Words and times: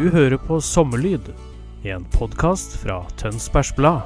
Du 0.00 0.06
hører 0.08 0.38
på 0.40 0.56
Sommerlyd, 0.64 1.26
en 1.84 2.04
podkast 2.14 2.72
fra 2.80 3.02
Tønsbergs 3.20 3.74
Blad. 3.76 4.00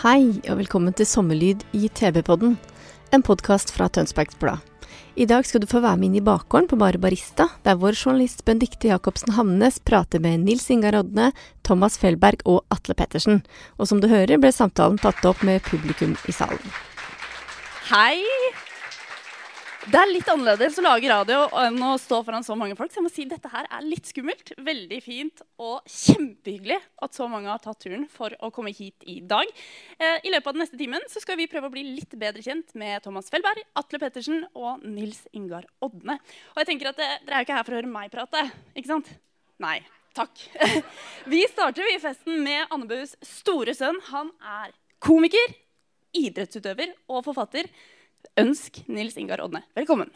Hei, 0.00 0.40
og 0.50 0.58
velkommen 0.58 0.96
til 0.98 1.06
Sommerlyd 1.06 1.62
i 1.78 1.86
TV-podden, 1.94 2.58
en 3.14 3.22
podkast 3.22 3.70
fra 3.76 3.86
Tønsbergs 3.86 4.34
Blad. 4.42 4.66
I 5.14 5.30
dag 5.30 5.46
skal 5.46 5.62
du 5.62 5.70
få 5.70 5.78
være 5.84 6.00
med 6.00 6.10
inn 6.10 6.18
i 6.18 6.26
bakgården 6.26 6.66
på 6.72 6.82
Bare 6.82 6.98
Barista, 6.98 7.46
der 7.62 7.78
vår 7.78 7.94
journalist 7.94 8.42
Benedicte 8.48 8.90
Jacobsen 8.90 9.36
Hamnes 9.38 9.78
prater 9.78 10.18
med 10.18 10.42
Nils 10.42 10.66
Ingar 10.74 10.98
Odne, 11.04 11.30
Thomas 11.62 12.02
Felberg 12.02 12.42
og 12.50 12.64
Atle 12.74 12.98
Pettersen. 12.98 13.44
Og 13.78 13.92
som 13.92 14.02
du 14.02 14.10
hører, 14.10 14.42
ble 14.42 14.50
samtalen 14.50 14.98
tatt 14.98 15.22
opp 15.22 15.46
med 15.46 15.62
publikum 15.70 16.18
i 16.26 16.34
salen. 16.34 16.80
Hei! 17.92 18.18
Det 19.88 19.96
er 19.96 20.10
litt 20.10 20.28
annerledes 20.28 20.74
å 20.76 20.82
lage 20.84 21.08
radio 21.08 21.46
enn 21.62 21.78
å 21.86 21.94
stå 21.96 22.18
foran 22.26 22.44
så 22.44 22.52
mange 22.58 22.76
folk. 22.76 22.90
Så 22.92 22.98
jeg 22.98 23.04
må 23.06 23.12
si 23.12 23.24
dette 23.28 23.48
her 23.48 23.64
er 23.72 23.86
litt 23.86 24.10
skummelt. 24.10 24.50
Veldig 24.60 24.98
fint 25.00 25.40
og 25.64 25.86
kjempehyggelig 25.88 26.76
at 27.06 27.16
så 27.16 27.24
mange 27.32 27.48
har 27.48 27.62
tatt 27.64 27.80
turen 27.80 28.04
for 28.12 28.36
å 28.44 28.50
komme 28.52 28.74
hit 28.76 29.06
i 29.08 29.22
dag. 29.24 29.48
Eh, 29.96 30.18
I 30.28 30.34
løpet 30.34 30.50
av 30.50 30.58
den 30.58 30.64
neste 30.66 30.76
timen 30.76 31.08
så 31.08 31.24
skal 31.24 31.40
vi 31.40 31.48
prøve 31.48 31.70
å 31.70 31.72
bli 31.72 31.86
litt 31.86 32.12
bedre 32.20 32.44
kjent 32.44 32.76
med 32.76 33.00
Thomas 33.06 33.32
Felberg, 33.32 33.64
Atle 33.80 34.02
Pettersen 34.04 34.44
og 34.52 34.84
Nils 34.84 35.24
Ingar 35.32 35.64
Odne. 35.80 36.20
Og 36.52 36.60
jeg 36.60 36.72
tenker 36.74 36.92
at 36.92 37.00
eh, 37.00 37.18
Dere 37.24 37.40
er 37.40 37.46
jo 37.46 37.48
ikke 37.48 37.58
her 37.62 37.68
for 37.70 37.78
å 37.78 37.80
høre 37.80 37.94
meg 37.96 38.12
prate, 38.12 38.46
ikke 38.76 38.92
sant? 38.92 39.12
Nei. 39.64 39.78
Takk. 40.18 40.48
Vi 41.32 41.46
starter 41.48 41.86
vi 41.86 42.00
festen 42.02 42.42
med 42.44 42.68
Annebus 42.74 43.16
store 43.24 43.72
sønn. 43.76 44.02
Han 44.12 44.34
er 44.42 44.72
komiker, 45.00 45.54
idrettsutøver 46.18 46.92
og 47.08 47.22
forfatter. 47.28 47.68
Ønsk 48.38 48.82
Nils 48.86 49.16
Ingar 49.18 49.42
Odne 49.42 49.64
velkommen. 49.76 50.10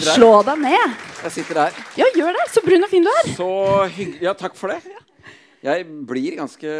Slå 0.00 0.30
deg 0.46 0.60
ned. 0.62 1.00
Jeg 1.22 1.34
sitter 1.34 1.58
her. 1.66 1.80
Ja, 2.00 2.08
gjør 2.16 2.32
det. 2.36 2.44
Så 2.52 2.62
brun 2.64 2.84
og 2.84 2.90
fin 2.90 3.04
du 3.04 3.10
er. 3.12 3.28
Så 3.36 3.48
hyggelig. 3.92 4.22
Ja, 4.24 4.32
takk 4.38 4.56
for 4.58 4.72
det. 4.72 4.80
Jeg 5.62 5.86
blir 6.08 6.38
ganske 6.40 6.76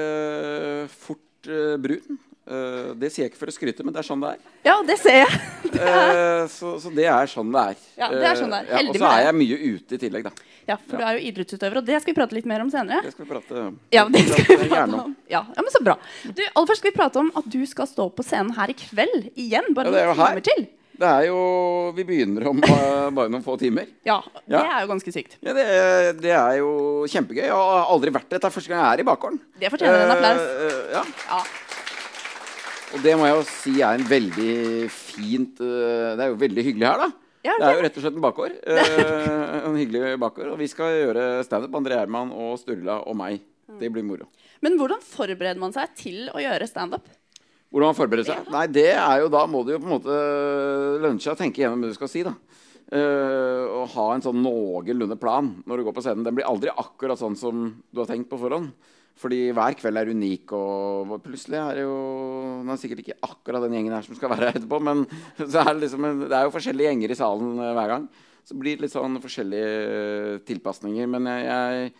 fort 1.04 1.50
uh, 1.50 1.76
brun. 1.82 2.18
Eh, 2.42 2.90
det 2.98 3.12
sier 3.14 3.28
jeg 3.28 3.30
ikke 3.30 3.38
for 3.38 3.52
å 3.52 3.54
skryte, 3.54 3.84
men 3.86 3.94
det 3.94 4.00
er 4.02 4.06
sånn 4.06 4.22
det 4.22 4.32
er. 4.34 4.46
Ja, 4.66 4.74
det 4.86 4.96
ser 4.98 5.20
jeg. 5.20 5.36
uh, 5.78 6.42
så, 6.50 6.72
så 6.82 6.90
det 6.94 7.06
er 7.06 7.30
sånn 7.30 7.52
det 7.54 7.62
er. 7.70 7.84
Ja, 8.00 8.08
det 8.10 8.26
er 8.32 8.40
sånn 8.40 8.50
det 8.50 8.58
er. 8.64 8.66
Uh, 8.66 8.72
ja, 8.74 8.82
og 8.82 8.98
så 8.98 9.10
er 9.12 9.22
jeg 9.28 9.36
mye 9.38 9.58
ute 9.62 9.96
i 9.98 10.00
tillegg, 10.02 10.26
da. 10.26 10.48
Ja, 10.66 10.76
For 10.78 10.98
du 10.98 11.06
er 11.06 11.18
jo 11.18 11.30
idrettsutøver, 11.30 11.80
og 11.80 11.86
det 11.86 12.02
skal 12.02 12.12
vi 12.12 12.18
prate 12.18 12.36
litt 12.38 12.46
mer 12.50 12.62
om 12.64 12.70
senere. 12.70 13.02
Det 13.06 13.14
skal 13.14 13.26
vi 13.26 13.30
prate 13.30 13.64
Ja, 13.94 14.04
det 14.10 14.26
skal 14.26 14.46
vi 14.50 14.68
prate 14.68 14.82
om. 14.90 15.00
om. 15.06 15.16
Ja, 15.30 15.44
ja, 15.46 15.62
men 15.62 15.74
Så 15.74 15.82
bra. 15.86 15.96
Du, 16.22 16.42
Aller 16.42 16.70
først 16.70 16.82
skal 16.82 16.92
vi 16.92 16.98
prate 16.98 17.22
om 17.22 17.32
at 17.38 17.48
du 17.50 17.60
skal 17.70 17.90
stå 17.90 18.08
på 18.14 18.26
scenen 18.26 18.54
her 18.58 18.70
i 18.70 18.78
kveld 18.78 19.32
igjen. 19.32 19.70
Bare 19.74 19.94
Ja, 19.94 20.10
noen 20.10 20.22
timer 20.22 20.46
til. 20.50 20.68
Det 21.02 21.08
er 21.08 21.24
jo 21.30 21.38
Vi 21.96 22.04
begynner 22.06 22.46
om 22.50 22.60
bare 22.62 23.26
noen 23.32 23.42
få 23.42 23.56
timer. 23.58 23.88
Ja, 24.06 24.20
Det 24.46 24.60
er 24.60 24.84
jo 24.84 24.92
ganske 24.92 25.14
sykt. 25.14 25.38
Ja, 25.42 25.54
det, 25.56 25.66
det 26.22 26.34
er 26.34 26.60
jo 26.60 26.70
kjempegøy. 27.10 27.46
Jeg 27.46 27.58
har 27.58 27.90
aldri 27.90 28.14
vært 28.14 28.28
det. 28.28 28.38
Dette 28.38 28.50
er 28.50 28.54
første 28.54 28.70
gang 28.70 28.82
jeg 28.82 28.98
er 28.98 29.02
i 29.02 29.10
bakgården. 29.10 29.42
Det 29.62 29.70
fortjener 29.74 30.06
en 30.06 30.16
applaus. 30.18 30.48
Ja. 30.94 31.04
Ja. 31.30 31.44
Og 32.92 33.00
det 33.04 33.14
må 33.16 33.24
jeg 33.28 33.36
jo 33.38 33.44
si 33.48 33.72
er 33.80 33.96
en 33.96 34.08
veldig 34.08 34.54
fint 34.92 35.62
eh, 35.64 36.10
Det 36.18 36.24
er 36.24 36.32
jo 36.32 36.40
veldig 36.42 36.64
hyggelig 36.66 36.88
her, 36.90 37.06
da. 37.06 37.08
Ja, 37.42 37.54
Det 37.58 37.66
er 37.66 37.78
jo 37.78 37.84
rett 37.86 37.96
og 37.96 38.04
slett 38.04 38.18
en 38.18 38.24
bakgård. 38.26 38.58
Eh, 38.72 39.56
en 39.66 39.78
hyggelig 39.78 40.18
bakgård. 40.20 40.52
Og 40.52 40.60
vi 40.60 40.68
skal 40.70 40.94
gjøre 40.98 41.24
standup. 41.46 41.74
André 41.78 41.96
Herman 41.98 42.30
og 42.34 42.54
Sturla 42.60 43.00
og 43.08 43.16
meg. 43.18 43.40
Det 43.80 43.88
blir 43.92 44.04
moro. 44.04 44.28
Men 44.62 44.76
hvordan 44.78 45.00
forbereder 45.02 45.60
man 45.60 45.72
seg 45.74 45.94
til 45.98 46.28
å 46.30 46.42
gjøre 46.42 46.68
standup? 46.68 47.08
Hvordan 47.72 47.88
man 47.94 47.96
forbereder 47.98 48.28
seg? 48.28 48.50
Nei, 48.52 48.66
det 48.68 48.90
er 48.92 49.22
jo 49.22 49.30
Da 49.32 49.46
må 49.48 49.62
du 49.64 49.72
jo 49.72 49.80
på 49.80 49.88
en 49.88 49.94
måte 49.96 51.22
seg 51.24 51.32
å 51.32 51.38
tenke 51.38 51.62
gjennom 51.64 51.82
det 51.82 51.94
du 51.94 51.96
skal 51.96 52.10
si. 52.12 52.24
da. 52.26 52.34
Eh, 52.92 53.62
og 53.72 53.88
ha 53.94 54.06
en 54.12 54.20
sånn 54.20 54.42
noenlunde 54.44 55.16
plan 55.16 55.46
når 55.64 55.80
du 55.80 55.84
går 55.86 55.94
på 55.96 56.02
scenen. 56.04 56.26
Den 56.26 56.36
blir 56.36 56.48
aldri 56.48 56.68
akkurat 56.68 57.20
sånn 57.20 57.38
som 57.40 57.70
du 57.88 58.02
har 58.02 58.10
tenkt 58.10 58.28
på 58.28 58.40
forhånd. 58.40 58.74
Fordi 59.22 59.38
hver 59.52 59.76
kveld 59.76 60.00
er 60.00 60.10
unik, 60.12 60.52
og 60.56 61.10
plutselig 61.24 61.58
er 61.60 61.76
det 61.76 61.82
jo 61.84 61.96
Det 62.64 62.72
er 62.72 62.78
sikkert 62.80 63.02
ikke 63.02 63.18
akkurat 63.28 63.64
den 63.64 63.74
gjengen 63.76 63.92
her 63.92 64.06
som 64.06 64.16
skal 64.16 64.32
være 64.32 64.48
her 64.48 64.56
etterpå, 64.56 64.80
men 64.80 65.04
er 65.38 65.46
det, 65.46 65.80
liksom 65.82 66.06
det 66.22 66.36
er 66.36 66.46
jo 66.46 66.54
forskjellige 66.54 66.92
gjenger 66.92 67.12
i 67.12 67.18
salen 67.18 67.50
eh, 67.58 67.74
hver 67.76 67.92
gang. 67.94 68.06
Så 68.42 68.56
blir 68.58 68.76
det 68.76 68.86
litt 68.86 68.94
sånn 68.94 69.20
forskjellige 69.22 69.74
eh, 69.88 70.38
tilpasninger. 70.48 71.10
Men 71.12 71.28
jeg, 71.32 71.44
jeg 71.48 71.92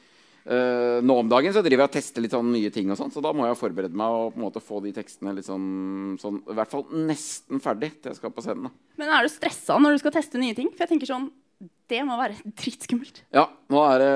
eh, 0.47 0.98
Nå 1.03 1.19
om 1.22 1.28
dagen 1.30 1.54
så 1.54 1.62
driver 1.64 1.84
jeg 1.84 1.91
og 1.91 1.97
tester 1.98 2.25
litt 2.25 2.34
sånn 2.34 2.50
nye 2.54 2.70
ting, 2.75 2.91
og 2.91 2.98
sånn, 2.98 3.12
så 3.14 3.22
da 3.25 3.32
må 3.36 3.47
jeg 3.48 3.60
forberede 3.60 3.97
meg 3.98 4.16
og 4.16 4.32
på 4.34 4.41
en 4.41 4.47
måte 4.48 4.62
få 4.64 4.80
de 4.84 4.92
tekstene 4.97 5.34
litt 5.36 5.47
sånn, 5.48 6.16
sånn 6.22 6.42
I 6.50 6.56
hvert 6.58 6.72
fall 6.72 6.86
nesten 7.10 7.62
ferdig 7.62 7.92
til 8.00 8.12
jeg 8.12 8.20
skal 8.20 8.34
på 8.34 8.44
scenen. 8.44 8.69
da. 8.70 8.97
Men 9.02 9.14
er 9.16 9.26
du 9.26 9.32
stressa 9.32 9.78
når 9.81 9.97
du 9.97 10.02
skal 10.02 10.14
teste 10.19 10.41
nye 10.41 10.56
ting? 10.58 10.72
For 10.72 10.84
jeg 10.86 10.94
tenker 10.97 11.10
sånn, 11.10 11.31
Det 11.92 12.00
må 12.08 12.16
være 12.16 12.38
dritskummelt. 12.58 13.20
Ja, 13.36 13.44
nå 13.70 13.81
er 13.84 14.00
det 14.00 14.12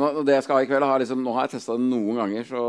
nå, 0.00 0.06
det 0.26 0.34
jeg 0.38 0.44
skal 0.46 0.56
ha 0.58 0.62
i 0.64 0.68
kveld. 0.70 0.86
Har 0.88 1.02
liksom, 1.02 1.20
nå 1.22 1.34
har 1.36 1.44
jeg 1.46 1.58
testa 1.58 1.76
det 1.76 1.84
noen 1.84 2.16
ganger, 2.22 2.46
så 2.48 2.62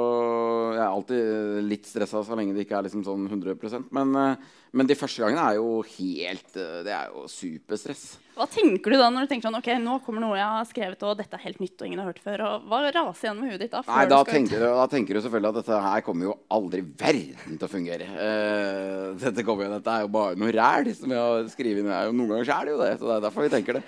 jeg 0.75 0.84
er 0.84 0.90
alltid 0.90 1.64
litt 1.69 1.88
stressa 1.88 2.22
så 2.28 2.36
lenge 2.38 2.53
det 2.58 2.66
ikke 2.66 2.78
er 2.78 2.86
liksom 2.90 3.06
sånn 3.08 3.25
100% 3.30 3.88
Men, 3.96 4.12
eh, 4.19 4.50
men 4.75 4.90
de 4.90 4.98
første 5.00 5.24
gangene 5.24 5.46
er 5.48 5.58
jo 5.62 5.80
helt 5.96 6.59
eh, 6.59 6.81
Det 6.86 6.94
er 6.94 7.08
jo 7.14 7.24
superstress. 7.31 8.03
Hva 8.40 8.46
tenker 8.48 8.94
du 8.94 8.96
da 8.96 9.10
når 9.12 9.26
du 9.26 9.32
tenker 9.34 9.50
sånn, 9.50 9.58
ok, 9.60 9.68
nå 9.84 9.98
kommer 10.06 10.24
noe 10.24 10.38
jeg 10.40 10.48
har 10.48 10.68
skrevet, 10.70 11.02
og 11.04 11.18
dette 11.20 11.36
er 11.36 11.42
helt 11.44 11.58
nytt 11.60 11.82
og 11.82 11.90
ingen 11.90 12.00
har 12.00 12.08
hørt 12.08 12.22
før? 12.24 12.44
og 12.48 12.70
Hva 12.72 12.80
raser 12.88 13.28
gjennom 13.28 13.50
huet 13.50 13.60
ditt 13.60 13.74
da? 13.74 13.82
Nei, 13.84 14.06
du 14.08 14.14
da 14.14 14.20
skal 14.24 14.38
tenker, 14.38 14.64
du, 14.64 14.68
da 14.78 14.86
tenker 14.94 15.18
du 15.18 15.22
selvfølgelig 15.26 15.50
at 15.50 15.60
dette 15.60 15.82
her 15.84 16.06
kommer 16.06 16.30
jo 16.30 16.38
aldri 16.56 16.86
verden 17.04 17.60
til 17.60 17.68
å 17.68 17.72
fungere. 17.74 18.08
Uh, 18.16 19.04
dette, 19.20 19.44
kommer 19.44 19.68
jo, 19.68 19.74
dette 19.76 19.92
er 19.98 20.06
jo 20.06 20.14
bare 20.16 20.40
noe 20.40 20.56
ræl 20.56 20.88
som 20.96 21.12
jeg 21.12 21.20
har 21.20 21.52
skrevet 21.52 21.84
jo 21.84 22.16
Noen 22.16 22.32
ganger 22.32 22.56
er 22.56 22.70
det 22.70 22.76
jo 22.78 22.82
det. 22.86 22.92
Så 23.02 23.12
det 23.12 23.18
er 23.18 23.28
derfor 23.28 23.50
vi 23.50 23.54
tenker 23.58 23.82
det. 23.82 23.84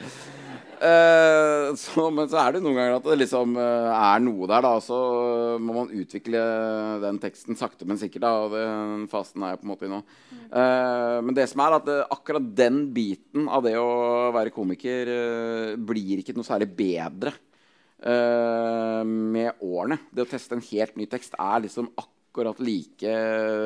Eh, 0.81 1.67
så, 1.81 2.07
men 2.13 2.29
så 2.31 2.39
er 2.41 2.55
det 2.55 2.63
noen 2.63 2.77
ganger 2.77 2.95
at 2.97 3.05
det 3.05 3.19
liksom 3.21 3.53
eh, 3.61 3.89
er 3.93 4.23
noe 4.23 4.49
der, 4.49 4.65
da. 4.65 4.73
Så 4.83 4.97
må 5.61 5.75
man 5.77 5.93
utvikle 5.93 6.41
den 7.03 7.19
teksten 7.21 7.59
sakte, 7.59 7.87
men 7.89 7.99
sikkert. 8.01 8.25
da, 8.25 8.33
og 8.45 8.55
Den 8.55 9.05
fasen 9.11 9.45
er 9.45 9.53
jeg 9.53 9.61
på 9.61 9.67
en 9.67 9.73
måte 9.73 9.87
i 9.87 9.91
nå. 9.91 10.01
Eh, 10.49 11.19
men 11.27 11.37
det 11.37 11.47
som 11.51 11.63
er 11.65 11.77
at 11.77 11.91
eh, 11.91 12.03
akkurat 12.17 12.49
den 12.57 12.83
biten 12.95 13.47
av 13.51 13.65
det 13.65 13.77
å 13.79 14.31
være 14.35 14.53
komiker 14.55 15.09
uh, 15.11 15.77
blir 15.77 16.21
ikke 16.21 16.35
noe 16.35 16.47
særlig 16.47 16.67
bedre 16.75 17.33
uh, 18.03 19.03
med 19.05 19.61
årene. 19.61 19.99
Det 20.11 20.25
å 20.25 20.29
teste 20.29 20.57
en 20.57 20.65
helt 20.71 20.97
ny 20.99 21.07
tekst 21.11 21.37
er 21.37 21.63
liksom 21.67 21.91
akkurat 21.93 22.59
like 22.63 23.13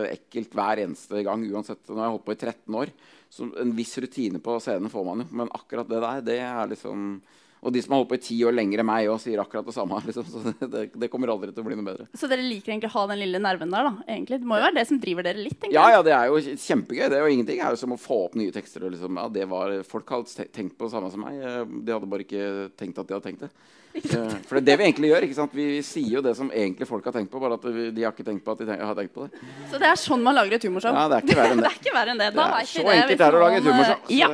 ekkelt 0.09 0.55
hver 0.57 0.81
eneste 0.83 1.21
gang. 1.25 1.43
uansett. 1.53 1.83
Nå 1.87 1.99
har 2.01 2.09
jeg 2.09 2.17
holdt 2.17 2.27
på 2.27 2.35
i 2.35 2.41
13 2.41 2.79
år. 2.81 2.93
Så 3.29 3.47
en 3.61 3.73
viss 3.75 3.97
rutine 3.97 4.39
på 4.43 4.59
scenen 4.63 4.91
får 4.91 5.07
man 5.07 5.23
jo. 5.23 5.31
Men 5.41 5.51
akkurat 5.55 5.89
det 5.89 6.01
der, 6.03 6.21
det 6.25 6.37
er 6.45 6.69
liksom 6.71 7.21
Og 7.65 7.73
de 7.73 7.81
som 7.81 7.95
har 7.95 8.01
holdt 8.03 8.11
på 8.11 8.17
i 8.19 8.21
ti 8.21 8.35
år 8.45 8.53
lenger 8.53 8.83
enn 8.83 8.85
meg, 8.85 9.07
og 9.09 9.17
sier 9.23 9.39
akkurat 9.41 9.65
det 9.65 9.73
samme. 9.73 9.97
Liksom. 10.05 10.25
Så 10.29 10.67
det, 10.69 10.83
det, 10.93 11.09
kommer 11.09 11.31
aldri 11.33 11.49
til 11.49 11.63
å 11.63 11.65
bli 11.65 11.77
noe 11.79 11.87
bedre. 11.87 12.05
Så 12.13 12.29
dere 12.29 12.45
liker 12.45 12.75
egentlig 12.75 12.91
å 12.91 12.97
ha 12.99 13.05
den 13.09 13.23
lille 13.23 13.41
nerven 13.41 13.73
der, 13.73 13.87
da? 13.87 14.05
egentlig? 14.05 14.37
Det 14.43 14.49
må 14.51 14.59
jo 14.59 14.65
være 14.67 14.77
det 14.77 14.83
som 14.91 14.99
driver 15.01 15.25
dere 15.25 15.41
litt? 15.41 15.65
Ja, 15.73 15.87
ja, 15.95 16.03
det 16.05 16.13
er 16.13 16.29
jo 16.29 16.37
kjempegøy. 16.43 17.07
Det 17.09 17.17
er 17.17 17.25
jo 17.25 17.31
ingenting. 17.33 17.57
Det 17.57 17.65
er 17.65 17.73
jo 17.73 17.81
som 17.81 17.95
å 17.95 17.97
få 17.97 18.19
opp 18.27 18.37
nye 18.37 18.53
tekster. 18.53 18.85
Og 18.85 18.93
liksom, 18.93 19.17
ja, 19.17 19.25
det 19.39 19.47
var, 19.49 19.73
folk 19.89 20.13
har 20.13 20.27
tenkt 20.29 20.77
på 20.77 20.85
det 20.85 20.93
samme 20.93 21.09
som 21.15 21.25
meg. 21.25 21.41
Eh, 21.41 21.63
De 21.87 21.95
hadde 21.95 22.11
bare 22.11 22.27
ikke 22.27 22.69
tenkt 22.77 23.01
at 23.01 23.09
de 23.09 23.17
hadde 23.17 23.31
tenkt 23.31 23.47
det. 23.47 23.51
Eh, 23.95 24.33
For 24.45 24.59
det 24.59 24.61
er 24.61 24.65
det 24.67 24.75
vi 24.79 24.85
egentlig 24.89 25.09
gjør. 25.11 25.25
ikke 25.27 25.37
sant? 25.37 25.53
Vi 25.55 25.65
sier 25.87 26.09
jo 26.17 26.21
det 26.25 26.33
som 26.37 26.49
egentlig 26.51 26.87
folk 26.89 27.05
har 27.07 27.13
tenkt 27.15 27.31
på, 27.31 27.39
bare 27.39 27.55
at 27.55 27.63
vi, 27.71 27.85
de 27.95 28.03
har 28.03 28.11
ikke 28.11 28.25
tenkt 28.27 28.43
på 28.45 28.51
at 28.51 28.59
de 28.61 28.67
tenker, 28.67 28.85
har 28.89 28.97
tenkt 28.99 29.13
på 29.15 29.25
det. 29.27 29.39
Så 29.71 29.79
det 29.81 29.87
er 29.87 29.99
sånn 30.01 30.23
man 30.25 30.35
lager 30.35 30.57
et 30.57 30.67
humorshow? 30.67 30.93
Ja, 30.97 31.05
det 31.11 31.17
er 31.21 31.27
ikke 31.29 31.37
verre 31.39 31.55
enn 31.55 31.63
det. 31.67 31.73
det 31.85 31.93
er 31.95 32.11
enn 32.13 32.21
det. 32.23 32.29
Det 32.35 32.45
er 32.45 32.69
så 32.71 32.83
det. 32.83 32.95
enkelt 32.97 33.17
det 33.17 33.27
er 33.27 33.35
det 33.37 33.39
å 33.39 33.43
lage 33.45 33.59
et 33.61 33.69
humorshow, 33.69 33.99
eh, 34.09 34.17
Ja. 34.19 34.31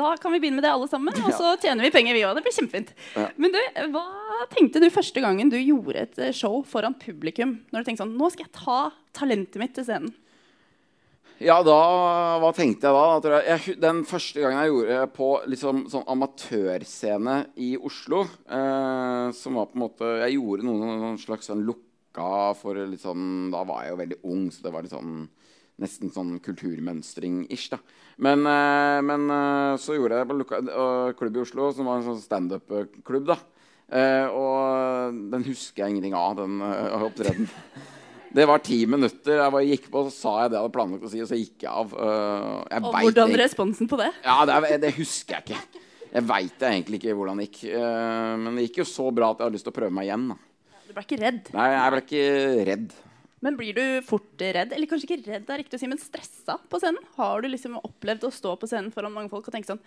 Da 0.00 0.12
kan 0.22 0.30
vi 0.36 0.38
begynne 0.44 0.60
med 0.60 0.64
det 0.68 0.70
alle 0.70 0.86
sammen, 0.86 1.16
og 1.26 1.32
så 1.34 1.56
tjener 1.58 1.82
vi 1.82 1.90
penger, 1.90 2.14
vi 2.14 2.22
òg. 2.28 2.36
Det 2.38 2.44
blir 2.46 2.54
kjempefint. 2.60 2.92
Ja. 3.16 3.26
Men 3.42 3.56
du, 3.56 3.60
hva 3.96 4.04
tenkte 4.54 4.80
du 4.84 4.86
første 4.94 5.24
gangen 5.24 5.50
du 5.50 5.56
gjorde 5.58 5.96
et 6.04 6.18
eh, 6.28 6.32
show 6.36 6.60
foran 6.62 6.94
publikum? 7.00 7.56
Når 7.72 7.82
du 7.82 7.88
tenkte 7.90 8.04
sånn 8.04 8.14
Nå 8.20 8.28
skal 8.30 8.46
jeg 8.46 8.54
ta 8.60 8.78
talentet 9.16 9.58
mitt 9.58 9.74
til 9.74 9.88
scenen. 9.88 10.12
Ja, 11.40 11.62
da 11.64 11.74
Hva 12.36 12.50
tenkte 12.52 12.90
jeg 12.90 13.24
da? 13.24 13.36
jeg, 13.46 13.74
den 13.80 14.02
første 14.04 14.42
gangen 14.42 14.60
jeg 14.60 14.72
gjorde 14.74 14.96
på 15.16 15.28
liksom, 15.48 15.86
sånn 15.88 16.08
amatørscene 16.12 17.36
i 17.64 17.70
Oslo, 17.80 18.26
eh, 18.44 19.28
som 19.32 19.56
var 19.56 19.70
på 19.70 19.78
en 19.78 19.84
måte 19.86 20.10
Jeg 20.20 20.34
gjorde 20.36 20.66
noen, 20.68 20.98
noen 21.00 21.16
slags 21.20 21.48
sånn 21.48 21.62
lukka 21.64 22.50
for 22.60 22.76
litt 22.76 23.00
sånn 23.00 23.48
Da 23.54 23.62
var 23.64 23.86
jeg 23.86 23.94
jo 23.94 24.00
veldig 24.02 24.18
ung, 24.28 24.42
så 24.52 24.66
det 24.66 24.72
var 24.74 24.84
litt 24.84 24.92
sånn 24.92 25.22
Nesten 25.80 26.12
sånn 26.12 26.34
kulturmønstring-ish. 26.44 27.70
da 27.72 27.78
Men, 28.20 28.44
eh, 28.44 28.98
men 29.00 29.24
eh, 29.32 29.78
så 29.80 29.96
gjorde 29.96 30.18
jeg 30.20 30.28
på 30.28 30.36
lukka 30.42 30.58
eh, 30.60 31.14
klubb 31.16 31.38
i 31.38 31.40
Oslo, 31.40 31.70
som 31.72 31.88
var 31.88 32.02
en 32.02 32.04
sånn 32.10 32.20
standup-klubb. 32.20 33.30
da 33.32 33.38
eh, 33.88 34.26
Og 34.28 35.16
den 35.32 35.48
husker 35.48 35.86
jeg 35.86 35.96
ingenting 35.96 36.18
av, 36.20 36.36
den 36.42 36.60
uh, 36.60 37.00
opptredenen. 37.08 37.48
Det 38.30 38.46
var 38.46 38.62
ti 38.62 38.78
minutter. 38.86 39.40
Jeg 39.40 39.52
bare 39.56 39.66
gikk 39.66 39.88
på, 39.90 40.04
så 40.06 40.14
sa 40.14 40.34
jeg 40.44 40.52
det 40.52 40.58
jeg 40.58 40.64
hadde 40.64 40.74
planlagt 40.76 41.06
å 41.06 41.10
si, 41.10 41.22
og 41.24 41.30
så 41.30 41.38
gikk 41.38 41.64
jeg 41.66 41.70
av. 41.70 41.94
Uh, 41.96 42.60
jeg 42.70 42.84
Og 42.84 42.94
hvordan 42.94 43.32
ikke. 43.32 43.40
responsen 43.42 43.90
på 43.90 43.98
det? 43.98 44.10
Ja, 44.22 44.36
det, 44.46 44.78
det 44.84 44.92
husker 45.00 45.38
jeg 45.38 45.48
ikke. 45.48 45.84
Jeg 46.10 46.26
veit 46.26 46.64
egentlig 46.68 47.00
ikke 47.00 47.16
hvordan 47.18 47.42
det 47.42 47.48
gikk. 47.48 47.60
Uh, 47.74 48.34
men 48.44 48.58
det 48.58 48.68
gikk 48.68 48.82
jo 48.84 48.88
så 48.92 49.08
bra 49.14 49.32
at 49.34 49.42
jeg 49.42 49.50
har 49.50 49.56
lyst 49.56 49.66
til 49.66 49.74
å 49.74 49.78
prøve 49.80 49.94
meg 49.98 50.06
igjen. 50.06 50.28
Da. 50.30 50.38
Du 50.86 50.94
ble 50.94 51.06
ikke 51.06 51.20
redd. 51.22 51.50
Nei, 51.54 51.68
jeg 51.74 51.94
ble 51.94 52.02
ikke 52.06 52.68
redd. 52.70 52.94
Men 53.40 53.56
blir 53.56 53.76
du 53.76 53.84
fort 54.04 54.42
redd? 54.42 54.74
Eller 54.76 54.88
kanskje 54.90 55.08
ikke 55.08 55.22
redd, 55.24 55.48
er 55.48 55.62
riktig 55.62 55.78
å 55.78 55.82
si, 55.82 55.88
men 55.90 56.00
stressa 56.02 56.58
på 56.70 56.80
scenen? 56.82 57.02
Har 57.16 57.42
du 57.42 57.48
liksom 57.50 57.78
opplevd 57.80 58.26
å 58.28 58.32
stå 58.34 58.54
på 58.60 58.68
scenen 58.68 58.92
foran 58.94 59.14
mange 59.14 59.32
folk 59.32 59.48
og 59.48 59.54
tenke 59.54 59.70
sånn 59.70 59.80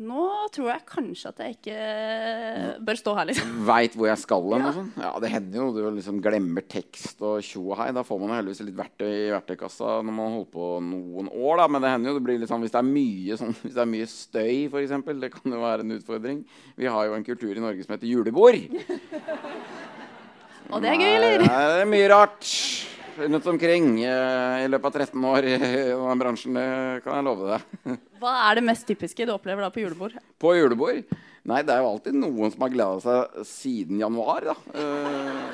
Nå 0.00 0.26
tror 0.54 0.70
jeg 0.70 0.84
kanskje 0.88 1.28
at 1.28 1.40
jeg 1.44 1.56
ikke 1.58 1.80
bør 2.86 2.96
stå 2.96 3.12
her, 3.18 3.26
liksom. 3.28 3.50
Veit 3.68 3.96
hvor 3.98 4.08
jeg 4.08 4.20
skal 4.22 4.46
hen. 4.54 4.64
og 4.64 4.76
sånn. 4.78 4.86
Ja, 4.96 5.10
det 5.20 5.28
hender 5.34 5.60
jo. 5.60 5.66
Du 5.76 5.80
liksom 5.98 6.22
glemmer 6.24 6.64
tekst 6.72 7.20
og 7.20 7.42
tjo 7.44 7.66
og 7.66 7.76
hei. 7.82 7.90
Da 7.92 8.04
får 8.06 8.22
man 8.22 8.32
heldigvis 8.38 8.62
litt 8.64 8.78
verktøy 8.78 9.10
i 9.10 9.34
verktøykassa 9.34 9.98
når 10.00 10.16
man 10.16 10.32
holder 10.38 10.50
på 10.54 10.70
noen 10.86 11.28
år. 11.28 11.60
da, 11.60 11.68
Men 11.68 11.84
det 11.84 11.92
hender 11.92 12.14
jo 12.14 12.16
det 12.16 12.24
blir 12.30 12.40
litt 12.40 12.52
sånn 12.52 12.64
hvis 12.64 12.72
det 12.72 12.80
er 12.80 12.88
mye, 12.88 13.36
sånn, 13.42 13.52
hvis 13.60 13.76
det 13.76 13.84
er 13.84 13.92
mye 13.92 14.08
støy, 14.08 14.54
f.eks. 14.70 14.96
Det 15.20 15.32
kan 15.36 15.58
jo 15.58 15.60
være 15.66 15.84
en 15.84 15.96
utfordring. 15.98 16.40
Vi 16.80 16.88
har 16.88 17.10
jo 17.10 17.18
en 17.18 17.26
kultur 17.28 17.52
i 17.52 17.66
Norge 17.66 17.84
som 17.84 17.92
heter 17.98 18.08
julebord. 18.08 18.56
Og 20.70 20.80
det 20.80 20.94
er 20.94 21.00
gøy, 21.02 21.12
eller? 21.18 21.44
Nei, 21.44 21.62
det 21.74 21.80
er 21.82 21.88
mye 21.90 22.08
rart 22.12 22.46
rundt 23.20 23.46
omkring 23.52 23.88
eh, 24.04 24.64
i 24.64 24.68
løpet 24.70 24.86
av 24.90 25.06
13 25.06 25.26
år 25.32 25.48
i 25.48 25.56
denne 25.60 26.14
bransjen. 26.20 26.56
Det 26.56 27.02
kan 27.04 27.18
jeg 27.18 27.26
love 27.26 27.50
deg. 27.54 27.60
Hva 28.22 28.36
er 28.46 28.60
det 28.60 28.64
mest 28.68 28.86
typiske 28.88 29.26
du 29.28 29.34
opplever 29.34 29.64
da 29.66 29.72
på 29.74 29.82
julebord? 29.82 30.16
På 30.40 30.54
julebord? 30.56 31.02
Nei, 31.50 31.60
det 31.64 31.74
er 31.74 31.82
jo 31.84 31.90
alltid 31.94 32.16
noen 32.20 32.52
som 32.52 32.64
har 32.66 32.72
gleda 32.72 33.00
seg 33.04 33.44
siden 33.48 34.00
januar, 34.02 34.50
da. 34.52 34.56
Eh, 34.76 35.44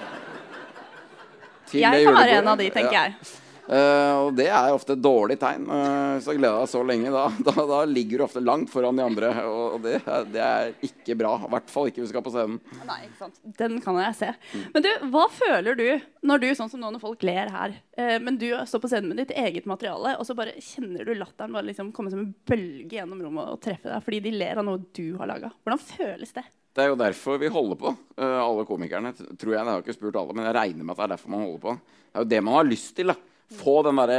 til 1.71 1.83
Jeg 1.83 2.07
kan 2.07 2.17
være 2.21 2.39
en 2.41 2.55
av 2.55 2.63
de, 2.63 2.71
tenker 2.75 2.97
Ja. 2.97 3.43
Jeg. 3.67 3.79
Eh, 3.79 4.17
og 4.23 4.35
det 4.39 4.47
er 4.49 4.75
ofte 4.75 4.95
et 4.95 5.03
dårlig 5.03 5.37
tegn. 5.41 5.67
Uh, 5.69 6.17
hvis 6.17 6.27
du 6.27 6.31
har 6.33 6.39
gleda 6.39 6.61
deg 6.63 6.71
så 6.73 6.83
lenge, 6.87 7.13
da, 7.15 7.25
da, 7.49 7.55
da 7.71 7.81
ligger 7.91 8.19
du 8.19 8.27
ofte 8.27 8.43
langt 8.43 8.73
foran 8.73 8.99
de 8.99 9.05
andre. 9.07 9.31
Og, 9.47 9.79
det, 9.85 10.01
det 10.33 10.43
er 10.43 10.73
ikke 10.87 11.17
bra. 11.19 11.35
I 11.47 11.53
hvert 11.55 11.73
fall 11.73 11.91
ikke 11.91 12.03
hvis 12.03 12.11
du 12.11 12.15
skal 12.15 12.27
på 12.27 12.35
scenen. 12.35 12.61
Nei, 12.89 13.01
ikke 13.09 13.21
sant. 13.25 13.41
Den 13.61 13.79
kan 13.85 14.01
jeg 14.03 14.19
se. 14.19 14.33
Men 14.75 14.87
du, 14.87 14.91
hva 15.15 15.27
føler 15.33 15.79
du 15.79 15.87
når 16.27 16.43
du, 16.43 16.49
sånn 16.59 16.73
som 16.73 16.83
nå 16.83 16.91
når 16.95 17.03
folk 17.03 17.27
ler 17.27 17.51
her, 17.55 17.79
uh, 18.01 18.19
men 18.23 18.39
du 18.41 18.49
står 18.67 18.83
på 18.83 18.93
scenen 18.93 19.13
med 19.13 19.23
ditt 19.23 19.35
eget 19.37 19.69
materiale, 19.71 20.17
og 20.19 20.29
så 20.29 20.37
bare 20.39 20.57
kjenner 20.63 21.07
du 21.07 21.15
latteren 21.17 21.55
bare 21.55 21.69
liksom 21.71 21.93
komme 21.97 22.13
som 22.13 22.23
en 22.25 22.35
bølge 22.49 22.99
gjennom 22.99 23.23
rommet 23.23 23.51
og 23.53 23.61
treffe 23.63 23.91
deg 23.91 24.05
fordi 24.07 24.23
de 24.27 24.37
ler 24.37 24.61
av 24.61 24.67
noe 24.67 24.83
du 24.97 25.17
har 25.19 25.31
laga? 25.31 25.51
Hvordan 25.65 25.83
føles 25.83 26.35
det? 26.37 26.47
Det 26.77 26.85
er 26.85 26.91
jo 26.91 26.99
derfor 27.01 27.39
vi 27.41 27.49
holder 27.49 27.79
på, 27.81 27.91
eh, 28.21 28.39
alle 28.43 28.67
komikerne. 28.69 29.15
Tror 29.17 29.55
jeg, 29.55 29.63
Jeg 29.63 29.65
har 29.71 29.81
ikke 29.81 29.95
spurt 29.97 30.19
alle, 30.21 30.35
men 30.37 30.45
jeg 30.45 30.57
regner 30.59 30.85
med 30.85 30.93
at 30.93 30.99
det 30.99 31.05
er 31.07 31.13
derfor 31.15 31.33
man 31.33 31.45
holder 31.47 31.63
på. 31.63 31.73
Det 31.81 32.13
er 32.13 32.25
jo 32.27 32.31
det 32.35 32.41
man 32.45 32.57
har 32.59 32.69
lyst 32.69 32.91
til. 32.99 33.07
da 33.07 33.17
Få 33.55 33.77
den 33.87 34.01
der, 34.01 34.11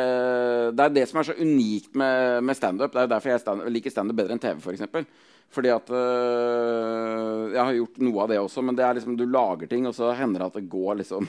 Det 0.71 0.83
er 0.85 0.93
det 0.95 1.07
som 1.09 1.19
er 1.19 1.27
så 1.27 1.35
unikt 1.35 1.95
med, 1.99 2.43
med 2.43 2.55
standup. 2.55 2.93
Det 2.93 3.01
er 3.01 3.09
derfor 3.11 3.33
jeg 3.33 3.43
stand, 3.43 3.65
liker 3.73 3.91
standup 3.91 4.15
bedre 4.15 4.37
enn 4.37 4.39
TV, 4.39 4.61
For 4.63 4.71
eksempel. 4.71 5.07
Fordi 5.51 5.69
at 5.71 5.89
øh, 5.95 7.51
Jeg 7.53 7.63
har 7.63 7.73
gjort 7.75 7.99
noe 8.03 8.23
av 8.23 8.31
det 8.31 8.39
også, 8.39 8.63
men 8.63 8.75
det 8.75 8.85
er 8.85 8.97
liksom 8.97 9.17
du 9.19 9.25
lager 9.25 9.67
ting, 9.67 9.87
og 9.87 9.95
så 9.95 10.13
hender 10.15 10.43
det 10.43 10.47
at 10.51 10.57
det 10.61 10.69
går 10.71 11.03
liksom 11.03 11.27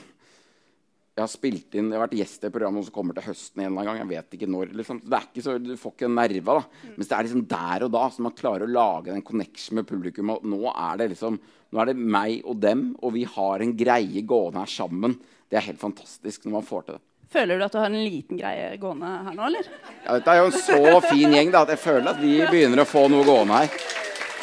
jeg 1.19 1.25
har 1.25 1.31
spilt 1.33 1.75
inn, 1.75 1.89
jeg 1.91 1.99
har 1.99 2.05
vært 2.05 2.15
gjest 2.15 2.45
i 2.45 2.47
et 2.47 2.53
program 2.55 2.77
som 2.79 2.93
kommer 2.95 3.17
til 3.17 3.25
høsten 3.25 3.59
en 3.59 3.65
eller 3.65 3.81
annen 3.81 3.89
gang. 3.89 3.97
Jeg 3.99 4.09
vet 4.13 4.35
ikke 4.37 4.47
når. 4.47 4.69
liksom. 4.79 5.01
Det 5.03 5.17
er 5.17 5.25
ikke 5.27 5.43
så, 5.43 5.55
Du 5.59 5.73
får 5.75 5.91
ikke 5.97 6.09
nerva. 6.13 6.53
da. 6.61 6.93
Mens 6.95 7.09
det 7.09 7.17
er 7.17 7.25
liksom 7.27 7.41
der 7.51 7.83
og 7.83 7.91
da 7.91 8.03
så 8.07 8.23
man 8.23 8.35
klarer 8.37 8.63
å 8.63 8.71
lage 8.71 9.11
den 9.11 9.25
connection 9.27 9.75
med 9.81 9.89
publikum. 9.89 10.31
og 10.31 10.45
Nå 10.47 10.61
er 10.71 11.01
det 11.01 11.09
liksom, 11.17 11.35
nå 11.75 11.81
er 11.81 11.91
det 11.91 11.97
meg 11.99 12.47
og 12.47 12.61
dem, 12.63 12.85
og 13.03 13.11
vi 13.17 13.25
har 13.27 13.59
en 13.59 13.75
greie 13.75 14.23
gående 14.23 14.63
her 14.63 14.71
sammen. 14.71 15.17
Det 15.51 15.59
er 15.59 15.67
helt 15.67 15.83
fantastisk 15.83 16.47
når 16.47 16.55
man 16.55 16.69
får 16.71 16.87
til 16.87 16.95
det. 16.95 17.03
Føler 17.29 17.59
du 17.59 17.63
at 17.67 17.71
du 17.75 17.77
har 17.77 17.85
en 17.91 17.97
liten 18.01 18.39
greie 18.39 18.71
gående 18.81 19.09
her 19.27 19.35
nå, 19.37 19.45
eller? 19.51 19.67
Ja, 20.05 20.15
dette 20.17 20.31
er 20.33 20.39
jo 20.39 20.45
en 20.49 20.55
så 20.57 21.01
fin 21.05 21.35
gjeng 21.35 21.51
da, 21.53 21.61
at 21.67 21.73
jeg 21.75 21.81
føler 21.83 22.07
at 22.15 22.21
vi 22.23 22.31
begynner 22.49 22.81
å 22.81 22.87
få 22.89 23.03
noe 23.11 23.25
gående 23.27 23.59
her. 23.59 23.75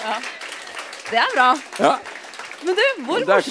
Ja. 0.05 0.19
Det 1.11 1.19
er 1.23 1.35
bra. 1.35 1.49
Ja. 1.83 1.97
Men 2.67 2.79
du, 2.79 2.85
hvor 3.07 3.21
er, 3.21 3.43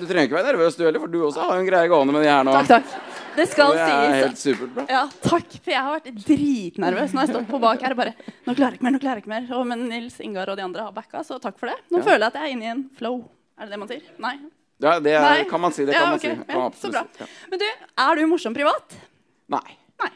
du 0.00 0.06
trenger 0.08 0.26
ikke 0.26 0.36
være 0.38 0.48
nervøs, 0.50 0.76
du 0.76 0.82
heller, 0.86 1.00
for 1.00 1.12
du 1.12 1.20
også 1.28 1.44
har 1.44 1.54
jo 1.58 1.62
en 1.64 1.68
greie 1.68 1.88
gående 1.92 2.12
med 2.16 2.24
de 2.24 2.30
her 2.32 2.44
nå. 2.48 2.56
Takk, 2.56 2.72
takk. 2.88 3.06
Det 3.36 3.44
skal 3.46 3.70
Det 3.76 3.82
er 3.84 3.90
sies. 4.00 4.16
helt 4.24 4.40
superbra. 4.42 4.84
Ja, 4.90 5.02
takk, 5.22 5.52
for 5.62 5.70
jeg 5.70 5.84
har 5.86 5.92
vært 6.00 6.08
dritnervøs. 6.26 7.12
Nå 7.14 7.20
har 7.20 7.28
jeg 7.28 7.34
stått 7.36 7.50
på 7.52 7.60
bak 7.62 7.84
her 7.86 7.94
og 7.94 8.00
bare 8.00 8.14
Nå 8.48 8.54
klarer 8.58 8.74
jeg 8.74 8.80
ikke 8.80 8.88
mer, 8.88 8.96
nå 8.96 9.00
klarer 9.04 9.20
jeg 9.20 9.24
ikke 9.24 9.32
mer. 9.36 9.46
Og, 9.56 9.66
men 9.70 9.84
Nils 9.92 10.16
Ingar 10.24 10.50
og 10.50 10.58
de 10.58 10.64
andre 10.66 10.88
har 10.88 10.96
backa, 10.96 11.22
så 11.24 11.38
takk 11.40 11.60
for 11.60 11.70
det. 11.70 11.76
Nå 11.92 12.00
Ja. 12.00 12.04
føler 12.08 12.24
jeg 12.26 12.32
at 12.32 12.40
jeg 12.40 12.48
er 12.48 12.56
inne 12.56 12.66
i 12.66 12.72
en 12.74 12.82
flow. 12.98 13.20
Er 13.60 13.68
det 13.68 13.76
det 13.76 13.78
man 13.84 13.88
sier? 13.92 14.02
Nei? 14.18 14.34
Ja, 14.80 14.94
det 15.04 15.12
Nei. 15.20 15.44
kan 15.50 15.60
man 15.60 15.72
si. 15.76 15.84
Det 15.84 15.92
kan 15.94 16.06
Ja, 16.06 16.10
man 16.10 16.20
si. 16.22 16.28
Ja, 16.28 16.70
så 16.80 16.90
bra. 16.94 17.04
ja. 17.20 17.26
Men 17.50 17.58
du, 17.60 17.66
er 18.06 18.16
du 18.16 18.26
morsom 18.30 18.54
privat? 18.56 18.96
Nei. 19.52 19.76
Nei. 20.00 20.10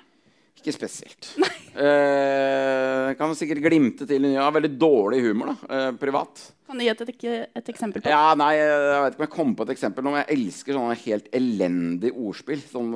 Ikke 0.62 0.72
spesielt. 0.72 1.34
Eh, 1.74 3.08
kan 3.18 3.28
man 3.28 3.36
sikkert 3.36 3.60
glimte 3.64 4.06
til. 4.08 4.22
Jeg 4.30 4.40
har 4.40 4.52
veldig 4.54 4.70
dårlig 4.80 5.18
humor 5.26 5.50
da, 5.52 5.56
eh, 5.74 5.90
privat. 6.00 6.44
Kan 6.64 6.78
du 6.80 6.84
gi 6.86 6.88
et, 6.88 7.00
et, 7.04 7.24
et 7.60 7.68
eksempel 7.68 8.00
på 8.00 8.08
Ja, 8.08 8.32
nei, 8.40 8.54
jeg 8.56 8.70
vet 9.02 9.12
ikke 9.12 9.20
om 9.20 9.26
jeg 9.26 9.32
kommer 9.34 9.56
på 9.58 9.66
et 9.66 9.72
eksempel 9.74 10.06
men 10.06 10.14
jeg 10.22 10.38
elsker 10.38 10.78
sånne 10.78 10.96
helt 11.02 11.26
elendige 11.36 12.14
ordspill. 12.16 12.62
Sånn 12.70 12.88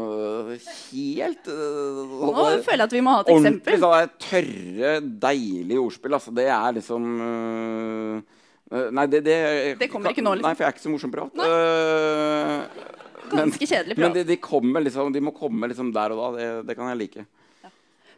helt 0.88 1.50
øh, 1.52 2.00
Nå 2.08 2.32
sånne 2.32 2.62
føler 2.64 2.80
jeg 2.80 2.88
at 2.88 2.96
vi 2.96 3.02
må 3.04 3.12
ha 3.18 3.20
et 3.26 3.32
Ordentlig 3.34 3.76
eksempel. 3.76 3.80
sånne 3.84 4.08
tørre, 4.24 4.94
deilige 5.28 5.82
ordspill. 5.84 6.16
Altså, 6.16 6.32
det 6.40 6.48
er 6.48 6.72
liksom 6.78 7.10
øh, 7.28 8.37
Nei, 8.68 9.06
det, 9.08 9.22
det 9.24 9.38
Det 9.80 9.88
kommer 9.88 10.12
ikke 10.12 10.24
nå, 10.24 10.36
liksom. 10.36 10.44
Nei, 10.48 10.54
for 10.56 10.64
jeg 10.64 10.68
er 10.68 10.76
ikke 10.76 10.84
så 10.84 10.92
morsom 10.92 11.12
privat. 11.14 11.40
Øh, 11.40 12.86
men- 13.28 13.42
Ganske 13.44 13.66
kjedelig 13.68 13.98
Men 13.98 14.12
de, 14.12 14.24
de, 14.24 14.36
kommer 14.36 14.84
liksom, 14.84 15.12
de 15.12 15.20
må 15.20 15.32
komme 15.36 15.68
liksom 15.68 15.92
der 15.92 16.12
og 16.12 16.20
da. 16.20 16.28
Det, 16.38 16.48
det 16.68 16.76
kan 16.76 16.88
jeg 16.92 17.00
like. 17.02 17.26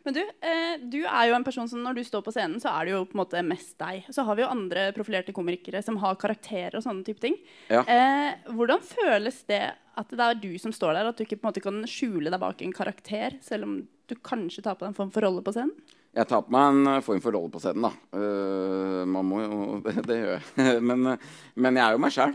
Men 0.03 0.17
du, 0.17 0.21
eh, 0.21 0.77
du 0.81 1.03
er 1.05 1.29
jo 1.29 1.35
en 1.37 1.45
person 1.45 1.69
som 1.69 1.83
når 1.85 1.99
du 1.99 2.03
står 2.09 2.23
på 2.25 2.33
scenen, 2.33 2.57
så 2.63 2.73
er 2.73 2.89
det 2.89 2.95
jo 2.95 3.03
på 3.05 3.17
en 3.19 3.21
måte 3.21 3.43
mest 3.45 3.75
deg. 3.83 4.07
Så 4.09 4.25
har 4.25 4.39
vi 4.39 4.45
jo 4.45 4.49
andre 4.49 4.87
profilerte 4.97 5.35
komikere 5.37 5.83
som 5.85 5.99
har 6.01 6.17
karakterer 6.21 6.79
og 6.79 6.85
sånne 6.87 7.05
type 7.05 7.21
ting. 7.21 7.37
Ja. 7.69 7.83
Eh, 7.85 8.49
hvordan 8.49 8.81
føles 8.87 9.43
det 9.51 9.65
at 10.01 10.15
det 10.17 10.25
er 10.25 10.41
du 10.41 10.53
som 10.63 10.73
står 10.73 10.97
der, 10.97 11.11
at 11.11 11.19
du 11.19 11.27
ikke 11.27 11.37
på 11.37 11.45
en 11.45 11.51
måte 11.51 11.65
kan 11.65 11.83
skjule 11.91 12.33
deg 12.33 12.41
bak 12.41 12.63
en 12.65 12.73
karakter, 12.73 13.37
selv 13.45 13.69
om 13.69 13.75
du 14.09 14.15
kanskje 14.25 14.65
tar 14.65 14.79
på 14.79 14.87
deg 14.87 14.95
en 14.95 15.01
form 15.03 15.11
for 15.13 15.27
rolle 15.27 15.45
på 15.45 15.53
scenen? 15.53 15.75
Jeg 16.17 16.27
tar 16.27 16.41
på 16.43 16.55
meg 16.55 16.73
en 16.73 16.89
uh, 16.97 17.03
form 17.07 17.21
for 17.23 17.37
rolle 17.37 17.53
på 17.53 17.61
scenen, 17.63 17.85
da. 17.87 17.93
Uh, 18.17 18.80
man 19.09 19.29
må 19.29 19.43
jo 19.45 19.79
Det, 19.85 19.95
det 20.09 20.19
gjør 20.19 20.35
jeg. 20.35 20.81
men, 20.89 21.07
uh, 21.13 21.31
men 21.57 21.79
jeg 21.79 21.85
er 21.85 21.97
jo 21.97 22.03
meg 22.03 22.15
sjæl 22.15 22.35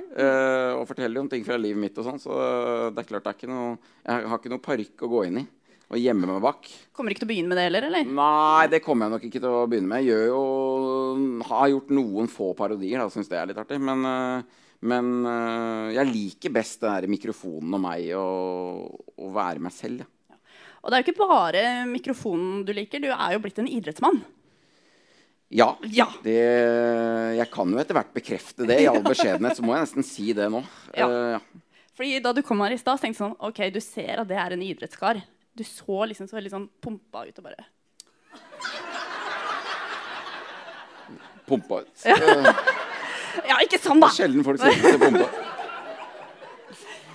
og 0.75 0.87
forteller 0.89 1.19
jo 1.19 1.25
om 1.25 1.29
ting 1.31 1.45
fra 1.45 1.59
livet 1.59 1.81
mitt 1.81 1.99
og 2.01 2.07
sånn, 2.07 2.21
så 2.21 2.39
det 2.93 3.03
er 3.03 3.09
klart 3.09 3.25
det 3.25 3.31
er 3.31 3.37
ikke 3.39 3.51
noe 3.51 3.75
Jeg 4.05 4.31
har 4.31 4.41
ikke 4.41 4.51
noe 4.53 4.65
parykk 4.65 5.05
å 5.05 5.11
gå 5.11 5.27
inn 5.29 5.43
i 5.43 5.45
og 5.85 6.01
gjemme 6.01 6.25
meg 6.25 6.41
bak. 6.41 6.69
Kommer 6.97 7.13
ikke 7.13 7.21
til 7.21 7.27
å 7.27 7.29
begynne 7.29 7.51
med 7.51 7.59
det 7.59 7.65
heller, 7.67 7.85
eller? 7.85 8.07
Nei, 8.17 8.65
det 8.71 8.81
kommer 8.81 9.05
jeg 9.05 9.13
nok 9.13 9.25
ikke 9.27 9.41
til 9.43 9.53
å 9.53 9.65
begynne 9.69 9.91
med. 9.91 10.05
Jeg 10.07 10.31
jo 10.31 10.41
Har 11.45 11.69
gjort 11.69 11.91
noen 11.93 12.29
få 12.31 12.49
parodier, 12.57 12.97
da, 12.97 13.05
syns 13.13 13.29
det 13.29 13.37
er 13.37 13.51
litt 13.51 13.59
artig. 13.61 13.77
Men, 13.77 14.01
men 14.81 15.11
jeg 15.93 16.09
liker 16.09 16.55
best 16.57 16.81
den 16.81 16.89
der 16.89 17.11
mikrofonen 17.11 17.77
og 17.77 17.83
meg 17.85 18.09
og 18.17 19.21
å 19.21 19.31
være 19.35 19.61
meg 19.61 19.75
selv. 19.77 20.07
Ja. 20.31 20.39
Og 20.81 20.89
det 20.89 20.97
er 20.97 21.03
jo 21.03 21.07
ikke 21.07 21.27
bare 21.29 21.65
mikrofonen 21.89 22.65
du 22.65 22.73
liker, 22.75 23.01
du 23.01 23.11
er 23.13 23.35
jo 23.35 23.43
blitt 23.45 23.61
en 23.61 23.69
idrettsmann. 23.69 24.23
Ja. 25.55 25.69
Ja. 25.95 26.07
Det, 26.25 26.35
jeg 27.37 27.47
kan 27.53 27.71
jo 27.71 27.79
etter 27.81 27.97
hvert 27.97 28.11
bekrefte 28.15 28.67
det. 28.67 28.81
I 28.83 28.89
all 28.91 29.03
beskjedenhet 29.05 29.59
så 29.59 29.65
må 29.65 29.75
jeg 29.75 29.87
nesten 29.87 30.07
si 30.07 30.33
det 30.35 30.49
nå. 30.51 30.63
Ja. 30.97 31.07
Eh, 31.07 31.71
Fordi 31.95 32.19
da 32.23 32.33
du 32.35 32.43
kom 32.45 32.63
her 32.65 32.75
i 32.75 32.81
stad, 32.81 32.99
tenkte 32.99 33.15
jeg 33.15 33.21
sånn 33.23 33.37
OK, 33.39 33.63
du 33.71 33.81
ser 33.83 34.23
at 34.23 34.29
det 34.31 34.39
er 34.41 34.57
en 34.57 34.65
idrettskar. 34.65 35.23
Du 35.55 35.63
så 35.63 36.03
liksom 36.09 36.27
så 36.27 36.37
veldig 36.37 36.51
sånn 36.51 36.67
pumpa 36.83 37.23
ut 37.29 37.39
og 37.39 37.47
bare 37.47 37.69
pumpa 41.45 41.83
ut. 41.85 42.05
Ja. 42.05 42.17
Uh, 42.17 42.49
Ja, 43.49 43.57
ikke 43.61 43.77
sånn, 43.81 43.99
da! 43.99 44.07
det 44.07 44.15
sjelden 44.15 44.45
folk 44.47 44.61
sier 44.61 44.79
det. 44.79 44.95
Pumpa. 45.01 45.54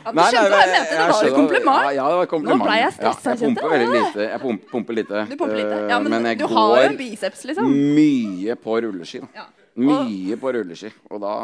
Ja, 0.01 0.13
du 0.13 0.21
skjønte 0.21 0.51
hva 0.51 0.61
jeg 0.61 0.71
mente. 0.73 0.97
Det 0.97 1.07
var 1.11 1.25
et 1.29 1.35
kompliment. 1.37 1.83
Ja, 1.85 1.91
ja, 1.93 2.05
det 2.09 2.17
var 2.17 2.23
et 2.25 2.31
kompliment. 2.31 2.61
Nå 2.63 2.67
ble 2.67 2.77
jeg 2.79 2.85
Ja, 2.87 2.91
stressa, 2.97 3.35
jeg 3.35 3.41
pumper 3.45 3.69
veldig 3.75 3.89
lite. 3.97 4.29
Jeg 4.31 4.41
pumper, 4.41 4.69
pumper 4.71 4.97
lite. 4.97 5.25
Du 5.29 5.37
pumper 5.37 5.57
litt. 5.61 5.73
Eh, 5.77 5.89
Ja, 5.91 5.99
men, 6.01 6.25
jeg 6.31 6.39
du 6.39 6.47
går 6.47 6.55
har 6.57 6.77
jo 6.83 6.89
en 6.89 6.97
biceps, 6.97 7.45
liksom. 7.45 7.75
mye 7.99 8.57
på 8.57 8.79
rulleski. 8.87 9.21
Da. 9.21 9.29
Ja. 9.37 9.45
Mye 9.77 10.37
på 10.41 10.53
rulleski. 10.57 10.93
Og 11.11 11.21
da 11.21 11.35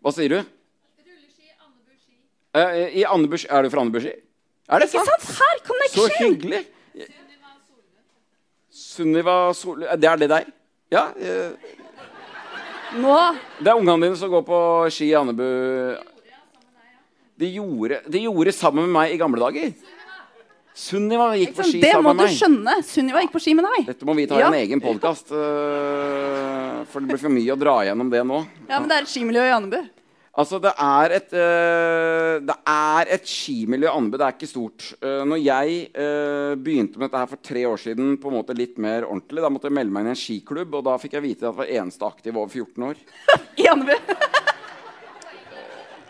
Hva 0.00 0.12
sier 0.16 0.28
du? 0.32 0.40
Eh, 2.56 2.98
I 2.98 3.04
Andebu 3.04 3.36
Er 3.48 3.62
du 3.62 3.70
fra 3.70 3.80
Andebu 3.84 4.00
ski? 4.02 4.14
Er 4.70 4.78
det 4.80 4.88
Ikke 4.88 5.04
sant? 5.06 5.38
Her, 5.38 5.60
Så 5.92 6.08
hyggelig! 6.18 6.64
Sunniva 8.70 9.52
Sol... 9.54 9.84
Det 9.96 10.08
er 10.08 10.16
det 10.16 10.28
deg? 10.30 10.48
Ja. 10.90 11.10
eh, 11.16 11.50
Nå 12.98 13.14
Det 13.60 13.70
er 13.70 13.78
ungene 13.78 14.06
dine 14.08 14.16
som 14.18 14.30
går 14.32 14.42
på 14.46 14.58
ski 14.90 15.10
i 15.12 15.14
Andebu. 15.14 15.44
De 17.40 17.48
gjorde, 17.54 18.02
de 18.12 18.22
gjorde 18.26 18.52
sammen 18.52 18.84
med 18.86 18.94
meg 18.98 19.14
i 19.14 19.20
gamle 19.20 19.40
dager. 19.40 19.72
Sunniva 20.80 21.32
gikk 21.36 21.54
på 21.56 21.64
Sånn, 21.64 21.72
ski 21.72 21.80
det 21.82 21.92
må 21.96 21.98
sammen 21.98 22.16
du 22.16 22.22
med 22.22 22.28
meg. 22.28 22.36
skjønne. 22.38 22.74
Sunniva 22.86 23.22
gikk 23.24 23.32
på 23.34 23.40
ski 23.42 23.54
med 23.58 23.66
deg. 23.68 23.86
Dette 23.90 24.06
må 24.08 24.14
vi 24.16 24.26
ta 24.30 24.36
i 24.36 24.40
Ja. 24.44 24.48
en 24.48 24.60
egen 24.60 24.80
podkast. 24.80 25.28
for 26.90 27.00
det 27.00 27.08
blir 27.08 27.18
for 27.18 27.28
mye 27.32 27.52
å 27.52 27.58
dra 27.58 27.74
gjennom 27.84 28.10
det 28.10 28.22
nå. 28.24 28.46
Ja, 28.68 28.78
men 28.78 28.88
det 28.88 28.96
er 28.96 29.02
et 29.02 29.08
skimiljø 29.12 29.42
i 29.44 29.54
Andebu. 29.56 29.88
Altså, 30.38 30.60
det 30.62 30.70
er 30.78 31.10
et, 31.16 31.32
uh, 31.34 32.38
det 32.46 32.54
er 32.70 33.08
et 33.16 33.26
skimiljø 33.26 33.88
i 33.88 33.96
Andebu. 33.98 34.16
Det 34.16 34.26
er 34.28 34.36
ikke 34.38 34.48
stort. 34.48 34.86
Uh, 35.02 35.24
når 35.26 35.42
jeg 35.42 35.90
uh, 35.90 36.54
begynte 36.54 36.98
med 37.00 37.10
dette 37.10 37.18
her 37.18 37.26
for 37.26 37.42
tre 37.42 37.64
år 37.66 37.76
siden, 37.82 38.16
på 38.16 38.30
en 38.30 38.38
måte 38.38 38.56
litt 38.56 38.78
mer 38.78 39.08
ordentlig, 39.08 39.42
da 39.42 39.50
måtte 39.50 39.66
jeg 39.68 39.74
melde 39.74 39.92
meg 39.92 40.06
inn 40.06 40.12
i 40.12 40.14
en 40.14 40.20
skiklubb, 40.22 40.74
og 40.78 40.86
da 40.86 40.96
fikk 41.02 41.18
jeg 41.18 41.26
vite 41.26 41.42
at 41.42 41.50
jeg 41.50 41.58
var 41.58 41.74
eneste 41.82 42.06
aktiv 42.06 42.38
over 42.38 42.48
14 42.48 42.88
år. 42.92 43.02
I 43.64 43.68
Andebu. 43.74 43.98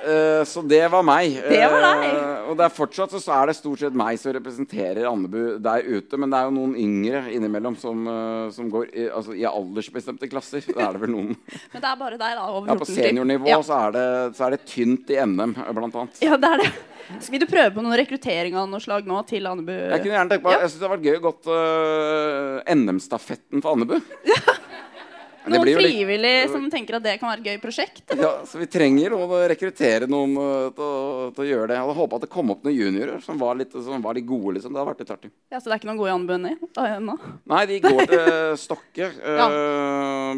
Eh, 0.00 0.44
så 0.48 0.62
det 0.64 0.80
var 0.88 1.02
meg. 1.04 1.34
Det 1.44 1.60
var 1.68 1.82
deg. 1.84 2.04
Uh, 2.16 2.48
og 2.50 2.56
det 2.56 2.64
er 2.64 2.72
fortsatt 2.72 3.12
så, 3.12 3.20
er 3.36 3.50
det 3.50 3.56
stort 3.58 3.82
sett 3.82 3.96
meg 4.00 4.16
som 4.20 4.32
representerer 4.32 5.04
Andebu 5.10 5.58
der 5.60 5.84
ute. 5.84 6.16
Men 6.20 6.32
det 6.32 6.38
er 6.40 6.48
jo 6.48 6.54
noen 6.56 6.72
yngre 6.80 7.20
innimellom 7.34 7.76
som, 7.80 8.06
uh, 8.08 8.46
som 8.54 8.70
går 8.72 8.88
i, 8.94 9.08
altså, 9.12 9.34
i 9.36 9.44
aldersbestemte 9.48 10.30
klasser. 10.32 10.64
Det 10.64 10.78
er 10.80 10.96
det 10.96 11.02
vel 11.04 11.12
noen. 11.12 11.34
Men 11.74 11.84
det 11.84 11.90
er 11.92 11.98
bare 12.00 12.16
deg, 12.20 12.38
da. 12.38 12.46
Over 12.48 12.72
Ja, 12.72 12.78
på 12.80 12.86
14 12.88 12.94
til. 12.94 13.02
seniornivå 13.04 13.50
Ja. 13.52 13.60
så, 13.66 13.82
er 13.90 13.96
det, 13.98 14.06
så 14.38 14.46
er 14.48 14.56
det 14.56 14.62
tynt 14.72 15.12
i 15.12 15.20
NM, 15.26 15.52
blant 15.76 16.00
annet. 16.00 16.22
ja, 16.24 16.40
det 16.40 16.54
er 16.54 16.64
det. 16.64 16.70
Skal 17.26 17.42
du 17.42 17.46
prøve 17.50 17.72
på 17.74 17.82
noen 17.82 17.96
rekruttering 17.98 18.54
av 18.54 18.68
noe 18.70 18.78
slag 18.80 19.08
nå 19.10 19.18
til 19.26 19.48
Andebu? 19.50 19.72
Jeg 19.74 19.98
kunne 20.04 20.14
gjerne 20.14 20.30
tenkt 20.30 20.44
på, 20.46 20.52
Ja. 20.54 20.60
jeg 20.62 20.70
synes 20.70 20.80
det 20.80 20.86
hadde 20.86 20.96
vært 20.96 21.08
gøy 21.10 21.16
å 21.18 21.24
gått 21.26 21.44
NM-stafetten 22.76 23.62
for 23.64 23.74
Andebu. 23.74 23.96
Det 24.24 24.36
Noen 25.48 25.62
blir 25.64 25.72
jo 25.72 25.80
litt- 25.80 25.94
frivillige 25.96 26.48
som 26.52 26.66
tenker 26.70 26.96
at 26.98 27.02
det 27.06 27.14
kan 27.20 27.30
være 27.30 27.40
et 27.40 27.46
gøy 27.48 27.60
prosjekt? 27.62 28.02
Ja, 28.18 28.32
så 28.44 28.58
vi 28.60 28.66
trenger 28.68 29.14
å 29.16 29.24
rekruttere 29.48 30.06
noen 30.10 30.34
øh, 30.36 30.66
til, 30.76 30.84
å- 30.84 31.30
til 31.34 31.44
å 31.44 31.48
gjøre 31.48 31.68
det. 31.70 31.76
Jeg 31.78 31.84
hadde 31.86 31.96
håpa 31.96 32.16
at 32.20 32.26
det 32.26 32.30
kom 32.34 32.50
opp 32.52 32.62
noen 32.66 32.76
juniorer 32.76 33.22
som 33.24 33.38
var 33.40 33.54
litt, 33.56 33.72
som 33.72 34.02
var 34.04 34.14
litt 34.18 34.26
gode. 34.28 34.54
liksom. 34.58 34.72
Det 34.74 34.78
hadde 34.82 34.90
vært 34.92 35.00
litt 35.00 35.14
artig. 35.16 35.30
Ja, 35.50 35.58
Så 35.58 35.70
det 35.70 35.72
er 35.76 35.80
ikke 35.80 35.90
noen 35.90 36.02
gode 36.02 36.12
anbud 36.18 36.36
ennå? 36.36 36.70
ennå? 36.84 37.16
Nei, 37.54 37.62
de 37.66 37.80
går 37.80 38.06
til 38.12 38.56
Stokke. 38.66 39.10
ja. 39.24 39.48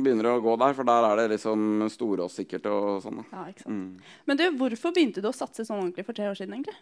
begynner 0.03 0.31
å 0.33 0.41
gå 0.43 0.57
der, 0.59 0.73
for 0.79 0.85
der 0.89 1.09
er 1.11 1.17
det 1.23 1.29
liksom 1.37 1.89
Storås 1.93 2.39
sikkert 2.39 2.67
og 2.71 3.03
sånn. 3.05 3.25
Ja, 3.33 3.45
ikke 3.51 3.67
sant. 3.67 3.75
Mm. 3.75 4.17
Men 4.27 4.37
du, 4.41 4.45
hvorfor 4.61 4.95
begynte 4.95 5.21
du 5.23 5.29
å 5.29 5.35
satse 5.37 5.67
sånn 5.67 5.83
ordentlig 5.83 6.07
for 6.07 6.15
tre 6.17 6.31
år 6.31 6.39
siden? 6.39 6.55
egentlig? 6.61 6.79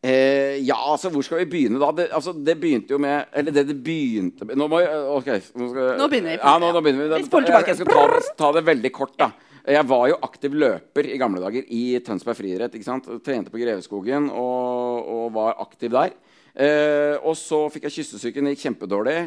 Eh, 0.00 0.56
ja, 0.64 0.78
altså, 0.78 1.10
hvor 1.12 1.24
skal 1.26 1.42
vi 1.42 1.50
begynne 1.52 1.80
da? 1.80 1.90
Det, 1.92 2.06
altså, 2.16 2.32
det 2.32 2.54
begynte 2.56 2.94
jo 2.94 2.98
med 3.04 3.34
Eller 3.36 3.52
det 3.52 3.66
det 3.68 3.74
begynte 3.84 4.46
med 4.48 4.56
Nå 4.56 4.64
må 4.72 4.78
jeg 4.80 5.02
OK. 5.12 5.28
Nå, 5.60 5.66
skal, 5.74 5.90
Nå 6.00 6.06
begynner 6.08 6.32
vi. 6.32 6.38
Ja, 6.40 6.54
nå, 6.56 6.70
nå 6.72 6.80
begynner 6.80 7.04
vi. 7.04 7.10
Da. 7.10 7.18
Jeg, 7.20 7.66
jeg 7.68 7.78
skal 7.82 7.90
ta 7.90 8.06
det, 8.14 8.22
ta 8.38 8.50
det 8.56 8.62
veldig 8.70 8.92
kort, 8.96 9.12
da. 9.20 9.28
Jeg 9.68 9.84
var 9.90 10.06
jo 10.08 10.16
aktiv 10.24 10.56
løper 10.56 11.04
i 11.04 11.18
gamle 11.20 11.42
dager 11.42 11.68
i 11.68 11.82
Tønsberg 12.04 12.38
friidrett. 12.38 12.78
Trente 13.26 13.52
på 13.52 13.60
Greveskogen 13.60 14.30
og, 14.32 15.10
og 15.12 15.26
var 15.36 15.60
aktiv 15.60 15.92
der. 15.92 16.16
Eh, 16.54 17.20
og 17.20 17.36
så 17.38 17.66
fikk 17.70 17.86
jeg 17.90 18.00
kyssesyken, 18.00 18.48
gikk 18.50 18.64
kjempedårlig. 18.64 19.18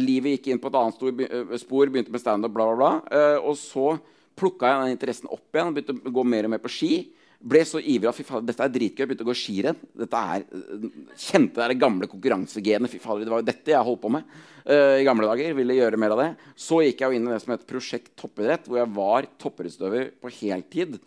Livet 0.00 0.38
gikk 0.38 0.48
inn 0.54 0.62
på 0.62 0.72
et 0.72 0.78
annet 0.80 0.96
stor, 0.96 1.12
eh, 1.20 1.52
spor, 1.60 1.92
begynte 1.92 2.14
med 2.14 2.24
standup, 2.24 2.56
bla, 2.56 2.70
bla, 2.72 2.78
bla. 2.80 2.92
Eh, 3.12 3.38
og 3.44 3.60
så 3.60 3.92
plukka 4.38 4.72
jeg 4.72 4.80
den 4.86 4.96
interessen 4.96 5.30
opp 5.30 5.52
igjen 5.52 5.70
og 5.70 5.76
begynte 5.76 6.00
å 6.00 6.16
gå 6.16 6.24
mer 6.24 6.48
og 6.48 6.54
mer 6.54 6.64
på 6.64 6.72
ski. 6.72 6.92
Ble 7.38 7.60
så 7.62 7.78
ivrig 7.78 8.08
at 8.10 8.16
fy 8.16 8.24
fader, 8.26 8.48
dette 8.48 8.64
er 8.64 8.72
dritgøy. 8.74 9.04
Begynte 9.04 9.26
å 9.26 9.28
gå 9.28 9.36
skirenn. 9.38 9.78
Dette 10.00 10.22
er, 10.34 10.46
øh, 10.58 10.88
kjente 11.14 11.68
det 11.70 11.78
gamle 11.78 12.08
konkurransegenet. 12.10 12.90
Fy 12.90 12.98
fader, 13.02 13.26
det 13.26 13.34
var 13.34 13.44
jo 13.44 13.50
dette 13.50 13.74
jeg 13.74 13.86
holdt 13.86 14.02
på 14.02 14.10
med 14.10 14.26
uh, 14.66 14.96
i 14.98 15.06
gamle 15.06 15.28
dager. 15.30 15.54
Ville 15.54 15.76
gjøre 15.78 16.00
mer 16.00 16.16
av 16.16 16.24
det. 16.24 16.32
Så 16.58 16.80
gikk 16.82 17.04
jeg 17.04 17.20
inn 17.20 17.28
i 17.28 17.36
det 17.36 17.38
som 17.44 17.54
het 17.54 17.68
Prosjekt 17.68 18.10
toppidrett, 18.18 18.66
hvor 18.66 18.82
jeg 18.82 18.90
var 18.96 19.30
toppidrettsutøver 19.38 20.10
på 20.18 20.34
heltid 20.40 20.98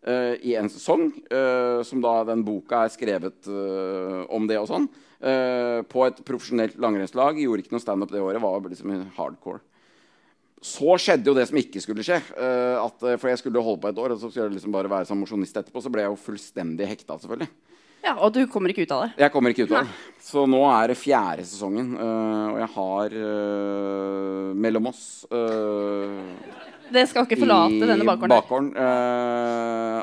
Uh, 0.00 0.32
i 0.40 0.54
en 0.56 0.68
sesong. 0.72 1.10
uh, 1.28 1.82
som 1.84 2.00
da 2.00 2.22
den 2.24 2.40
boka 2.40 2.86
er 2.86 2.92
skrevet 2.92 3.48
uh, 3.52 4.24
om 4.32 4.46
det 4.48 4.56
og 4.60 4.68
sånn. 4.70 4.90
på 5.20 6.00
et 6.06 6.20
profesjonelt 6.24 6.78
langrennslag. 6.80 7.36
Gjorde 7.36 7.60
ikke 7.60 7.74
noe 7.74 7.82
standup 7.82 8.08
det 8.08 8.22
året. 8.24 8.40
Var 8.40 8.68
liksom 8.72 8.94
hardcore. 9.18 9.60
Så 10.60 10.92
skjedde 11.00 11.30
jo 11.30 11.32
det 11.36 11.46
som 11.48 11.56
ikke 11.56 11.80
skulle 11.80 12.04
skje. 12.04 12.18
Uh, 12.36 12.76
at, 12.82 13.02
eh, 13.08 13.16
for 13.16 13.30
jeg 13.32 13.40
skulle 13.40 13.62
holde 13.64 13.80
på 13.80 13.88
et 13.88 14.00
år, 14.02 14.12
og 14.12 14.20
så 14.20 14.28
skulle 14.28 14.50
jeg 14.50 14.58
liksom 14.58 14.74
bare 14.74 14.90
være 14.92 15.08
som 15.08 15.20
mosjonist 15.22 15.56
etterpå. 15.56 15.80
Så 15.80 15.92
ble 15.92 16.04
jeg 16.04 16.12
jo 16.12 16.18
fullstendig 16.20 16.88
hekta, 16.90 17.16
selvfølgelig. 17.22 17.48
Ja, 18.04 18.14
Og 18.16 18.32
du 18.32 18.46
kommer 18.48 18.72
ikke 18.72 18.84
ut 18.84 18.92
av 18.96 19.02
det? 19.04 19.10
Jeg 19.20 19.32
kommer 19.32 19.52
ikke 19.52 19.64
ut 19.64 19.72
av 19.76 19.88
det. 19.88 19.96
Så 20.24 20.44
nå 20.48 20.60
er 20.68 20.92
det 20.92 20.96
fjerde 21.00 21.46
sesongen, 21.48 21.94
uh, 21.96 22.52
og 22.52 22.60
jeg 22.60 22.70
har 22.76 23.16
uh, 23.16 24.52
mellom 24.56 24.88
oss 24.88 25.02
Det 26.90 27.04
skal 27.08 27.24
ikke 27.28 27.40
forlate 27.40 27.88
denne 27.88 28.04
bakgården. 28.08 28.32
I 28.32 28.36
bakgården, 28.36 28.70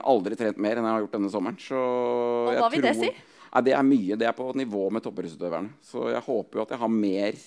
aldri 0.07 0.37
trent 0.39 0.61
mer 0.61 0.77
enn 0.77 0.87
jeg 0.87 0.95
har 0.95 1.05
gjort 1.05 1.17
denne 1.17 1.31
sommeren. 1.33 1.57
Så 1.61 1.77
Og 1.77 2.53
hva 2.61 2.69
vil 2.73 2.85
det 2.85 2.95
si? 2.97 3.09
Nei, 3.47 3.63
det 3.65 3.73
er 3.73 3.85
mye. 3.85 4.17
Det 4.19 4.27
er 4.29 4.35
på 4.37 4.49
nivå 4.57 4.87
med 4.93 5.03
toppidrettsutøverne. 5.05 5.73
Så 5.85 6.09
jeg 6.13 6.21
håper 6.25 6.59
jo 6.61 6.65
at 6.65 6.73
jeg 6.73 6.81
har 6.81 6.93
mer 6.93 7.41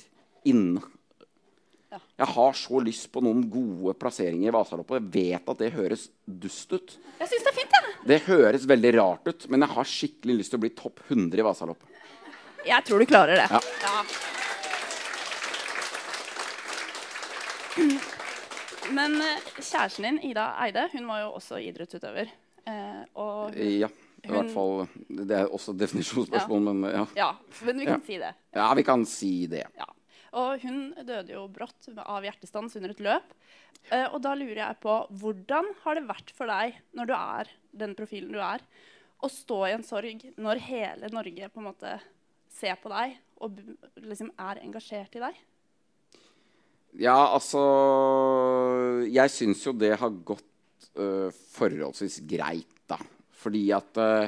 inne. 0.50 0.82
Jeg 1.90 2.26
har 2.26 2.52
så 2.54 2.80
lyst 2.84 3.08
på 3.12 3.20
noen 3.24 3.42
gode 3.50 3.94
plasseringer 3.98 4.48
i 4.48 4.54
Vasaloppet. 4.54 5.00
Jeg 5.00 5.10
vet 5.16 5.48
at 5.48 5.58
det 5.58 5.72
høres 5.74 6.08
dust 6.26 6.72
ut. 6.72 6.96
Jeg 7.18 7.28
syns 7.32 7.42
det 7.46 7.50
er 7.50 7.56
fint, 7.58 7.72
jeg. 7.74 7.94
Det 8.06 8.20
høres 8.28 8.66
veldig 8.70 8.92
rart 8.98 9.26
ut, 9.26 9.48
men 9.50 9.60
jeg 9.66 9.74
har 9.74 9.84
skikkelig 9.84 10.36
lyst 10.38 10.50
til 10.54 10.60
å 10.60 10.64
bli 10.64 10.70
topp 10.78 11.00
100 11.08 11.38
i 11.42 11.46
Vasaloppet. 11.46 11.88
Jeg 12.66 12.84
tror 12.84 12.98
du 13.02 13.06
klarer 13.10 13.40
det. 13.40 13.48
Ja. 13.50 14.04
Men 18.90 19.14
eh, 19.22 19.38
kjæresten 19.62 20.06
din, 20.06 20.18
Ida 20.32 20.48
Eide, 20.64 20.88
hun 20.92 21.06
var 21.08 21.22
jo 21.24 21.32
også 21.38 21.60
idrettsutøver. 21.62 22.30
Eh, 22.68 23.02
og 23.18 23.54
Ja, 23.56 23.88
i 23.88 24.28
Hun- 24.28 24.34
hvert 24.36 24.50
fall. 24.54 24.88
Det 25.08 25.36
er 25.38 25.46
også 25.48 25.72
et 25.74 25.78
definisjonsspørsmål, 25.86 26.60
men 26.74 26.90
ja. 26.90 27.06
Ja, 27.16 27.30
men 27.64 27.78
vi 27.78 27.84
kan 27.86 28.00
Ja. 28.00 28.06
si 28.06 28.18
det. 28.18 28.34
Ja, 28.54 28.74
vi 28.74 28.82
kan 28.82 29.04
si 29.06 29.46
det. 29.46 29.64
Ja. 29.78 29.84
Og 30.38 30.62
hun 30.62 30.92
døde 31.02 31.34
jo 31.34 31.48
brått 31.50 31.88
av 31.98 32.26
hjertestans 32.26 32.76
under 32.78 32.94
et 32.94 33.02
løp. 33.02 33.34
Eh, 33.90 34.06
og 34.06 34.20
da 34.22 34.36
lurer 34.38 34.60
jeg 34.62 34.78
på 34.82 34.94
hvordan 35.22 35.72
har 35.82 35.98
det 35.98 36.06
vært 36.10 36.32
for 36.36 36.50
deg, 36.50 36.78
når 36.94 37.10
du 37.10 37.14
er 37.16 37.52
den 37.82 37.96
profilen 37.98 38.34
du 38.34 38.40
er, 38.44 38.62
å 39.20 39.28
stå 39.28 39.60
i 39.68 39.74
en 39.74 39.84
sorg 39.84 40.22
når 40.40 40.62
hele 40.64 41.10
Norge 41.12 41.50
på 41.52 41.60
en 41.60 41.68
måte 41.68 41.96
ser 42.50 42.78
på 42.80 42.92
deg 42.92 43.18
og 43.40 43.56
liksom 44.00 44.32
er 44.40 44.60
engasjert 44.62 45.16
i 45.16 45.22
deg? 45.22 45.38
Ja, 46.98 47.30
altså 47.30 47.60
Jeg 49.06 49.30
syns 49.30 49.62
jo 49.62 49.72
det 49.76 49.92
har 50.00 50.16
gått 50.26 50.88
uh, 50.98 51.30
forholdsvis 51.54 52.20
greit, 52.28 52.72
da. 52.90 52.98
Fordi 53.40 53.62
at 53.72 53.96
øh, 53.96 54.26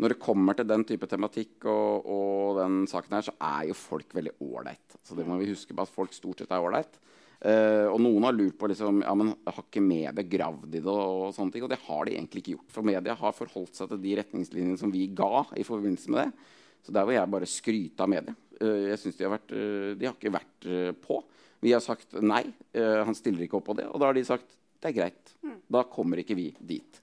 når 0.00 0.14
det 0.14 0.22
kommer 0.22 0.56
til 0.56 0.68
den 0.68 0.84
type 0.88 1.06
tematikk 1.10 1.66
og, 1.68 2.06
og 2.08 2.60
den 2.60 2.82
saken 2.88 3.18
her, 3.18 3.26
så 3.26 3.34
er 3.36 3.68
jo 3.68 3.76
folk 3.76 4.14
veldig 4.16 4.32
ålreit. 4.46 4.96
Så 5.04 5.16
det 5.18 5.26
må 5.28 5.36
vi 5.40 5.50
huske 5.50 5.76
på 5.76 5.84
at 5.84 5.92
folk 5.92 6.14
stort 6.16 6.40
sett 6.40 6.52
er 6.56 6.64
ålreit. 6.64 6.96
Uh, 7.40 7.88
og 7.88 8.02
noen 8.04 8.26
har 8.26 8.34
lurt 8.36 8.58
på 8.60 8.68
liksom, 8.68 8.98
ja, 9.00 9.12
men 9.16 9.32
har 9.46 9.62
ikke 9.62 9.80
media 9.80 10.24
gravd 10.28 10.74
i 10.76 10.82
det. 10.82 10.92
Og 10.92 11.34
sånne 11.36 11.54
ting, 11.54 11.64
og 11.64 11.72
det 11.72 11.80
har 11.86 12.06
de 12.06 12.14
egentlig 12.16 12.42
ikke 12.42 12.56
gjort. 12.56 12.72
For 12.74 12.86
media 12.86 13.16
har 13.16 13.36
forholdt 13.36 13.76
seg 13.76 13.92
til 13.92 14.02
de 14.02 14.14
retningslinjene 14.20 14.80
som 14.80 14.92
vi 14.92 15.06
ga 15.16 15.44
i 15.56 15.64
forbindelse 15.64 16.12
med 16.12 16.28
det. 16.28 16.56
Så 16.84 16.96
der 16.96 17.08
vil 17.08 17.16
jeg 17.16 17.32
bare 17.36 17.48
skryte 17.48 18.04
av 18.04 18.12
media. 18.12 18.36
Uh, 18.60 18.86
jeg 18.90 19.02
synes 19.02 19.20
de, 19.20 19.26
har 19.26 19.34
vært, 19.36 19.52
uh, 19.56 19.90
de 20.00 20.08
har 20.08 20.16
ikke 20.16 20.36
vært 20.36 20.70
på. 21.04 21.20
Vi 21.60 21.74
har 21.76 21.84
sagt 21.84 22.16
nei, 22.24 22.40
han 22.72 23.16
stiller 23.16 23.44
ikke 23.44 23.58
opp 23.58 23.66
på 23.66 23.74
det. 23.76 23.84
Og 23.92 24.00
da 24.00 24.08
har 24.08 24.16
de 24.16 24.22
sagt 24.24 24.54
det 24.80 24.88
er 24.88 24.94
greit. 24.96 25.32
Da 25.68 25.82
kommer 25.92 26.22
ikke 26.22 26.32
vi 26.38 26.46
dit. 26.56 27.00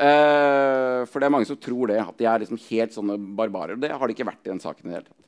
Eh, 0.00 1.02
for 1.10 1.20
det 1.20 1.28
er 1.28 1.34
mange 1.34 1.48
som 1.48 1.58
tror 1.60 1.92
det, 1.92 2.00
at 2.00 2.16
de 2.18 2.28
er 2.28 2.44
liksom 2.44 2.60
helt 2.70 2.94
sånne 2.94 3.18
barbarer. 3.36 3.80
Det 3.80 3.92
har 3.92 4.08
de 4.08 4.16
ikke 4.16 4.28
vært 4.28 4.46
i 4.46 4.52
den 4.52 4.62
saken 4.62 4.86
i 4.86 4.92
det 4.92 4.98
hele 5.00 5.10
tatt. 5.10 5.18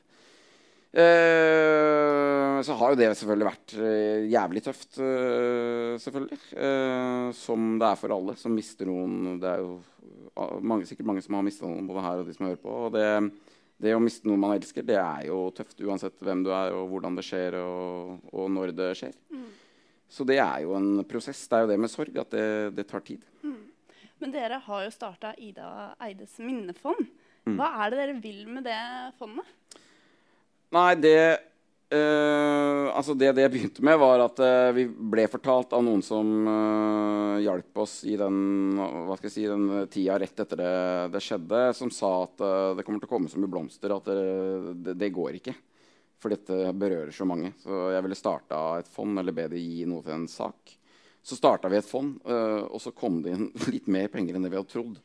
Uh, 0.95 2.61
så 2.63 2.75
har 2.79 2.93
jo 2.93 2.97
det 3.01 3.09
selvfølgelig 3.19 3.47
vært 3.49 3.73
uh, 3.75 4.21
jævlig 4.31 4.61
tøft, 4.63 4.93
uh, 5.03 5.97
selvfølgelig. 5.99 6.39
Som 7.35 7.73
det 7.81 7.89
er 7.89 7.99
for 7.99 8.13
alle 8.15 8.37
som 8.39 8.55
mister 8.55 8.87
noen. 8.87 9.35
Det 9.41 9.49
er 9.49 9.59
jo 9.59 9.73
ah, 10.39 10.55
mange, 10.63 10.87
sikkert 10.87 11.09
mange 11.09 11.25
som 11.25 11.35
har 11.35 11.43
mista 11.43 11.67
noen, 11.67 11.89
både 11.89 12.05
her 12.05 12.21
og 12.21 12.29
de 12.29 12.37
som 12.37 12.47
hører 12.47 12.61
på. 12.63 12.77
Og 12.87 12.95
det, 12.95 13.09
det 13.83 13.97
å 13.97 13.99
miste 13.99 14.29
noen 14.29 14.39
man 14.45 14.55
elsker, 14.55 14.87
det 14.87 14.95
er 15.01 15.27
jo 15.27 15.41
tøft 15.57 15.83
uansett 15.83 16.15
hvem 16.23 16.45
du 16.47 16.53
er, 16.55 16.71
og 16.79 16.87
hvordan 16.93 17.19
det 17.19 17.27
skjer, 17.27 17.59
og, 17.59 18.15
og 18.31 18.47
når 18.55 18.71
det 18.79 18.89
skjer. 19.01 19.19
Så 20.15 20.23
det 20.23 20.39
er 20.39 20.63
jo 20.63 20.77
en 20.79 21.03
prosess. 21.09 21.43
Det 21.49 21.59
er 21.59 21.65
jo 21.65 21.73
det 21.73 21.81
med 21.81 21.91
sorg, 21.91 22.23
at 22.23 22.31
det, 22.31 22.47
det 22.77 22.87
tar 22.87 23.03
tid. 23.03 23.25
Men 24.23 24.31
dere 24.33 24.61
har 24.63 24.85
jo 24.85 24.93
starta 24.93 25.33
Ida 25.41 25.95
Eides 26.03 26.37
minnefond. 26.39 27.09
Mm. 27.45 27.57
Hva 27.59 27.67
er 27.83 27.91
det 27.91 27.99
dere 27.99 28.21
vil 28.23 28.45
med 28.49 28.65
det 28.65 28.79
fondet? 29.19 29.49
Nei, 30.73 30.93
det 30.97 31.19
eh, 31.93 32.85
Altså, 32.95 33.13
det 33.17 33.33
det 33.37 33.49
begynte 33.51 33.83
med, 33.85 33.99
var 33.99 34.23
at 34.23 34.39
eh, 34.41 34.71
vi 34.77 34.85
ble 34.87 35.27
fortalt 35.29 35.75
av 35.75 35.83
noen 35.85 36.01
som 36.05 36.31
uh, 36.47 37.35
hjalp 37.43 37.81
oss 37.83 37.99
i 38.07 38.15
den, 38.17 38.37
jeg 39.19 39.33
si, 39.33 39.45
den 39.51 39.67
tida 39.91 40.17
rett 40.21 40.39
etter 40.45 40.61
det, 40.61 40.73
det 41.13 41.21
skjedde, 41.23 41.61
som 41.75 41.91
sa 41.91 42.11
at 42.23 42.43
det 42.79 42.85
kommer 42.87 43.03
til 43.03 43.09
å 43.09 43.13
komme 43.17 43.31
så 43.31 43.41
mye 43.41 43.51
blomster 43.51 43.93
at 43.93 44.07
det, 44.07 44.17
det, 44.87 44.97
det 45.03 45.11
går 45.13 45.41
ikke. 45.41 45.55
For 46.23 46.33
dette 46.33 46.71
berører 46.73 47.11
så 47.13 47.27
mange. 47.27 47.51
Så 47.61 47.89
jeg 47.93 48.01
ville 48.07 48.17
starta 48.17 48.63
et 48.79 48.89
fond 48.89 49.19
eller 49.19 49.35
be 49.35 49.49
de 49.51 49.61
gi 49.61 49.83
noe 49.89 50.01
til 50.05 50.15
en 50.15 50.29
sak. 50.31 50.77
Så 51.25 51.37
starta 51.39 51.71
vi 51.71 51.79
et 51.79 51.87
fond, 51.89 52.15
uh, 52.29 52.65
og 52.69 52.81
så 52.83 52.93
kom 52.93 53.21
det 53.25 53.33
inn 53.33 53.47
litt 53.73 53.87
mer 53.91 54.11
penger 54.13 54.37
enn 54.37 54.45
det 54.45 54.51
vi 54.53 54.59
hadde 54.59 54.71
trodd. 54.71 54.99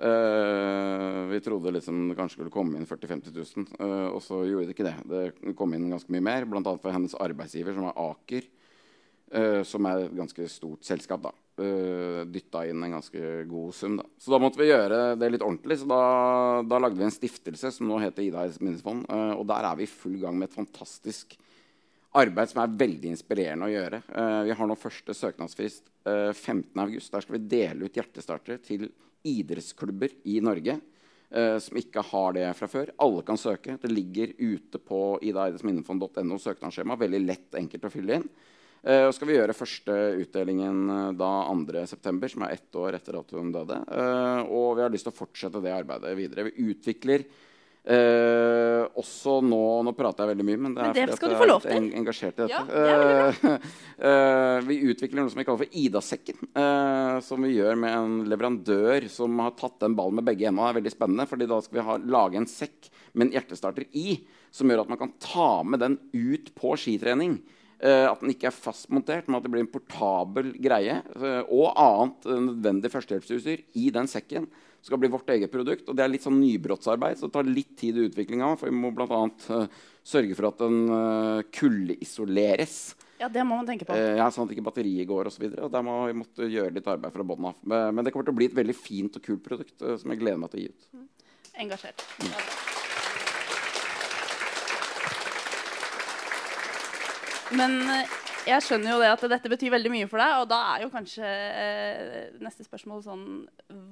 Uh, 0.00 1.28
vi 1.28 1.42
trodde 1.44 1.74
liksom 1.76 2.08
det 2.08 2.16
kanskje 2.18 2.38
skulle 2.38 2.54
komme 2.54 2.78
inn 2.78 2.88
40 2.88 3.10
000-50 3.10 3.36
000, 3.36 3.68
uh, 3.78 4.08
og 4.16 4.22
så 4.24 4.40
gjorde 4.48 4.70
det 4.70 4.74
ikke 4.74 4.88
det. 4.88 4.96
Det 5.10 5.54
kom 5.58 5.76
inn 5.76 5.90
ganske 5.92 6.10
mye 6.10 6.24
mer, 6.24 6.48
bl.a. 6.48 6.64
for 6.72 6.94
hennes 6.94 7.14
arbeidsgiver, 7.20 7.76
som 7.76 7.90
er 7.90 8.02
Aker. 8.08 8.48
Uh, 9.30 9.60
som 9.62 9.86
er 9.86 10.08
et 10.08 10.16
ganske 10.18 10.48
stort 10.50 10.82
selskap. 10.82 11.22
da 11.22 11.30
uh, 11.62 12.22
Dytta 12.26 12.64
inn 12.66 12.82
en 12.82 12.96
ganske 12.96 13.44
god 13.46 13.74
sum. 13.74 13.98
Da. 14.00 14.06
Så 14.18 14.32
da 14.32 14.40
måtte 14.42 14.60
vi 14.60 14.70
gjøre 14.70 15.14
det 15.20 15.28
litt 15.30 15.44
ordentlig. 15.44 15.80
Så 15.80 15.88
da, 15.90 16.00
da 16.66 16.80
lagde 16.82 16.98
vi 16.98 17.06
en 17.06 17.14
stiftelse 17.14 17.70
som 17.74 17.86
nå 17.86 18.00
heter 18.02 18.26
Ida 18.26 18.48
minnesfond. 18.58 19.06
Uh, 19.10 19.36
og 19.38 19.46
der 19.50 19.68
er 19.68 19.78
vi 19.78 19.86
i 19.86 19.92
full 19.92 20.18
gang 20.22 20.38
med 20.38 20.50
et 20.50 20.58
fantastisk 20.58 21.36
arbeid 22.18 22.50
som 22.50 22.62
er 22.62 22.76
veldig 22.82 23.12
inspirerende 23.12 23.68
å 23.68 23.72
gjøre. 23.72 24.02
Uh, 24.10 24.42
vi 24.48 24.56
har 24.58 24.70
nå 24.70 24.76
første 24.78 25.14
søknadsfrist 25.16 25.90
uh, 26.08 26.30
15.8. 26.32 27.10
Der 27.14 27.26
skal 27.26 27.36
vi 27.36 27.42
dele 27.52 27.86
ut 27.86 28.00
hjertestartere 28.00 28.62
til 28.64 28.88
idrettsklubber 29.26 30.16
i 30.32 30.40
Norge. 30.40 30.80
som 31.30 31.76
ikke 31.78 32.02
har 32.02 32.32
det 32.34 32.46
fra 32.58 32.66
før. 32.66 32.88
Alle 32.98 33.22
kan 33.22 33.38
søke. 33.38 33.76
Det 33.78 33.86
ligger 33.86 34.32
ute 34.40 34.80
på 34.82 35.20
idaidsminnefond.no 35.22 36.38
søknadsskjema. 36.42 36.96
Veldig 36.98 37.20
lett 37.22 37.54
enkelt 37.54 37.84
å 37.86 37.90
fylle 37.92 38.16
inn. 38.18 38.24
Uh, 38.80 39.10
og 39.10 39.12
skal 39.12 39.28
vi 39.28 39.34
gjøre 39.36 39.52
første 39.52 39.94
utdelingen 40.22 40.78
uh, 40.88 41.08
da 41.12 41.28
2.9., 41.52 42.30
som 42.32 42.46
er 42.46 42.54
ett 42.54 42.76
år 42.80 42.96
etter 42.96 43.18
at 43.18 43.34
hun 43.36 43.52
døde. 43.52 43.76
Uh, 43.92 44.40
og 44.48 44.78
vi 44.78 44.84
har 44.86 44.92
lyst 44.92 45.04
til 45.04 45.12
å 45.12 45.18
fortsette 45.18 45.60
det 45.60 45.74
arbeidet 45.74 46.14
videre. 46.16 46.46
Vi 46.48 46.70
utvikler 46.72 47.26
også 47.80 49.38
nå 49.40 49.60
Nå 49.86 49.92
prater 49.96 50.26
jeg 50.26 50.34
veldig 50.34 50.44
mye, 50.46 50.58
men 50.60 50.74
det 50.76 50.82
er 50.82 50.90
men 50.90 50.96
det 50.96 51.16
fordi 51.16 51.54
jeg 51.54 51.60
er 51.64 51.76
en, 51.78 51.86
engasjert 52.02 52.36
i 52.36 52.46
dette. 52.46 52.82
Ja, 52.84 53.54
det 54.00 54.66
vi 54.68 54.76
utvikler 54.90 55.22
noe 55.22 55.32
som 55.32 55.40
vi 55.40 55.46
kaller 55.48 55.62
for 55.64 55.78
Ida-sekken. 55.80 56.50
som 57.24 57.46
vi 57.46 57.54
gjør 57.56 57.78
med 57.80 57.96
en 57.96 58.18
leverandør 58.28 59.08
som 59.12 59.40
har 59.40 59.56
tatt 59.58 59.80
den 59.80 59.96
ballen 59.96 60.20
med 60.20 60.28
begge 60.28 60.46
hendene. 60.48 60.68
Det 60.68 60.74
er 60.74 60.80
veldig 60.82 60.94
spennende, 60.94 61.28
fordi 61.30 61.48
da 61.50 61.60
skal 61.64 61.78
vi 61.80 61.86
ha, 61.88 61.96
lage 62.18 62.40
en 62.40 62.50
sekk 62.50 62.90
med 63.12 63.28
en 63.28 63.32
hjertestarter 63.38 63.88
i, 63.96 64.20
som 64.54 64.70
gjør 64.70 64.84
at 64.84 64.92
man 64.92 65.00
kan 65.00 65.14
ta 65.22 65.50
med 65.66 65.82
den 65.82 65.96
ut 66.12 66.52
på 66.58 66.76
skitrening. 66.80 67.40
Uh, 67.80 68.10
at 68.10 68.20
den 68.20 68.34
ikke 68.34 68.50
er 68.50 68.56
fastmontert, 68.56 69.28
men 69.28 69.38
at 69.38 69.46
det 69.46 69.52
blir 69.54 69.64
en 69.64 69.72
portabel 69.72 70.52
greie. 70.60 70.98
Uh, 71.16 71.40
og 71.48 71.70
annet 71.80 72.28
nødvendig 72.50 72.90
førstehjelpsutstyr 72.92 73.62
i 73.80 73.86
den 73.94 74.10
sekken. 74.10 74.50
Skal 74.86 75.00
bli 75.00 75.10
vårt 75.12 75.30
eget 75.34 75.52
produkt. 75.52 75.88
Og 75.88 75.96
det 75.96 76.04
er 76.04 76.12
litt 76.12 76.24
sånn 76.24 76.40
nybrottsarbeid, 76.40 77.18
så 77.20 77.28
det 77.28 77.36
tar 77.36 77.48
litt 77.48 77.76
tid 77.78 77.98
i 77.98 78.06
utviklinga. 78.08 78.54
For 78.60 78.70
vi 78.70 78.78
må 78.78 78.92
bl.a. 78.96 79.20
Uh, 79.50 79.66
sørge 80.06 80.36
for 80.38 80.50
at 80.50 80.62
den 80.62 80.80
uh, 80.88 81.44
kuldeisoleres. 81.54 82.80
Ja, 83.20 83.28
det 83.28 83.44
må 83.44 83.58
man 83.58 83.68
tenke 83.68 83.84
på. 83.84 83.96
ja, 83.98 84.30
Sånn 84.32 84.48
at 84.48 84.54
ikke 84.56 84.64
batteriet 84.70 85.08
går 85.10 85.28
osv. 85.28 85.44
Der 85.52 85.84
må 85.84 86.00
vi 86.08 86.16
måtte 86.22 86.48
gjøre 86.48 86.72
litt 86.78 86.88
arbeid 86.88 87.12
fra 87.12 87.26
bånn 87.26 87.50
av. 87.52 87.60
Men, 87.60 87.92
men, 87.94 88.06
det 88.06 88.14
kommer 88.14 88.30
til 88.30 88.32
å 88.32 88.40
bli 88.40 88.48
et 88.48 88.56
veldig 88.56 88.78
fint 88.78 89.20
og 89.20 89.26
kult 89.26 89.44
produkt 89.44 89.76
som 90.00 90.14
jeg 90.14 90.22
gleder 90.22 90.40
meg 90.40 90.54
til 90.54 90.62
å 90.62 90.64
gi 90.64 90.72
ut. 90.72 90.90
Mm. 90.96 91.08
Engasjert. 91.66 92.06
Mm. 92.24 92.34
Men 97.50 97.80
eh, 97.90 98.06
jeg 98.48 98.64
skjønner 98.64 98.94
jo 98.94 99.00
det 99.02 99.08
at 99.12 99.24
dette 99.34 99.50
betyr 99.52 99.72
veldig 99.74 99.92
mye 99.92 100.08
for 100.10 100.22
deg. 100.22 100.36
Og 100.42 100.46
da 100.50 100.60
er 100.74 100.84
jo 100.84 100.92
kanskje 100.92 101.26
eh, 101.26 102.30
neste 102.42 102.66
spørsmål 102.66 103.02
sånn 103.04 103.26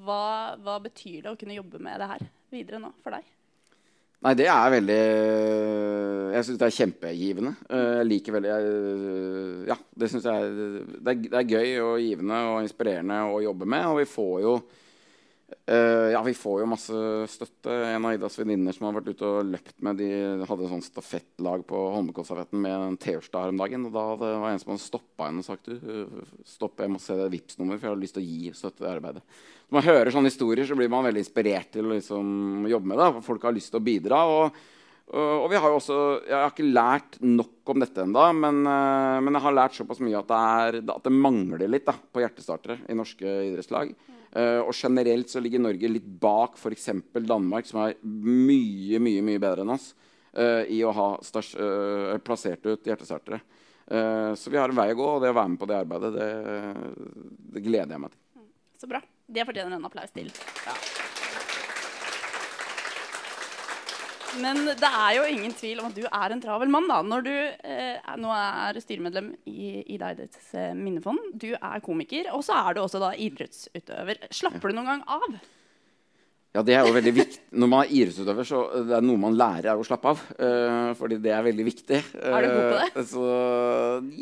hva, 0.06 0.56
hva, 0.62 0.78
betyr 0.84 1.24
det 1.24 1.32
å 1.32 1.38
kunne 1.38 1.58
jobbe 1.58 1.80
med 1.82 2.00
det 2.00 2.08
her 2.12 2.24
videre 2.54 2.80
nå 2.82 2.92
for 3.04 3.16
deg? 3.16 3.26
Nei, 4.26 4.32
det 4.34 4.48
er 4.50 4.72
veldig 4.72 5.02
Jeg 6.34 6.46
syns 6.46 6.58
det 6.58 6.66
er 6.66 6.76
kjempegivende. 6.80 7.54
Eh, 7.70 7.92
jeg 8.00 8.08
liker 8.08 8.38
veldig 8.38 8.50
jeg, 8.50 8.74
Ja, 9.70 9.78
det 10.02 10.10
syns 10.10 10.26
jeg 10.26 10.52
det 10.58 11.12
er, 11.12 11.22
det 11.28 11.38
er 11.38 11.54
gøy 11.54 11.78
og 11.84 11.94
givende 12.02 12.42
og 12.50 12.60
inspirerende 12.64 13.22
å 13.30 13.40
jobbe 13.44 13.68
med. 13.68 13.86
Og 13.92 14.02
vi 14.02 14.10
får 14.10 14.36
jo 14.46 14.58
Uh, 15.68 16.08
ja, 16.14 16.22
vi 16.24 16.32
får 16.32 16.62
jo 16.62 16.68
masse 16.70 16.98
støtte. 17.28 17.74
En 17.90 18.06
av 18.08 18.14
Idas 18.16 18.38
venninner 18.40 18.72
som 18.72 18.86
har 18.88 18.94
vært 18.96 19.10
ute 19.12 19.26
og 19.28 19.50
løpt 19.50 19.74
med, 19.84 19.98
de 20.00 20.46
hadde 20.48 20.68
sånn 20.70 20.84
stafettlag 20.86 21.66
på 21.68 21.80
Holmenkollstafetten 21.92 22.62
med 22.64 22.76
en 22.76 22.96
T-årsdag 22.96 23.44
her 23.44 23.52
om 23.52 23.60
dagen. 23.60 23.84
Og 23.84 23.92
da 23.92 24.04
det 24.22 24.30
var 24.40 24.54
en 24.54 24.62
som 24.62 24.72
hadde 24.72 24.84
stoppa 24.86 25.28
henne 25.28 25.44
og 25.44 25.48
sagt 25.50 25.68
du, 25.68 26.08
stopp, 26.48 26.80
jeg 26.80 26.94
må 26.94 27.02
se 27.04 27.18
det 27.18 27.28
Vipps-nummer, 27.34 27.76
for 27.76 27.90
jeg 27.90 27.94
har 27.94 28.00
lyst 28.00 28.16
til 28.16 28.24
å 28.24 28.30
gi 28.30 28.54
støtte 28.56 28.80
til 28.80 28.88
arbeidet. 28.94 29.22
Når 29.68 29.76
man 29.76 29.86
hører 29.90 30.14
sånne 30.14 30.32
historier, 30.32 30.64
så 30.64 30.78
blir 30.78 30.88
man 30.94 31.04
veldig 31.04 31.26
inspirert 31.26 31.74
til 31.76 31.84
å 31.84 31.92
liksom, 31.92 32.64
jobbe 32.72 32.88
med 32.94 33.02
det. 33.02 33.10
Folk 33.28 33.44
har 33.44 33.56
lyst 33.58 33.74
til 33.74 33.82
å 33.82 33.86
bidra. 33.90 34.24
Og, 34.38 34.62
og, 35.08 35.44
og 35.44 35.46
vi 35.52 35.56
har 35.56 35.72
jo 35.72 35.78
også 35.78 35.98
Jeg 36.28 36.36
har 36.36 36.50
ikke 36.52 36.68
lært 36.68 37.18
nok 37.24 37.72
om 37.72 37.80
dette 37.82 38.02
ennå, 38.04 38.24
men, 38.36 38.60
uh, 38.68 39.18
men, 39.24 39.36
jeg 39.36 39.44
har 39.46 39.56
lært 39.56 39.76
såpass 39.76 40.02
mye 40.04 40.18
at 40.20 40.28
det, 40.28 40.38
er, 40.38 40.78
at 40.96 41.06
det 41.06 41.14
mangler 41.14 41.68
litt 41.68 41.86
da, 41.88 41.94
på 41.96 42.22
hjertestartere 42.24 42.80
i 42.88 42.96
norske 42.96 43.34
idrettslag. 43.48 43.94
Uh, 44.28 44.60
og 44.66 44.74
generelt 44.76 45.32
så 45.32 45.40
ligger 45.40 45.62
Norge 45.64 45.88
litt 45.88 46.08
bak 46.20 46.58
f.eks. 46.60 46.90
Danmark, 47.24 47.68
som 47.68 47.80
er 47.86 47.96
mye 48.04 49.00
mye, 49.00 49.24
mye 49.24 49.40
bedre 49.40 49.64
enn 49.64 49.72
oss 49.72 49.90
uh, 50.36 50.64
i 50.68 50.82
å 50.84 50.92
ha 50.96 51.08
stas, 51.24 51.54
uh, 51.56 52.12
plassert 52.24 52.68
ut 52.68 52.88
hjertestartere. 52.88 53.40
så 54.36 54.50
vi 54.52 54.58
har 54.60 54.68
en 54.68 54.76
vei 54.76 54.90
å 54.92 54.96
gå, 54.98 55.04
og 55.16 55.22
det 55.24 55.30
å 55.32 55.36
være 55.38 55.48
med 55.48 55.60
på 55.62 55.68
det 55.70 55.78
arbeidet, 55.80 56.10
det, 56.12 56.28
det 57.54 57.64
gleder 57.64 57.96
jeg 57.96 58.04
meg 58.04 58.12
til. 58.12 58.44
Så 58.84 58.90
bra. 58.90 59.00
Det 59.24 59.48
fortjener 59.48 59.78
en 59.78 59.88
applaus 59.88 60.12
til. 60.12 60.28
Ja. 60.66 60.76
Men 64.42 64.64
det 64.78 64.88
er 64.88 65.12
jo 65.18 65.26
ingen 65.28 65.54
tvil 65.56 65.82
om 65.82 65.90
at 65.90 65.98
du 65.98 66.04
er 66.06 66.34
en 66.34 66.42
travel 66.42 66.70
mann 66.72 66.88
da, 66.90 67.00
når 67.04 67.26
du 67.26 67.34
eh, 67.34 68.14
nå 68.20 68.32
er 68.34 68.80
styremedlem 68.82 69.32
i 69.50 69.84
Ida 69.94 70.12
Idretts 70.14 70.50
eh, 70.54 70.74
minnefond. 70.76 71.32
Du 71.34 71.50
er 71.54 71.84
komiker, 71.84 72.30
og 72.36 72.44
så 72.46 72.58
er 72.62 72.76
du 72.76 72.82
også 72.84 73.02
da 73.02 73.12
idrettsutøver. 73.18 74.28
Slapper 74.34 74.70
du 74.70 74.78
noen 74.78 74.92
gang 74.92 75.06
av? 75.18 75.38
Ja, 76.56 76.62
det 76.64 76.74
er 76.74 76.86
jo 76.88 76.94
veldig 76.96 77.12
viktig. 77.12 77.40
Når 77.60 77.70
man 77.70 77.84
er 77.84 77.94
idrettsutøver, 77.94 78.46
så 78.48 78.62
det 78.88 78.96
er 78.96 79.04
noe 79.04 79.20
man 79.20 79.36
lærer 79.38 79.72
er 79.74 79.80
å 79.80 79.86
slappe 79.86 80.14
av. 80.14 80.22
Uh, 80.40 80.90
fordi 80.98 81.20
det 81.22 81.34
er 81.34 81.44
veldig 81.44 81.66
viktig. 81.66 82.02
er 82.18 82.46
du 82.46 82.48
god 82.48 82.64
på 82.64 82.78
det? 82.80 82.88
Uh, 82.96 83.08
så 83.10 83.26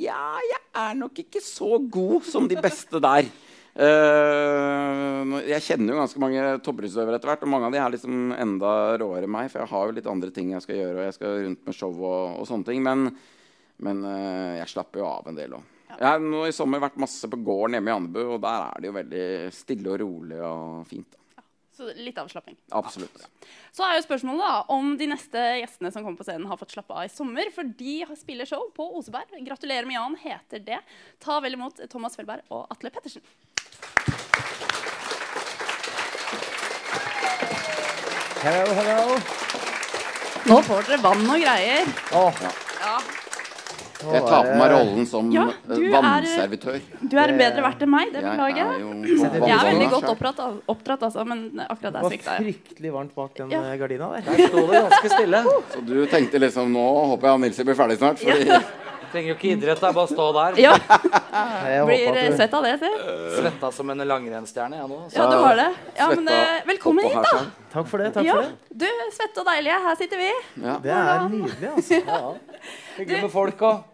ja, 0.02 0.22
jeg 0.50 0.62
er 0.82 0.98
nok 0.98 1.22
ikke 1.22 1.44
så 1.44 1.78
god 1.80 2.26
som 2.26 2.48
de 2.50 2.58
beste 2.60 3.00
der. 3.04 3.30
Uh, 3.76 5.36
jeg 5.44 5.60
kjenner 5.66 5.92
jo 5.92 6.00
ganske 6.00 6.20
mange 6.22 6.44
toppidrettsutøvere 6.64 7.18
etter 7.18 7.28
hvert, 7.28 7.42
og 7.44 7.50
mange 7.52 7.68
av 7.68 7.74
de 7.74 7.80
er 7.82 7.92
liksom 7.92 8.32
enda 8.32 8.72
råere 9.02 9.26
enn 9.28 9.34
meg. 9.34 9.50
For 9.52 9.62
jeg 9.62 9.72
har 9.74 9.88
jo 9.88 9.96
litt 9.98 10.08
andre 10.10 10.32
ting 10.32 10.54
jeg 10.54 10.64
skal 10.64 10.80
gjøre, 10.80 10.96
og 10.96 11.04
jeg 11.04 11.16
skal 11.18 11.40
rundt 11.44 11.68
med 11.68 11.76
show 11.76 11.92
og, 12.00 12.38
og 12.40 12.48
sånne 12.48 12.70
ting. 12.70 12.80
Men, 12.86 13.10
men 13.84 14.04
uh, 14.06 14.56
jeg 14.62 14.72
slapper 14.72 15.02
jo 15.02 15.10
av 15.10 15.28
en 15.28 15.38
del 15.38 15.58
òg. 15.58 15.72
Jeg 15.96 16.08
har 16.08 16.20
nå 16.20 16.42
i 16.44 16.56
sommer 16.56 16.82
vært 16.82 16.98
masse 17.00 17.28
på 17.30 17.38
gården 17.40 17.78
hjemme 17.78 17.92
i 17.92 17.94
Andebu, 17.94 18.22
og 18.24 18.40
der 18.44 18.64
er 18.66 18.80
det 18.80 18.90
jo 18.90 18.96
veldig 18.96 19.28
stille 19.54 19.92
og 19.92 20.00
rolig 20.02 20.40
og 20.44 20.82
fint. 20.88 21.08
Da. 21.12 21.25
Så 21.76 21.90
litt 21.92 22.16
avslapping. 22.16 22.56
Absolutt. 22.72 23.26
Så 23.76 23.84
er 23.84 23.98
jo 23.98 24.04
spørsmålet 24.06 24.40
da, 24.40 24.52
om 24.72 24.94
de 24.96 25.10
neste 25.10 25.42
gjestene 25.60 25.90
som 25.92 26.06
kommer 26.06 26.16
på 26.16 26.24
scenen, 26.24 26.46
har 26.48 26.56
fått 26.56 26.72
slappe 26.72 26.96
av 26.96 27.04
i 27.04 27.12
sommer. 27.12 27.50
For 27.52 27.68
de 27.68 27.98
spiller 28.16 28.48
show 28.48 28.64
på 28.76 28.86
Oseberg. 28.96 29.34
Gratulerer 29.44 29.84
med 29.84 29.98
Jan 29.98 30.16
heter 30.22 30.64
det. 30.64 30.80
Ta 31.20 31.36
vel 31.44 31.58
imot 31.58 31.82
Thomas 31.92 32.16
Felberg 32.16 32.48
og 32.48 32.64
Atle 32.72 32.94
Pettersen. 32.94 33.20
Hello, 38.40 38.72
hello. 38.80 39.20
Nå 40.46 40.58
får 40.62 40.88
dere 40.88 41.02
vann 41.04 41.28
og 41.28 41.44
greier. 41.44 41.94
Oh. 42.16 42.44
Ja. 42.80 42.98
Jeg 43.96 44.22
tar 44.26 44.44
på 44.44 44.56
meg 44.60 44.72
rollen 44.72 45.06
som 45.08 45.28
ja, 45.32 45.46
vannservitør. 45.66 46.76
Er, 46.76 47.04
du 47.08 47.16
er 47.20 47.32
bedre 47.38 47.64
verdt 47.64 47.84
enn 47.86 47.92
meg, 47.92 48.10
det 48.12 48.24
beklager 48.24 48.60
jeg. 48.60 49.16
Jeg 49.16 49.54
er 49.56 49.68
veldig 49.70 49.88
godt 49.94 50.08
oppdratt, 50.12 50.42
oppdratt 50.74 51.06
altså, 51.08 51.24
men 51.28 51.46
akkurat 51.64 51.96
der 51.96 52.08
svikta 52.10 52.36
jeg. 52.36 52.44
Det 52.44 52.46
var 52.46 52.50
fryktelig 52.50 52.92
varmt 52.96 53.14
bak 53.16 53.38
den 53.40 53.54
ja. 53.56 53.62
Eh, 53.64 53.78
gardina 53.80 54.10
der. 54.16 54.26
Der 54.28 54.50
sto 54.50 54.66
det 54.68 54.82
ganske 54.88 55.12
stille. 55.14 55.44
Så 55.72 55.84
du 55.88 55.94
tenkte 56.12 56.42
liksom 56.44 56.74
nå 56.76 56.84
håper 57.14 57.32
jeg 57.32 57.44
Nilsi 57.46 57.66
blir 57.68 57.78
ferdig 57.78 57.98
snart? 58.02 58.20
Fordi 58.20 58.50
ja. 58.52 58.60
Trenger 59.12 59.30
jo 59.30 59.34
ikke 59.36 59.48
idrett, 59.54 59.80
det 59.80 59.88
er 59.88 59.96
bare 59.96 60.06
å 60.06 60.10
stå 60.10 60.26
der. 60.36 60.58
Ja. 60.60 60.74
Blir 61.86 62.36
svett 62.36 62.54
av 62.58 62.66
det, 62.66 62.74
si. 62.80 62.90
Svetta 63.36 63.70
som 63.74 63.90
en 63.92 64.04
langrennsstjerne, 64.08 64.80
jeg 64.80 64.90
nå. 64.90 65.00
Så. 65.08 65.18
Ja, 65.18 65.26
du 65.30 65.36
har 65.42 65.58
det. 65.60 65.66
Ja, 65.98 66.08
men 66.12 66.30
uh, 66.30 66.54
velkommen 66.70 67.08
hit, 67.08 67.18
da. 67.26 67.42
Takk 67.74 67.90
for 67.90 68.02
det. 68.02 68.12
takk 68.16 68.28
ja. 68.28 68.38
for 68.38 68.46
det. 68.48 68.78
Du, 68.84 68.86
svette 69.16 69.42
og 69.42 69.50
deilige, 69.50 69.82
her 69.88 70.00
sitter 70.00 70.22
vi. 70.22 70.30
Ja. 70.62 70.78
Det 70.82 70.96
er 70.96 71.28
nydelig, 71.32 71.74
altså. 71.74 72.00
Ja. 72.00 72.22
Hyggelig 72.96 73.20
med 73.26 73.34
folk 73.34 73.68
òg. 73.68 73.84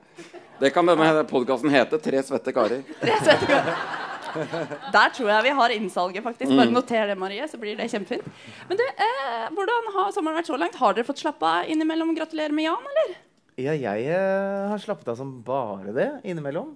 det 0.62 0.70
kan 0.74 0.88
denne 0.88 1.26
podkasten 1.28 1.74
hete. 1.74 2.00
Tre 2.02 2.22
svette 2.28 2.54
karer. 2.54 2.86
Tre 3.02 3.18
svette 3.24 3.50
karer. 3.50 3.84
Der 4.32 5.10
tror 5.12 5.28
jeg 5.28 5.44
vi 5.44 5.50
har 5.58 5.74
innsalget, 5.74 6.24
faktisk. 6.24 6.54
Bare 6.54 6.70
mm. 6.70 6.76
noter 6.76 7.10
det, 7.10 7.18
Marie, 7.20 7.48
så 7.50 7.60
blir 7.60 7.76
det 7.76 7.90
kjempefint. 7.92 8.24
Men 8.68 8.80
du, 8.80 8.84
eh, 8.86 9.50
hvordan 9.52 9.92
har 9.96 10.14
sommeren 10.14 10.40
vært 10.40 10.48
så 10.48 10.56
langt? 10.60 10.78
Har 10.80 10.96
dere 10.96 11.08
fått 11.08 11.20
slappa 11.20 11.58
av 11.58 11.72
innimellom? 11.72 12.14
Gratulerer 12.16 12.54
med 12.56 12.70
Jan, 12.70 12.88
eller? 12.94 13.14
Ja, 13.60 13.74
jeg 13.76 14.06
eh, 14.08 14.68
har 14.70 14.80
slappet 14.80 15.08
av 15.12 15.18
som 15.18 15.34
bare 15.44 15.92
det 15.92 16.08
innimellom. 16.24 16.70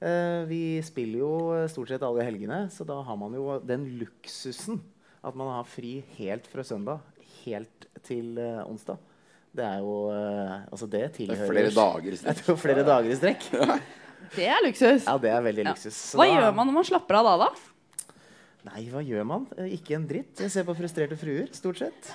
Eh, 0.00 0.44
vi 0.48 0.60
spiller 0.84 1.20
jo 1.20 1.32
stort 1.72 1.88
sett 1.92 2.04
alle 2.06 2.24
helgene, 2.24 2.66
så 2.72 2.86
da 2.88 2.98
har 3.04 3.16
man 3.20 3.34
jo 3.36 3.58
den 3.64 3.84
luksusen 4.00 4.80
at 5.26 5.36
man 5.36 5.50
har 5.58 5.68
fri 5.68 5.98
helt 6.16 6.46
fra 6.48 6.64
søndag 6.64 7.00
helt 7.44 7.86
til 8.06 8.36
eh, 8.40 8.62
onsdag. 8.64 8.98
Det 9.56 9.64
er 9.64 9.78
jo 9.84 9.94
eh, 10.12 10.56
Altså, 10.72 10.88
det 10.92 11.04
tilhører 11.16 11.48
flere 11.52 11.72
dager 11.76 12.12
i 12.12 12.18
strekk. 12.20 12.42
Det 12.42 12.52
er 12.52 12.60
flere 12.64 12.84
dager 12.86 13.12
i 13.12 13.16
strekk. 13.20 13.46
Det 14.36 14.48
er 14.50 14.64
luksus. 14.64 15.04
Ja, 15.06 15.16
det 15.22 15.30
er 15.32 15.44
veldig 15.44 15.64
Ja. 15.64 15.72
luksus. 15.72 15.96
Så 16.12 16.18
Hva 16.20 16.26
da- 16.28 16.32
gjør 16.40 16.54
man 16.56 16.68
når 16.72 16.78
man 16.80 16.88
slapper 16.88 17.20
av 17.20 17.28
da, 17.28 17.36
da? 17.46 17.75
Nei, 18.66 18.82
hva 18.90 19.00
gjør 19.04 19.22
man? 19.28 19.44
Eh, 19.60 19.76
Ikke 19.76 19.94
en 19.94 20.06
dritt. 20.08 20.40
Jeg 20.42 20.50
ser 20.50 20.64
på 20.66 20.74
Frustrerte 20.74 21.16
fruer, 21.20 21.46
stort 21.54 21.78
sett. 21.78 22.08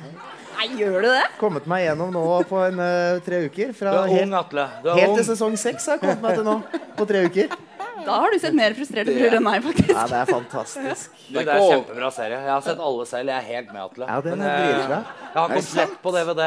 Nei, 0.57 0.67
gjør 0.81 0.97
du 1.05 1.07
det? 1.07 1.23
Kommet 1.39 1.67
meg 1.69 1.85
gjennom 1.85 2.11
nå 2.11 2.23
på 2.49 2.59
en, 2.65 2.81
uh, 2.81 3.21
tre 3.23 3.45
uker. 3.47 3.71
Fra 3.77 3.93
Du 3.95 4.11
er 4.17 4.25
ung, 4.25 4.35
Atle. 4.35 4.65
Du 4.83 4.89
er 4.91 4.99
helt 4.99 5.13
ung. 5.13 5.19
til 5.21 5.27
sesong 5.31 5.55
seks 5.59 5.87
har 5.87 5.97
jeg 5.99 6.03
kommet 6.03 6.25
meg 6.25 6.39
til 6.41 6.47
nå. 6.49 6.57
På 6.97 7.07
tre 7.07 7.23
uker. 7.29 7.55
Da 8.01 8.17
har 8.17 8.33
du 8.33 8.39
sett 8.41 8.55
mer 8.57 8.73
frustrerte 8.75 9.13
fruer 9.13 9.37
enn 9.37 9.45
meg, 9.45 9.61
faktisk. 9.63 9.93
Ja, 9.93 10.03
det 10.09 10.19
er 10.19 10.29
fantastisk. 10.31 11.15
Du, 11.27 11.37
det 11.37 11.45
er 11.45 11.53
en 11.55 11.67
kjempebra 11.69 12.09
serie. 12.15 12.41
Jeg 12.41 12.51
har 12.51 12.65
sett 12.65 12.83
alle 12.89 13.05
selv. 13.09 13.31
Jeg 13.31 13.37
er 13.37 13.47
helt 13.55 13.71
med, 13.71 13.81
Atle. 13.85 14.09
Ja, 14.09 14.19
den 14.25 14.41
Men 14.41 14.47
jeg, 14.47 14.75
har 14.81 14.93
jeg 14.97 15.37
har 15.37 15.55
komplett 15.55 15.97
på 16.01 16.13
DVD. 16.17 16.43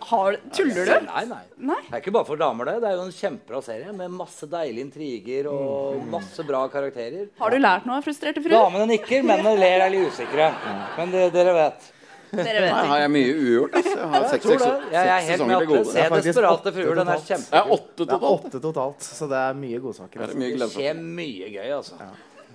Har, 0.00 0.36
tuller 0.54 0.86
du? 0.86 1.06
Nei, 1.06 1.24
nei. 1.30 1.42
Nei. 1.56 1.78
Det 1.88 1.94
er 1.96 2.02
ikke 2.02 2.12
bare 2.14 2.28
for 2.28 2.40
damer, 2.40 2.68
det. 2.68 2.76
Det 2.82 2.90
er 2.90 2.96
jo 2.98 3.06
en 3.06 3.14
kjempebra 3.16 3.62
serie 3.64 3.92
med 3.96 4.12
masse 4.14 4.46
deilige 4.50 4.84
intriger 4.86 5.48
og 5.50 6.04
masse 6.12 6.44
bra 6.46 6.62
karakterer. 6.72 7.26
Har 7.40 7.50
du 7.50 7.58
lært 7.58 7.88
noe 7.88 7.98
av 8.00 8.06
frustrerte 8.06 8.42
fruer? 8.44 8.56
Damene 8.56 8.86
nikker, 8.92 9.24
mennene 9.26 9.56
ler 9.58 9.86
er 9.86 9.92
litt 9.94 10.12
usikre. 10.12 10.50
Men 10.98 11.14
det, 11.14 11.28
dere 11.34 11.54
vet. 11.56 11.92
Dere 12.36 12.62
vet 12.66 12.72
har 12.74 13.00
jeg 13.04 13.10
mye 13.14 13.34
ugjort. 13.38 13.76
Altså. 13.80 13.96
Jeg 13.96 14.12
har 14.12 14.28
seks, 14.30 14.44
tror 14.46 14.58
seks, 14.58 14.64
det. 14.66 14.94
Jeg 14.96 15.10
er 15.16 15.26
helt 15.30 15.46
med 15.46 15.66
gode. 15.70 15.84
Se 15.86 15.92
Det 15.96 16.06
er 16.06 16.16
Desperate 16.26 16.54
åtte 16.60 16.72
fruer. 16.76 16.94
Den 17.00 17.02
er 17.08 17.20
totalt. 17.20 17.28
kjempe... 17.30 17.50
Det 17.50 17.60
er 17.60 17.74
åtte 17.76 17.96
Det 17.96 18.06
er 18.06 18.14
totalt. 18.16 18.46
åtte 18.50 18.62
totalt, 18.66 19.10
så 19.20 19.28
det 19.30 19.42
er 19.42 19.60
mye 19.64 19.82
godsaker. 19.84 20.16
Det 20.18 20.26
er 20.26 20.34
Altså. 20.36 20.64
Det 20.66 20.72
skjer 20.74 21.04
mye 21.20 21.52
gøy, 21.54 21.68
altså. 21.78 22.00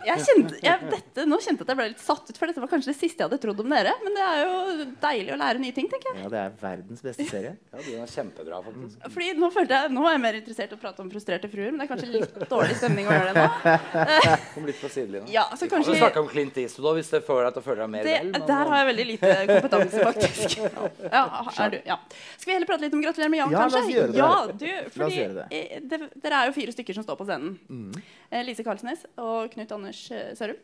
Jeg 0.05 0.23
kjente, 0.25 0.57
jeg, 0.63 0.89
dette, 0.91 1.25
nå 1.29 1.37
kjente 1.43 1.61
jeg 1.61 1.67
at 1.67 1.71
jeg 1.73 1.77
ble 1.79 1.87
litt 1.91 2.01
satt 2.03 2.29
ut, 2.31 2.37
for 2.39 2.49
dette 2.51 2.61
var 2.63 2.69
kanskje 2.71 2.91
det 2.91 2.97
siste 2.97 3.21
jeg 3.21 3.29
hadde 3.29 3.39
trodd 3.43 3.59
om 3.63 3.69
dere. 3.75 3.93
Men 4.03 4.15
det 4.17 4.23
er 4.25 4.39
jo 4.41 4.85
deilig 5.03 5.33
å 5.35 5.37
lære 5.41 5.61
nye 5.61 5.75
ting, 5.75 5.87
tenker 5.91 6.11
jeg. 6.13 6.23
Ja, 6.23 6.29
det 6.33 6.39
er 6.41 6.55
verdens 6.61 7.01
beste 7.05 7.25
serie. 7.29 7.53
Ja, 7.71 7.81
Den 7.85 8.01
er 8.05 8.11
kjempebra, 8.11 8.61
faktisk. 8.65 9.05
Fordi 9.13 9.29
nå 9.41 9.49
følte 9.53 9.77
jeg, 9.81 9.91
nå 9.95 10.05
er 10.07 10.15
jeg 10.17 10.23
mer 10.25 10.39
interessert 10.41 10.73
i 10.73 10.77
å 10.77 10.81
prate 10.81 11.03
om 11.05 11.11
frustrerte 11.13 11.49
fruer, 11.51 11.71
men 11.71 11.81
det 11.81 11.87
er 11.87 11.91
kanskje 11.93 12.11
litt 12.15 12.49
dårlig 12.51 12.77
stemning 12.81 13.09
å 13.11 13.15
gjøre 13.15 13.33
det 13.35 13.45
nå. 13.45 13.75
Kom 14.55 14.65
litt 14.69 14.81
på 14.81 14.89
sidelinja. 14.91 15.27
Ja, 15.31 15.45
så 15.55 15.65
Vi 15.65 15.69
kan 15.71 15.77
kanskje 15.81 15.95
jo 15.95 16.01
snakke 16.01 16.23
om 16.23 16.29
Clint 16.31 16.57
Eastwood 16.61 16.97
hvis 16.99 17.11
det 17.13 17.21
føler 17.27 17.49
at 17.51 17.57
du 17.57 17.61
føler 17.65 17.83
deg 17.85 17.93
mer 17.97 18.07
det, 18.07 18.17
vel. 18.21 18.31
men- 18.33 18.47
Der 18.51 18.71
har 18.71 18.77
jeg 18.81 18.87
veldig 18.91 19.05
lite 19.11 19.33
kompetanse, 19.51 20.05
faktisk. 20.09 20.57
Ja, 21.11 21.23
er 21.65 21.69
du, 21.75 21.77
ja. 21.87 21.97
Skal 22.37 22.49
vi 22.51 22.55
heller 22.57 22.69
prate 22.69 22.85
litt 22.87 22.93
om 22.97 23.01
Gratulerer 23.05 23.31
med 23.33 23.41
Jan, 23.43 23.51
Ja, 23.53 23.59
la 23.59 23.65
oss 23.67 23.75
kanskje? 23.77 23.95
gjøre 23.95 24.11
det. 24.11 24.17
Ja, 24.17 24.29
La 24.31 24.51
du, 24.51 24.65
oss 24.71 24.95
fordi 24.97 25.19
gjøre 25.21 25.35
det. 25.37 25.45
eh, 25.51 25.79
det, 25.91 26.01
Dere 26.23 26.41
er 26.41 26.49
jo 26.51 26.55
fire 26.57 26.73
stykker 26.75 26.97
som 26.97 27.05
står 27.05 27.19
på 27.21 27.27
scenen. 27.29 27.55
Mm. 27.69 28.01
Lise 28.47 28.63
Karlsnes 28.63 29.01
og 29.19 29.51
Knut 29.51 29.71
Anders 29.91 30.11
eh, 30.11 30.35
Sørum. 30.35 30.59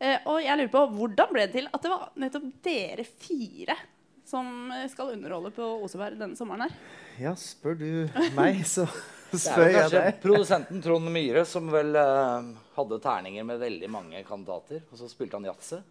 Eh, 0.00 0.18
og 0.30 0.40
jeg 0.40 0.56
lurer 0.56 0.72
på, 0.72 0.82
hvordan 0.96 1.32
ble 1.34 1.46
det 1.46 1.54
til 1.58 1.68
at 1.68 1.82
det 1.82 1.90
var 1.92 2.10
nettopp 2.22 2.46
dere 2.64 3.04
fire 3.04 3.76
som 4.24 4.70
eh, 4.72 4.86
skal 4.88 5.12
underholde 5.16 5.50
på 5.52 5.66
Oseberg 5.84 6.18
denne 6.20 6.38
sommeren 6.38 6.68
her? 6.68 6.76
Ja, 7.20 7.34
spør 7.36 7.76
du 7.80 7.88
meg, 8.36 8.62
så 8.74 8.86
Det 8.86 9.40
er 9.40 9.42
spør 9.42 9.64
jo 9.64 9.70
jeg 9.74 9.80
kanskje 9.80 10.04
deg. 10.06 10.20
produsenten 10.22 10.84
Trond 10.84 11.10
Myhre 11.12 11.44
som 11.46 11.68
vel 11.70 11.98
uh, 11.98 12.54
hadde 12.78 13.00
terninger 13.02 13.46
med 13.46 13.60
veldig 13.60 13.90
mange 13.90 14.22
kandidater, 14.26 14.86
og 14.88 15.02
så 15.02 15.10
spilte 15.10 15.38
han 15.38 15.50
yatzy. 15.50 15.82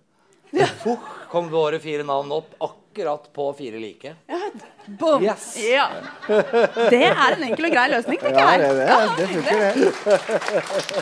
Puh, 0.83 0.97
kom 1.29 1.49
våre 1.49 1.79
fire 1.79 2.03
navn 2.03 2.31
opp 2.31 2.55
akkurat 2.59 3.33
på 3.33 3.53
fire 3.53 3.79
like. 3.79 4.15
Boom! 4.85 5.23
Yes. 5.23 5.57
Ja. 5.61 5.89
Det 6.89 7.03
er 7.05 7.35
en 7.35 7.43
enkel 7.45 7.67
og 7.69 7.73
grei 7.75 7.85
løsning, 7.91 8.17
tenker 8.21 8.39
Ja, 8.41 8.55
det, 8.57 8.69
det, 8.79 8.87
det 9.19 9.27
funker, 9.29 9.59
det. 9.59 9.73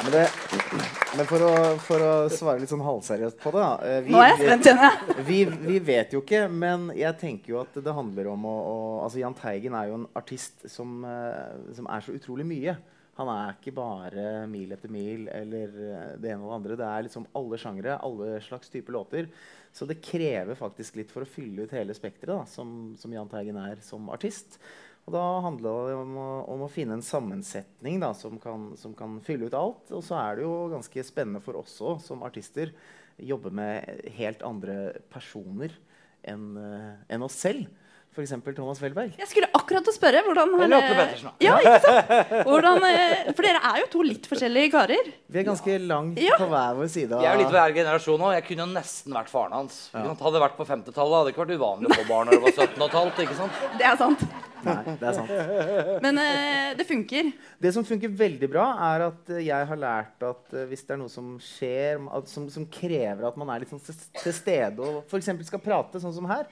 Men, 0.03 0.11
det, 0.11 0.25
men 1.17 1.29
for, 1.29 1.45
å, 1.47 1.53
for 1.87 2.03
å 2.03 2.11
svare 2.33 2.59
litt 2.59 2.73
sånn 2.73 2.83
halvseriøst 2.83 3.39
på 3.39 3.53
det 3.55 3.63
da, 3.63 3.71
eh, 3.87 4.01
vi, 4.03 4.13
Nå 4.13 4.19
er 4.25 4.33
jeg 4.33 4.41
spent, 4.41 4.67
kjenner 4.67 5.23
vi, 5.29 5.39
vi 5.69 5.79
vet 5.87 6.13
jo 6.17 6.21
ikke, 6.25 6.43
men 6.51 6.89
jeg 6.97 7.15
tenker 7.21 7.55
jo 7.55 7.61
at 7.63 7.79
det 7.79 7.95
handler 7.95 8.33
om 8.33 8.45
å, 8.49 8.57
å 8.57 8.77
altså 9.05 9.23
Jahn 9.23 9.37
Teigen 9.39 9.77
er 9.79 9.87
jo 9.93 10.01
en 10.01 10.05
artist 10.19 10.67
som, 10.73 10.99
eh, 11.07 11.73
som 11.77 11.87
er 11.87 12.03
så 12.03 12.17
utrolig 12.17 12.45
mye. 12.51 12.75
Han 13.17 13.29
er 13.33 13.55
ikke 13.55 13.73
bare 13.77 14.23
mil 14.49 14.73
etter 14.75 14.91
mil 14.93 15.27
eller 15.33 15.77
eh, 15.87 16.09
det 16.21 16.33
ene 16.33 16.43
og 16.43 16.51
det 16.51 16.57
andre. 16.57 16.79
Det 16.79 16.89
er 16.89 17.05
liksom 17.07 17.29
alle 17.37 17.59
sjangre, 17.61 17.95
alle 18.05 18.41
slags 18.45 18.69
typer 18.73 18.93
låter. 18.93 19.29
Så 19.73 19.87
det 19.89 20.01
krever 20.05 20.57
faktisk 20.57 20.99
litt 20.99 21.13
for 21.13 21.25
å 21.25 21.29
fylle 21.29 21.65
ut 21.65 21.73
hele 21.73 21.95
spekteret, 21.97 22.49
som, 22.49 22.93
som 22.97 23.13
Jahn 23.13 23.29
Teigen 23.31 23.57
er 23.61 23.81
som 23.85 24.09
artist. 24.13 24.59
Og 25.07 25.15
da 25.15 25.23
handler 25.45 25.87
det 25.87 25.97
om 26.01 26.15
å, 26.19 26.29
om 26.51 26.63
å 26.65 26.69
finne 26.71 26.97
en 26.97 27.05
sammensetning 27.05 28.01
da, 28.03 28.11
som, 28.17 28.35
kan, 28.43 28.73
som 28.77 28.93
kan 28.97 29.17
fylle 29.25 29.47
ut 29.47 29.57
alt. 29.57 29.89
Og 29.95 30.03
så 30.03 30.17
er 30.19 30.37
det 30.37 30.45
jo 30.45 30.53
ganske 30.73 31.05
spennende 31.07 31.41
for 31.43 31.57
oss 31.61 31.77
òg, 31.81 32.01
som 32.03 32.25
artister, 32.27 32.73
jobbe 33.17 33.49
med 33.55 34.09
helt 34.17 34.43
andre 34.45 34.97
personer 35.09 35.73
enn 36.27 36.57
en 36.59 37.05
enn 37.07 37.23
oss 37.23 37.37
selv. 37.39 37.69
F.eks. 38.17 38.33
Thomas 38.57 38.79
Welberg. 38.81 39.13
Jeg 39.19 39.29
skulle 39.29 39.47
akkurat 39.53 39.85
til 39.85 39.93
å 39.93 39.95
spørre 39.95 40.23
hvordan 40.25 40.53
har, 40.55 40.63
Eller 40.65 40.77
Atle 40.81 40.95
Pettersen, 40.97 41.27
da. 41.27 41.33
Ja, 41.45 41.57
ikke 41.61 41.81
sant? 41.83 42.31
Hvordan, 42.47 42.85
eh, 42.87 43.27
for 43.37 43.45
dere 43.45 43.61
er 43.69 43.81
jo 43.83 43.89
to 43.93 44.01
litt 44.07 44.25
forskjellige 44.31 44.71
karer. 44.73 45.11
Vi 45.29 45.41
er 45.41 45.45
ganske 45.45 45.77
langt 45.85 46.17
Ja. 46.23 46.39
på 46.41 46.47
hver 46.49 46.73
vår 46.79 46.89
side. 46.89 47.13
Vi 47.13 47.29
er 47.29 47.37
jo 47.37 47.43
litt 47.43 47.53
hver 47.53 47.75
generasjon 47.77 48.25
òg. 48.25 48.33
Jeg 48.39 48.45
kunne 48.49 48.65
jo 48.65 48.73
nesten 48.73 49.13
vært 49.13 49.29
faren 49.29 49.53
hans. 49.53 49.77
Ja. 49.93 50.01
Hadde 50.17 50.33
det 50.33 50.43
vært 50.47 50.57
på 50.57 50.65
50-tallet, 50.65 51.17
hadde 51.19 51.29
det 51.29 51.35
ikke 51.35 51.45
vært 51.45 51.57
uvanlig 51.61 51.91
å 51.93 51.99
få 52.01 52.07
barn 52.09 52.31
når 52.31 52.39
det 52.39 52.43
var 52.47 52.55
17 52.65 52.81
og 52.81 52.87
et 52.89 52.97
halvt. 53.01 53.23
Ikke 53.27 53.37
sant? 53.37 53.63
Det 53.77 53.85
er 53.91 53.97
sant. 54.01 54.27
Nei, 54.65 54.77
det 54.97 55.05
er 55.05 55.13
sant. 55.13 56.01
Men 56.01 56.17
uh, 56.17 56.71
det 56.79 56.87
funker. 56.89 57.29
Det 57.61 57.73
som 57.75 57.85
funker 57.85 58.09
veldig 58.09 58.49
bra, 58.49 58.65
er 58.89 59.05
at 59.11 59.29
eh, 59.35 59.43
jeg 59.45 59.67
har 59.69 59.79
lært 59.79 60.25
at 60.25 60.57
hvis 60.71 60.81
det 60.87 60.95
er 60.95 60.99
noe 61.03 61.13
som 61.13 61.35
skjer, 61.43 62.01
at, 62.17 62.31
som, 62.31 62.49
som 62.49 62.65
krever 62.65 63.27
at 63.29 63.37
man 63.37 63.53
er 63.53 63.61
litt 63.61 63.69
sånn 63.69 63.83
til 63.85 63.93
til 64.17 64.33
stede 64.33 64.81
og 64.81 65.05
f.eks. 65.05 65.29
skal 65.47 65.61
prate, 65.61 66.01
sånn 66.01 66.15
som 66.15 66.25
her 66.29 66.47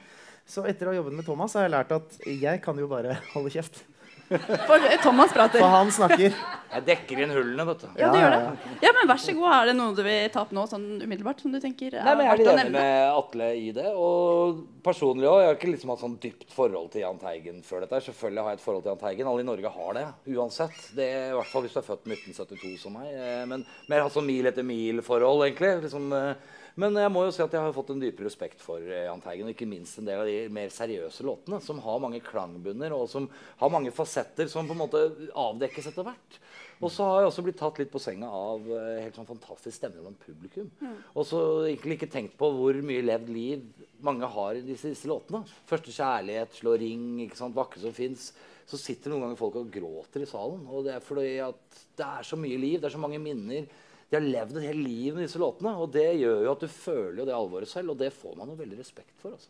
Så 0.46 0.62
etter 0.70 0.88
å 0.88 0.94
ha 0.94 1.00
jobbet 1.00 1.18
med 1.18 1.26
Thomas 1.26 1.56
har 1.58 1.66
jeg 1.66 1.74
lært 1.74 1.92
at 1.96 2.18
jeg 2.30 2.62
kan 2.64 2.78
jo 2.78 2.88
bare 2.92 3.18
holde 3.34 3.54
kjeft. 3.54 3.84
For 4.26 4.82
eh, 4.82 4.96
Thomas 5.04 5.30
prater. 5.34 5.62
For 5.62 5.70
han 5.70 5.92
snakker. 5.94 6.34
Jeg 6.76 6.84
dekker 6.88 7.20
inn 7.22 7.34
hullene, 7.34 7.66
vet 7.70 7.84
du. 7.84 7.88
Ja, 8.02 8.08
du 8.10 8.18
gjør 8.18 8.34
det. 8.34 8.72
Ja, 8.82 8.90
men 8.98 9.10
vær 9.12 9.20
så 9.22 9.36
god. 9.38 9.52
Er 9.54 9.70
det 9.70 9.76
noe 9.78 9.94
du 9.98 10.02
vil 10.06 10.32
ta 10.34 10.42
opp 10.42 10.54
nå 10.56 10.64
sånn 10.70 10.88
umiddelbart? 11.04 11.44
Som 11.46 11.54
du 11.54 11.60
tenker 11.62 11.94
er 11.94 12.08
Nei, 12.08 12.16
men 12.18 12.26
Jeg 12.26 12.34
er 12.34 12.42
litt 12.42 12.50
enig 12.56 12.74
med 12.74 13.20
Atle 13.20 13.50
i 13.62 13.68
det. 13.78 13.86
Og 13.94 14.64
personlig 14.86 15.30
òg. 15.30 15.38
Jeg 15.44 15.52
har 15.52 15.60
ikke 15.60 15.72
liksom 15.76 15.94
hatt 15.94 16.02
sånn 16.08 16.18
dypt 16.26 16.56
forhold 16.58 16.90
til 16.96 17.06
Jahn 17.06 17.22
Teigen 17.22 17.62
før 17.68 17.86
dette. 17.86 18.02
Selvfølgelig 18.08 18.48
har 18.48 18.56
jeg 18.56 18.62
et 18.62 18.66
forhold 18.66 18.86
til 18.88 18.94
Jahn 18.96 19.04
Teigen. 19.06 19.30
Alle 19.30 19.46
i 19.46 19.50
Norge 19.52 19.74
har 19.78 20.00
det, 20.00 20.06
uansett. 20.34 20.82
Det 20.98 21.08
er, 21.12 21.28
I 21.30 21.38
hvert 21.38 21.54
fall 21.54 21.68
hvis 21.68 21.78
du 21.78 21.82
er 21.84 21.90
født 21.92 22.10
1972 22.18 22.76
som 22.82 22.98
meg. 22.98 23.14
Eh, 23.14 23.46
Men 23.54 23.66
mer 23.94 24.08
hatt 24.08 24.18
sånn 24.18 24.26
mil 24.30 24.50
etter 24.50 24.66
mil-forhold, 24.66 25.46
egentlig. 25.52 25.76
Liksom, 25.86 26.10
eh, 26.18 26.55
men 26.82 26.98
jeg 27.00 27.12
må 27.14 27.24
jo 27.24 27.32
si 27.32 27.44
at 27.44 27.54
jeg 27.56 27.64
har 27.64 27.76
fått 27.76 27.94
en 27.94 28.02
dypere 28.02 28.28
respekt 28.28 28.64
for 28.64 28.84
eh, 28.84 29.06
Jahn 29.06 29.24
Teigen. 29.24 29.48
Og 29.48 29.56
ikke 29.56 29.68
minst 29.70 30.00
en 30.00 30.08
del 30.08 30.22
av 30.22 30.28
de 30.28 30.36
mer 30.52 30.74
seriøse 30.74 31.24
låtene, 31.24 31.62
som 31.64 31.80
har 31.86 32.02
mange 32.04 32.20
klangbunner 32.26 32.96
og 32.96 33.08
som 33.12 33.30
har 33.62 33.72
mange 33.72 33.94
fasetter 33.96 34.52
som 34.52 34.68
på 34.68 34.76
en 34.76 34.82
måte 34.84 35.04
avdekkes 35.32 35.88
etter 35.94 36.08
hvert. 36.08 36.40
Og 36.84 36.92
så 36.92 37.06
har 37.08 37.22
jeg 37.22 37.30
også 37.30 37.46
blitt 37.46 37.60
tatt 37.62 37.78
litt 37.80 37.92
på 37.94 38.02
senga 38.04 38.28
av 38.28 38.66
eh, 38.68 39.06
helt 39.06 39.16
sånn 39.16 39.30
fantastisk 39.30 39.78
stemning 39.78 40.04
blant 40.04 40.26
publikum. 40.26 40.68
Mm. 40.82 40.98
Og 41.16 41.28
så 41.30 41.40
egentlig 41.70 42.00
ikke 42.00 42.12
tenkt 42.12 42.36
på 42.40 42.50
hvor 42.58 42.82
mye 42.84 43.06
levd 43.06 43.32
liv 43.32 43.86
mange 44.04 44.28
har 44.36 44.60
i 44.60 44.66
disse, 44.66 44.92
disse 44.92 45.08
låtene. 45.10 45.46
Første 45.70 45.96
kjærlighet, 45.96 46.60
slå 46.60 46.76
ring, 46.82 47.08
ikke 47.24 47.40
sant, 47.40 47.56
vakre 47.56 47.80
som 47.86 47.96
fins. 47.96 48.34
Så 48.68 48.82
sitter 48.82 49.14
noen 49.14 49.24
ganger 49.24 49.40
folk 49.40 49.62
og 49.62 49.72
gråter 49.72 50.26
i 50.26 50.30
salen. 50.30 50.68
Og 50.68 50.84
det 50.90 50.98
er 50.98 51.08
fordi 51.08 51.38
at 51.46 51.82
det 51.96 52.06
er 52.06 52.28
så 52.28 52.40
mye 52.40 52.60
liv, 52.60 52.82
det 52.82 52.90
er 52.90 52.98
så 52.98 53.02
mange 53.02 53.22
minner. 53.24 53.72
De 54.10 54.16
har 54.20 54.26
levd 54.26 54.58
et 54.60 54.68
helt 54.68 54.84
liv 54.86 55.16
med 55.16 55.26
disse 55.26 55.40
låtene, 55.42 55.72
og 55.82 55.90
det 55.96 56.06
gjør 56.22 56.44
jo 56.46 56.52
at 56.52 56.62
du 56.62 56.68
føler 56.70 57.20
jo 57.24 57.28
det 57.28 57.34
alvoret 57.36 57.72
selv. 57.72 57.96
Og 57.96 57.98
det 58.00 58.12
får 58.14 58.36
man 58.38 58.52
jo 58.54 58.58
veldig 58.60 58.78
respekt 58.78 59.16
for. 59.22 59.34
Altså. 59.34 59.50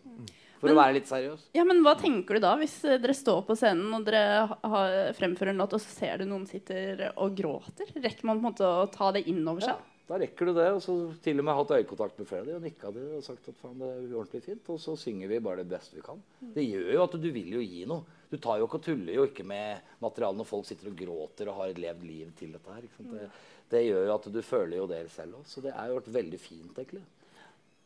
For 0.61 0.69
Men- 0.69 0.77
å 0.77 0.79
være 0.79 0.93
litt 0.95 1.09
seriøs. 1.11 1.41
Ja, 1.53 1.65
men 1.67 1.83
Hva 1.83 1.95
tenker 1.99 2.35
du 2.35 2.39
da, 2.39 2.55
hvis 2.57 2.77
eh, 2.85 2.97
dere 2.97 3.13
står 3.13 3.43
på 3.45 3.57
scenen 3.59 3.93
og 3.93 4.05
dere 4.07 4.47
har, 4.47 4.95
fremfører 5.13 5.51
en 5.51 5.59
låt, 5.59 5.75
og 5.75 5.83
så 5.83 5.91
ser 5.99 6.17
du 6.17 6.25
noen 6.25 6.47
sitter 6.47 7.11
og 7.17 7.35
gråter? 7.35 7.91
Rekker 7.99 8.23
man 8.23 8.39
på 8.39 8.45
en 8.45 8.53
måte 8.53 8.65
å 8.65 8.87
ta 8.91 9.11
det 9.11 9.27
inn 9.27 9.43
over 9.45 9.61
seg? 9.61 9.91
Da 10.05 10.19
rekker 10.21 10.45
du 10.45 10.53
det, 10.53 10.67
og 10.69 10.81
så 10.85 10.93
til 11.25 11.39
og 11.41 11.45
med 11.47 11.57
hatt 11.57 11.71
øyekontakt 11.79 12.19
med 12.21 12.27
flere 12.29 12.51
av 12.53 12.59
og 12.59 12.61
nikka 12.61 12.91
de 12.93 13.05
og 13.17 13.23
sagt 13.25 13.47
at 13.49 13.57
faen, 13.57 13.79
det 13.81 13.87
er 13.89 14.13
ordentlig 14.13 14.43
fint. 14.45 14.67
Og 14.69 14.77
så 14.79 14.93
synger 15.01 15.31
vi 15.31 15.39
bare 15.41 15.63
det 15.63 15.71
beste 15.71 15.97
vi 15.97 16.03
kan. 16.05 16.21
Det 16.53 16.61
gjør 16.61 16.91
jo 16.93 17.03
at 17.07 17.15
du 17.23 17.25
vil 17.33 17.55
jo 17.57 17.63
gi 17.65 17.87
noe. 17.89 18.05
Du 18.29 18.37
tar 18.37 18.59
jo 18.59 18.67
ikke 18.67 18.77
og 18.77 18.85
tuller 18.85 19.17
jo 19.17 19.25
ikke 19.25 19.45
med 19.47 19.81
materialet 20.03 20.37
når 20.37 20.49
folk 20.49 20.65
sitter 20.69 20.91
og 20.91 20.97
gråter 20.99 21.49
og 21.49 21.57
har 21.57 21.73
et 21.73 21.81
levd 21.81 22.05
liv 22.05 22.31
til 22.37 22.53
dette 22.53 22.77
her. 22.77 22.85
Sant? 22.97 23.11
Det, 23.15 23.29
det 23.75 23.85
gjør 23.85 24.07
jo 24.07 24.15
at 24.15 24.31
du 24.31 24.41
føler 24.45 24.79
jo 24.79 24.89
det 24.89 25.03
selv 25.13 25.41
òg. 25.41 25.45
Så 25.49 25.63
det 25.63 25.75
er 25.75 25.91
jo 25.91 25.99
vært 25.99 26.13
veldig 26.15 26.41
fint, 26.41 26.73
egentlig. 26.79 27.03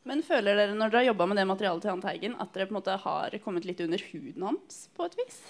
Men 0.07 0.23
føler 0.25 0.55
dere 0.55 0.75
når 0.77 0.91
dere 0.91 1.01
har 1.01 1.09
jobba 1.11 1.27
med 1.29 1.41
det 1.41 1.47
materialet 1.49 1.83
til 1.83 1.91
Jahn 1.91 2.03
Teigen, 2.03 2.37
at 2.39 2.53
dere 2.55 2.69
på 2.69 2.73
en 2.73 2.79
måte 2.79 2.99
har 3.03 3.35
kommet 3.43 3.67
litt 3.67 3.81
under 3.83 4.05
huden 4.11 4.45
hans 4.47 4.85
på 4.95 5.09
et 5.09 5.17
vis? 5.19 5.41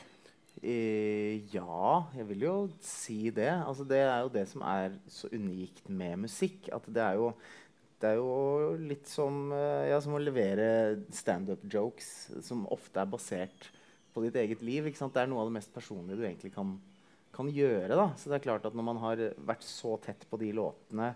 Eh, 0.60 1.46
ja, 1.54 2.04
jeg 2.18 2.28
vil 2.34 2.44
jo 2.44 2.56
si 2.84 3.30
det. 3.32 3.52
Altså, 3.62 3.86
det 3.88 4.02
er 4.04 4.20
jo 4.26 4.34
det 4.34 4.46
som 4.52 4.66
er 4.68 4.98
så 5.08 5.30
unikt 5.32 5.88
med 5.88 6.26
musikk. 6.26 6.68
At 6.76 6.88
det 6.90 7.04
er 7.06 7.20
jo, 7.22 7.32
det 8.02 8.12
er 8.12 8.20
jo 8.20 8.76
litt 8.82 9.08
som, 9.08 9.52
eh, 9.56 9.90
ja, 9.94 10.02
som 10.04 10.18
å 10.18 10.24
levere 10.24 11.00
standup-jokes 11.16 12.12
som 12.46 12.68
ofte 12.74 13.00
er 13.00 13.12
basert 13.14 13.70
på 14.14 14.26
ditt 14.26 14.36
eget 14.42 14.66
liv. 14.66 14.90
Ikke 14.90 15.00
sant? 15.00 15.16
Det 15.16 15.24
er 15.24 15.32
noe 15.32 15.46
av 15.46 15.52
det 15.52 15.60
mest 15.62 15.72
personlige 15.76 16.20
du 16.20 16.28
egentlig 16.28 16.52
kan, 16.58 16.76
kan 17.40 17.52
gjøre. 17.54 17.96
Da. 17.96 18.10
Så 18.20 18.32
det 18.32 18.40
er 18.40 18.48
klart 18.50 18.68
at 18.68 18.76
når 18.78 18.88
man 18.92 19.04
har 19.04 19.22
vært 19.48 19.66
så 19.66 19.96
tett 20.04 20.26
på 20.30 20.40
de 20.42 20.52
låtene 20.58 21.14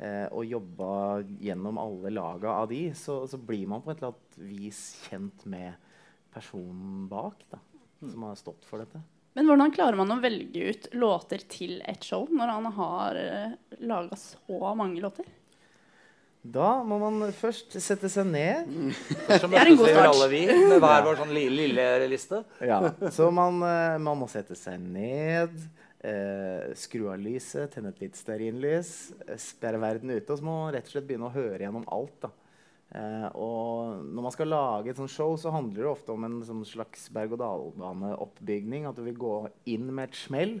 eh, 0.00 0.26
og 0.32 0.46
jobba 0.48 0.90
gjennom 1.42 1.80
alle 1.82 2.12
laga 2.14 2.56
av 2.62 2.70
de, 2.72 2.88
så, 2.96 3.22
så 3.28 3.40
blir 3.40 3.68
man 3.70 3.84
på 3.84 3.92
et 3.92 4.00
eller 4.00 4.14
annet 4.14 4.40
vis 4.48 4.80
kjent 5.06 5.44
med 5.48 5.76
personen 6.34 7.04
bak. 7.10 7.44
Da. 7.52 7.60
som 8.00 8.26
har 8.28 8.40
stått 8.40 8.64
for 8.68 8.82
dette. 8.82 9.02
Men 9.36 9.50
hvordan 9.50 9.72
klarer 9.72 9.98
man 10.00 10.14
å 10.14 10.20
velge 10.22 10.70
ut 10.70 10.86
låter 10.96 11.42
til 11.52 11.82
et 11.84 12.04
show 12.04 12.24
når 12.32 12.52
han 12.54 12.68
har 12.72 13.18
uh, 13.20 13.56
laga 13.84 14.16
så 14.16 14.72
mange 14.78 15.02
låter? 15.04 15.28
Da 16.52 16.68
må 16.86 16.98
man 17.00 17.32
først 17.34 17.74
sette 17.82 18.08
seg 18.12 18.28
ned. 18.28 18.68
Det 19.26 19.38
er 19.42 19.70
en 19.70 19.78
god 19.80 19.88
start. 19.88 20.10
alle 20.12 20.28
vi 20.30 20.42
med 20.46 20.78
hver 20.82 21.02
vår 21.06 21.18
sånn 21.22 21.32
lille, 21.34 21.66
lille 21.72 22.08
liste. 22.12 22.42
Ja, 22.62 22.78
Så 23.10 23.30
man, 23.34 23.58
eh, 23.66 23.96
man 23.98 24.20
må 24.20 24.28
sette 24.30 24.54
seg 24.58 24.78
ned, 24.84 25.56
eh, 26.06 26.70
skru 26.78 27.08
av 27.12 27.18
lyset, 27.22 27.72
tenne 27.74 27.90
et 27.94 28.02
litt 28.04 28.18
stearinlys, 28.20 28.92
eh, 29.26 29.38
sperre 29.42 29.80
verden 29.82 30.12
ute. 30.14 30.28
Og 30.30 30.38
så 30.38 30.46
må 30.46 30.58
man 30.64 30.74
rett 30.76 30.86
og 30.86 30.94
slett 30.96 31.08
begynne 31.08 31.30
å 31.30 31.34
høre 31.34 31.64
gjennom 31.64 31.86
alt. 31.96 32.20
da. 32.28 32.32
Eh, 32.94 33.28
og 33.34 34.04
når 34.06 34.22
man 34.28 34.32
skal 34.32 34.46
lage 34.52 34.92
et 34.92 34.96
sånt 35.00 35.10
show, 35.10 35.32
så 35.36 35.50
handler 35.50 35.82
det 35.82 35.90
ofte 35.90 36.12
om 36.14 36.22
en 36.28 36.36
sånn 36.46 36.62
slags 36.68 37.08
berg-og-dal-bane-oppbygning. 37.16 38.86
At 38.88 38.96
du 38.96 39.02
vil 39.08 39.18
gå 39.18 39.34
inn 39.66 39.88
med 39.94 40.10
et 40.10 40.14
smell, 40.20 40.60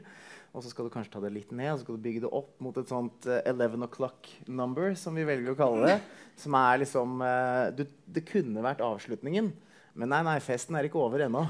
og 0.56 0.64
så 0.64 0.72
skal 0.72 0.86
du 0.86 0.92
kanskje 0.94 1.12
ta 1.12 1.20
det 1.20 1.34
litt 1.34 1.52
ned. 1.52 1.68
Og 1.74 1.76
så 1.76 1.84
skal 1.84 1.98
du 1.98 2.04
bygge 2.06 2.24
det 2.24 2.32
opp 2.32 2.54
mot 2.64 2.76
et 2.80 2.88
sånt 2.88 3.28
uh, 3.28 3.42
11 3.44 3.84
o'clock 3.84 4.30
number, 4.48 4.94
som 4.96 5.16
vi 5.18 5.26
velger 5.28 5.52
å 5.52 5.58
kalle 5.58 5.90
det. 5.90 5.96
Som 6.40 6.52
er 6.58 6.82
liksom 6.82 7.22
uh, 7.24 7.68
du, 7.72 7.86
Det 8.12 8.24
kunne 8.28 8.64
vært 8.64 8.82
avslutningen. 8.84 9.52
Men 9.96 10.10
nei, 10.12 10.18
nei, 10.26 10.34
festen 10.44 10.76
er 10.76 10.88
ikke 10.88 11.00
over 11.00 11.22
ennå. 11.24 11.46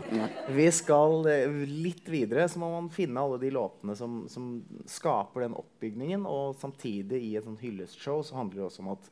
Vi 0.55 0.67
skal 0.75 1.27
uh, 1.27 1.63
litt 1.71 2.11
videre. 2.11 2.49
Så 2.51 2.63
må 2.63 2.73
man 2.75 2.91
finne 2.95 3.23
alle 3.23 3.39
de 3.43 3.53
låtene 3.55 3.95
som, 3.99 4.25
som 4.31 4.59
skaper 4.91 5.47
den 5.47 5.57
oppbygningen. 5.59 6.27
Og 6.27 6.59
samtidig, 6.59 7.23
i 7.23 7.33
et 7.39 7.47
sånt 7.47 7.63
hyllestshow, 7.63 8.27
så 8.27 8.41
handler 8.41 8.61
det 8.65 8.69
også 8.69 8.85
om 8.87 8.93
at 8.95 9.11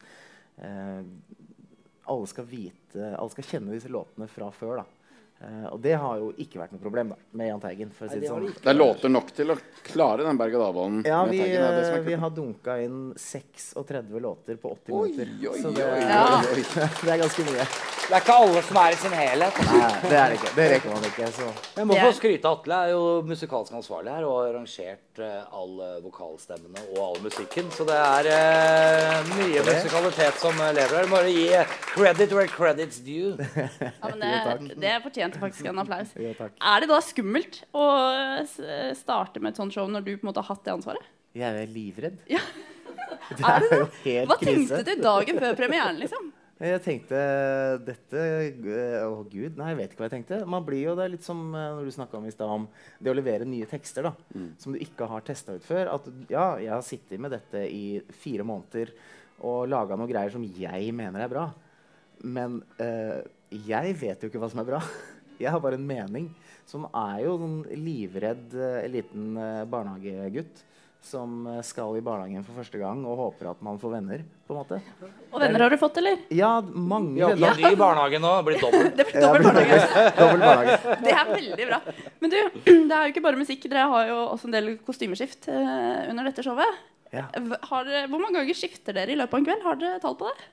alle 2.07 2.28
skal 2.30 2.44
vite 2.46 3.09
Alle 3.11 3.33
skal 3.33 3.46
kjenne 3.48 3.72
disse 3.74 3.90
låtene 3.90 4.28
fra 4.30 4.52
før. 4.54 4.85
da 4.85 5.04
og 5.70 5.80
det 5.83 5.94
har 6.00 6.20
jo 6.20 6.30
ikke 6.40 6.61
vært 6.61 6.74
noe 6.74 6.83
problem 6.83 7.11
da, 7.12 7.18
med 7.38 7.50
Jahn 7.50 7.62
Teigen. 7.62 7.90
For 7.94 8.07
å 8.07 8.12
si 8.12 8.20
det, 8.22 8.30
sånn. 8.30 8.46
det 8.54 8.70
er 8.72 8.78
låter 8.78 9.12
nok 9.12 9.33
til 9.37 9.54
å 9.54 9.57
klare 9.87 10.26
den 10.26 10.40
berg-og-dal-banen? 10.40 11.02
Ja, 11.09 11.22
vi, 11.28 11.40
vi 12.07 12.18
har 12.22 12.35
dunka 12.35 12.78
inn 12.83 13.12
36 13.18 14.20
låter 14.24 14.61
på 14.61 14.72
80 14.76 14.92
oi, 14.92 15.09
minutter. 15.11 15.35
Oi, 15.50 15.61
så 15.62 15.72
det, 15.74 15.88
oi, 15.88 16.00
oi, 16.00 16.64
det, 17.04 17.11
er 17.16 17.22
ganske 17.24 17.46
mye. 17.48 17.68
Det 18.05 18.12
er 18.12 18.21
ikke 18.21 18.35
alle 18.37 18.61
som 18.67 18.77
er 18.83 18.93
i 18.93 18.97
sin 19.01 19.14
helhet. 19.17 19.59
Nei, 19.64 19.87
det 20.05 20.17
er 20.21 20.33
det 20.33 20.37
ikke. 20.37 20.51
Det 20.59 20.64
rekker 20.75 20.90
man 20.93 21.07
ikke. 21.09 21.29
Så. 21.33 21.47
Jeg 21.79 21.88
må 21.88 21.97
få 21.97 22.11
skryte 22.19 22.51
av 22.51 22.59
Atle. 22.59 22.81
er 22.85 22.90
jo 22.93 23.05
musikalsk 23.25 23.79
ansvarlig 23.79 24.12
her 24.12 24.27
og 24.29 24.35
har 24.37 24.49
arrangert 24.51 25.23
uh, 25.23 25.57
alle 25.62 25.88
vokalstemmene 26.05 26.85
og 26.93 26.99
all 27.07 27.17
musikken. 27.25 27.71
Så 27.73 27.87
det 27.88 27.97
er 27.97 28.29
mye 29.31 29.64
musikalitet 29.71 30.43
som 30.43 30.61
lever 30.61 30.95
her. 30.99 31.09
Bare 31.14 31.33
gi 31.33 31.49
credit 31.95 32.37
where 32.37 32.53
credit's 32.53 33.01
due. 33.01 33.33
Ja, 34.05 34.11
men 34.11 34.69
det, 34.69 34.77
det 34.83 34.93
fortjente 35.03 35.40
faktisk 35.40 35.67
en 35.71 35.81
applaus. 35.81 36.12
Jo, 36.19 36.35
er 36.37 36.85
det 36.85 36.88
da 36.90 37.01
skummelt 37.03 37.62
å 37.73 37.87
starte 38.99 39.40
med 39.40 39.55
et 39.55 39.61
sånt 39.61 39.75
show 39.75 39.88
når 39.90 40.05
du 40.05 40.12
på 40.12 40.27
en 40.27 40.31
måte 40.31 40.45
har 40.45 40.53
hatt 40.53 40.64
det 40.67 40.75
ansvaret? 40.77 41.09
Jeg 41.35 41.64
er 41.64 41.73
livredd. 41.73 42.21
Ja. 42.31 42.45
Det 43.35 43.40
er, 43.40 43.55
er 43.55 43.62
det 43.62 43.77
jo 43.79 43.87
helt 44.05 44.29
Hva 44.29 44.37
tenkte 44.40 44.79
du 44.85 44.90
dagen 45.01 45.38
før 45.40 45.55
premieren, 45.57 46.01
liksom? 46.01 46.34
Jeg 46.64 46.81
tenkte 46.85 47.18
dette 47.85 48.20
Å, 48.20 49.09
oh, 49.11 49.22
gud. 49.29 49.59
Nei, 49.59 49.72
jeg 49.72 49.79
vet 49.81 49.92
ikke 49.92 50.05
hva 50.05 50.09
jeg 50.09 50.14
tenkte. 50.16 50.38
Man 50.48 50.64
blir 50.64 50.81
jo 50.87 50.94
det 50.98 51.11
litt 51.12 51.27
som 51.27 51.42
når 51.53 51.85
du 51.85 51.92
snakka 51.92 52.16
om 52.18 52.29
i 52.29 52.33
stad 52.33 52.53
om 52.53 52.66
det 52.98 53.12
å 53.12 53.16
levere 53.16 53.48
nye 53.48 53.68
tekster 53.68 54.07
da, 54.09 54.14
mm. 54.33 54.48
som 54.62 54.72
du 54.72 54.81
ikke 54.81 55.09
har 55.11 55.27
testa 55.27 55.57
ut 55.59 55.66
før. 55.66 55.92
At 55.96 56.09
ja, 56.33 56.46
jeg 56.62 56.72
har 56.72 56.87
sittet 56.87 57.20
med 57.20 57.35
dette 57.37 57.66
i 57.68 58.00
fire 58.22 58.46
måneder 58.48 58.94
og 59.44 59.66
laga 59.68 59.98
noen 59.98 60.09
greier 60.09 60.33
som 60.33 60.44
jeg 60.46 60.94
mener 60.96 61.24
er 61.27 61.33
bra. 61.33 61.48
Men 62.24 62.61
uh, 62.81 63.20
jeg 63.53 63.96
vet 64.00 64.22
jo 64.22 64.31
ikke 64.31 64.40
hva 64.40 64.53
som 64.53 64.62
er 64.64 64.70
bra. 64.74 64.81
Jeg 65.35 65.50
har 65.50 65.59
bare 65.59 65.74
en 65.74 65.87
mening. 65.87 66.29
Som 66.70 66.85
er 66.94 67.24
jo 67.24 67.35
en 67.42 67.57
livredd 67.74 68.55
uh, 68.55 68.85
liten 68.88 69.35
barnehagegutt 69.68 70.62
som 71.05 71.45
skal 71.67 71.99
i 71.99 72.03
barnehagen 72.05 72.45
for 72.47 72.57
første 72.57 72.79
gang 72.81 73.03
og 73.05 73.19
håper 73.21 73.51
at 73.53 73.61
man 73.64 73.77
får 73.81 73.93
venner. 73.99 74.23
på 74.47 74.55
en 74.55 74.61
måte. 74.61 74.79
Og 75.31 75.40
venner 75.43 75.64
har 75.64 75.73
du 75.73 75.77
fått, 75.81 75.99
eller? 76.01 76.23
Ja, 76.33 76.51
mange 76.62 77.19
ja, 77.21 77.29
venner. 77.33 77.61
ny 77.61 77.71
i 77.73 77.79
barnehagen 77.79 78.25
nå. 78.25 78.33
Blir 78.47 78.61
dobbelt. 78.64 78.97
det 78.97 79.07
blir 79.11 79.23
dobbelt 79.27 79.49
barnehage. 79.51 80.17
barnehage. 80.19 80.97
Det 81.05 81.12
er 81.12 81.31
veldig 81.31 81.69
bra. 81.71 81.79
Men 82.25 82.35
du, 82.35 82.38
det 82.88 82.97
er 82.97 83.07
jo 83.07 83.12
ikke 83.14 83.25
bare 83.29 83.40
musikk. 83.40 83.69
Dere 83.69 83.87
har 83.93 84.11
jo 84.11 84.19
også 84.25 84.51
en 84.51 84.57
del 84.57 84.73
kostymeskift 84.87 85.49
uh, 85.53 86.11
under 86.11 86.31
dette 86.31 86.45
showet. 86.47 86.83
Ja. 87.14 87.29
Dere, 87.37 88.09
hvor 88.11 88.19
mange 88.19 88.40
ganger 88.40 88.59
skifter 88.59 88.97
dere 88.97 89.14
i 89.14 89.21
løpet 89.21 89.37
av 89.37 89.43
en 89.43 89.49
kveld? 89.49 89.64
Har 89.69 89.81
dere 89.81 90.03
tall 90.03 90.19
på 90.19 90.33
det? 90.33 90.51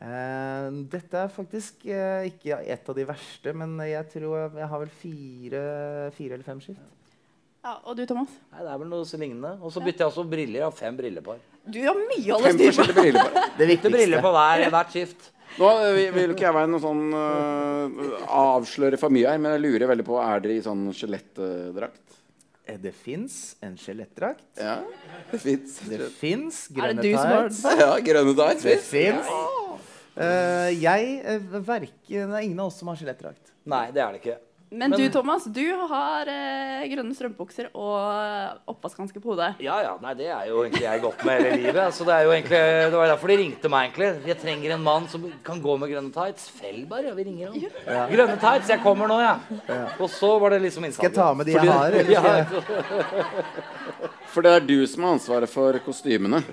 Uh, 0.00 0.80
dette 0.92 1.24
er 1.24 1.32
faktisk 1.32 1.84
uh, 1.88 2.22
ikke 2.28 2.62
et 2.72 2.88
av 2.88 2.96
de 2.96 3.04
verste, 3.08 3.52
men 3.56 3.76
jeg 3.84 4.06
tror 4.14 4.38
jeg, 4.38 4.56
jeg 4.62 4.72
har 4.72 4.82
vel 4.84 4.96
fire, 5.02 5.62
fire, 6.16 6.36
eller 6.36 6.46
fem 6.46 6.62
skift. 6.64 6.96
Ja, 7.60 7.74
Og 7.84 7.96
du, 7.96 8.06
Thomas? 8.08 8.32
Nei, 8.52 8.62
Det 8.64 8.70
er 8.72 8.78
vel 8.80 8.88
noe 8.88 9.06
så 9.08 9.20
lignende. 9.20 9.56
Og 9.60 9.72
så 9.74 9.82
bytter 9.84 10.06
jeg 10.06 10.12
også 10.12 10.24
briller. 10.28 10.62
Jeg 10.62 10.66
har 10.66 10.76
fem 10.76 10.96
brillepar. 10.96 11.42
Du 11.68 11.80
har 11.84 11.98
mye 11.98 12.32
å 12.32 12.38
holde 12.40 12.54
styr 12.56 13.18
på. 13.18 13.26
Det 13.60 13.68
viktigste. 13.68 13.92
briller 13.92 14.24
på 14.24 14.32
hver, 14.32 14.64
hvert 14.72 14.94
skift. 14.94 15.30
Nå 15.58 15.68
vil 16.14 16.32
ikke 16.32 16.46
jeg 16.46 16.54
være 16.54 16.70
noe 16.70 16.80
sånn 16.80 17.02
uh, 17.10 18.28
avsløre 18.30 19.00
for 19.00 19.12
mye 19.12 19.32
her, 19.32 19.40
men 19.42 19.56
jeg 19.56 19.64
lurer 19.64 19.90
veldig 19.90 20.06
på 20.06 20.20
Er 20.22 20.44
dere 20.44 20.56
i 20.60 20.62
sånn 20.64 20.86
skjelettdrakt? 20.94 22.04
Det 22.80 22.92
fins 22.94 23.56
en 23.66 23.74
skjelettdrakt. 23.74 24.44
Ja, 24.54 24.76
det 25.32 25.40
fins. 25.42 25.80
Det 25.90 26.06
fins 26.20 26.60
Er 26.70 26.76
grønne 26.76 27.02
det 27.02 27.10
du 27.10 27.16
som 27.16 27.32
har 27.34 27.48
tights. 27.48 27.64
Ja, 27.82 27.88
grønne 28.06 28.34
tights. 28.38 28.68
Det 28.68 28.76
fins. 28.86 29.32
Uh, 30.14 30.70
jeg 30.78 31.18
uh, 31.26 31.58
verken, 31.66 32.30
Det 32.30 32.38
er 32.38 32.46
ingen 32.46 32.62
av 32.62 32.70
oss 32.70 32.78
som 32.78 32.92
har 32.92 33.00
skjelettdrakt. 33.00 33.52
Nei, 33.70 33.88
det 33.94 34.04
er 34.04 34.14
det 34.14 34.22
ikke. 34.22 34.38
Men, 34.70 34.92
du 34.94 35.02
Thomas, 35.10 35.44
du 35.50 35.64
har 35.90 36.28
eh, 36.30 36.84
grønne 36.92 37.14
strømpebukser 37.16 37.72
og 37.74 38.70
oppvaskhanske 38.70 39.18
på 39.18 39.32
hodet. 39.32 39.48
Ja, 39.64 39.80
ja, 39.82 39.96
nei, 39.98 40.12
Det 40.14 40.28
er 40.30 40.44
jo 40.46 40.60
egentlig 40.62 40.84
jeg 40.84 41.02
gått 41.02 41.24
med 41.26 41.42
hele 41.42 41.56
livet. 41.64 41.96
Så 41.96 42.06
det, 42.06 42.14
er 42.14 42.28
jo 42.28 42.34
egentlig, 42.36 42.60
det 42.92 43.00
var 43.00 43.10
derfor 43.10 43.32
de 43.32 43.38
ringte 43.40 43.72
meg. 43.72 43.90
egentlig 43.90 44.30
Jeg 44.30 44.38
trenger 44.44 44.76
en 44.76 44.84
mann 44.86 45.08
som 45.10 45.24
kan 45.46 45.58
gå 45.64 45.74
med 45.80 45.90
grønne 45.90 46.14
tights. 46.14 46.46
Fellbar, 46.60 47.02
ja, 47.08 47.16
vi 47.18 47.26
ringer 47.26 47.50
han. 47.50 47.66
Ja. 47.82 48.04
Grønne 48.12 48.38
tights, 48.38 48.70
jeg 48.70 48.82
kommer 48.84 49.10
nå, 49.10 49.18
ja. 49.24 49.34
Ja. 49.66 49.80
Og 49.98 50.06
så 50.14 50.30
var 50.38 50.54
det 50.54 50.62
liksom 50.68 50.86
Skal 50.94 51.10
jeg 51.10 51.18
ta 51.18 51.32
med 51.34 51.50
de 51.50 51.58
jeg 51.58 51.66
har? 51.66 51.90
Eller 51.90 52.14
skal 52.22 52.38
jeg... 52.38 52.46
For 54.30 54.46
det 54.46 54.54
er 54.54 54.70
du 54.70 54.78
som 54.86 55.08
har 55.08 55.18
ansvaret 55.18 55.50
for 55.50 55.82
kostymene. 55.82 56.44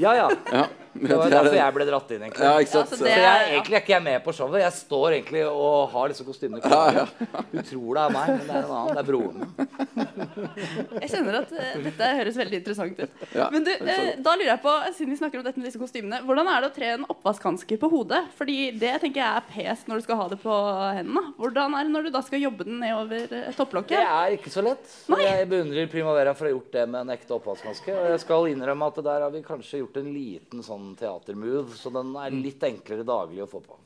Ja, 0.00 0.16
ja. 0.16 0.30
Ja, 0.52 0.64
Det 1.00 1.18
var 1.18 1.32
derfor 1.32 1.56
jeg 1.58 1.74
ble 1.76 1.86
dratt 1.88 2.12
inn, 2.14 2.24
egentlig. 2.26 2.46
Ja, 2.46 2.54
ikke 2.62 2.72
sant? 2.72 2.90
Ja, 2.90 2.96
så 2.96 3.00
Så 3.02 3.10
jeg, 3.10 3.46
egentlig 3.52 3.78
er 3.78 3.84
ikke 3.84 3.94
jeg 3.94 4.04
med 4.06 4.24
på 4.24 4.34
showet. 4.36 4.60
Jeg 4.62 4.74
står 4.76 5.16
egentlig 5.18 5.42
og 5.48 5.90
har 5.92 6.12
disse 6.12 6.26
kostymene 6.26 6.62
klare. 6.64 7.06
Du 7.52 7.60
tror 7.60 7.98
det 7.98 8.04
er 8.04 8.14
meg, 8.16 8.32
men 8.32 8.46
det 8.46 8.56
er 8.56 8.66
en 8.66 8.74
annen. 8.78 8.96
Det 8.96 9.02
er 9.02 9.08
broren. 9.10 9.40
Jeg 11.02 11.10
kjenner 11.12 11.38
at 11.40 11.52
eh, 11.56 11.76
dette 11.84 12.08
høres 12.18 12.38
veldig 12.38 12.58
interessant 12.60 13.00
ut. 13.00 13.24
Men 13.52 13.66
du, 13.66 13.70
er 13.72 13.90
eh, 13.92 14.10
da 14.22 14.34
lurer 14.36 14.50
jeg 14.52 14.62
på, 14.62 14.72
siden 14.96 15.12
vi 15.12 15.18
snakker 15.20 15.40
om 15.40 15.46
dette 15.46 15.60
med 15.60 15.68
disse 15.68 15.80
kostymene, 15.80 16.20
hvordan 16.26 16.48
er 16.50 16.64
det 16.64 16.70
å 16.70 16.74
tre 16.76 16.90
en 16.94 17.06
oppvaskhanske 17.12 17.78
på 17.80 17.90
hodet? 17.92 18.22
Fordi 18.38 18.56
det 18.78 18.94
tenker 19.02 19.22
jeg 19.22 19.40
er 19.40 19.46
pes 19.50 19.84
når 19.88 20.00
du 20.00 20.06
skal 20.06 20.20
ha 20.20 20.28
det 20.32 20.38
på 20.42 20.56
hendene. 20.98 21.24
Hvordan 21.40 21.76
er 21.78 21.88
det 21.88 21.94
når 21.94 22.08
du 22.08 22.12
da 22.16 22.22
skal 22.26 22.42
jobbe 22.42 22.66
den 22.68 22.80
nedover 22.82 23.36
topplokket? 23.58 23.96
Det 23.96 24.14
er 24.16 24.36
ikke 24.38 24.52
så 24.54 24.64
lett. 24.66 24.86
Nei. 25.12 25.22
Jeg 25.24 25.50
beundrer 25.52 25.90
Primavera 25.92 26.34
for 26.36 26.46
å 26.46 26.50
ha 26.50 26.56
gjort 26.56 26.72
det 26.76 26.86
med 26.92 27.02
en 27.04 27.14
ekte 27.16 27.36
oppvaskhanske. 27.36 27.96
Og 27.96 28.10
jeg 28.14 28.22
skal 28.24 28.50
innrømme 28.52 28.90
at 28.92 29.02
der 29.06 29.26
har 29.26 29.34
vi 29.34 29.44
kanskje 29.46 29.82
gjort 29.82 30.00
en 30.00 30.12
liten 30.14 30.64
sånn 30.66 30.85
teatermove, 30.98 31.74
så 31.74 31.90
den 31.94 32.14
er 32.20 32.34
litt 32.34 32.62
enklere 32.68 33.06
daglig 33.06 33.42
å 33.44 33.50
få 33.50 33.62
på. 33.64 33.78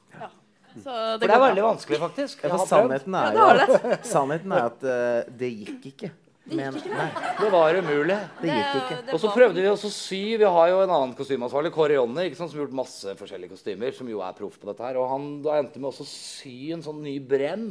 Så 0.70 0.86
For 0.86 1.24
det 1.24 1.34
er 1.34 1.42
veldig 1.42 1.62
vanskelig, 1.66 1.98
faktisk. 1.98 2.42
Ja, 2.46 2.52
for 2.54 2.68
sannheten 2.70 3.16
er 3.18 3.38
jo 3.38 3.46
sannheten 4.14 4.52
er 4.54 4.66
at 4.68 4.84
uh, 4.86 5.30
det 5.40 5.48
gikk 5.50 5.88
ikke. 5.94 6.10
Men, 6.50 6.74
nei, 6.74 7.06
Det 7.38 7.48
var 7.52 7.76
umulig. 7.78 8.16
det 8.40 8.50
gikk 8.50 8.76
ikke. 8.80 8.98
Og 9.14 9.20
så 9.22 9.30
prøvde 9.34 9.60
vi 9.60 9.68
også 9.70 9.90
å 9.90 9.94
sy. 9.94 10.20
Vi 10.40 10.48
har 10.56 10.70
jo 10.72 10.80
en 10.82 10.92
annen 10.94 11.12
kostymeansvarlig, 11.18 11.70
Kåre 11.74 11.98
Jonny, 11.98 12.26
som 12.34 12.48
har 12.48 12.62
gjort 12.64 12.74
masse 12.80 13.14
forskjellige 13.18 13.54
kostymer. 13.54 13.94
Som 13.94 14.10
jo 14.10 14.22
er 14.26 14.34
proff 14.38 14.56
på 14.58 14.70
dette 14.70 14.86
her. 14.86 14.98
Og 14.98 15.10
han 15.12 15.28
da 15.44 15.58
endte 15.60 15.82
med 15.82 15.92
å 15.92 16.06
sy 16.08 16.72
en 16.74 16.82
sånn 16.86 17.02
ny 17.04 17.18
brem. 17.22 17.68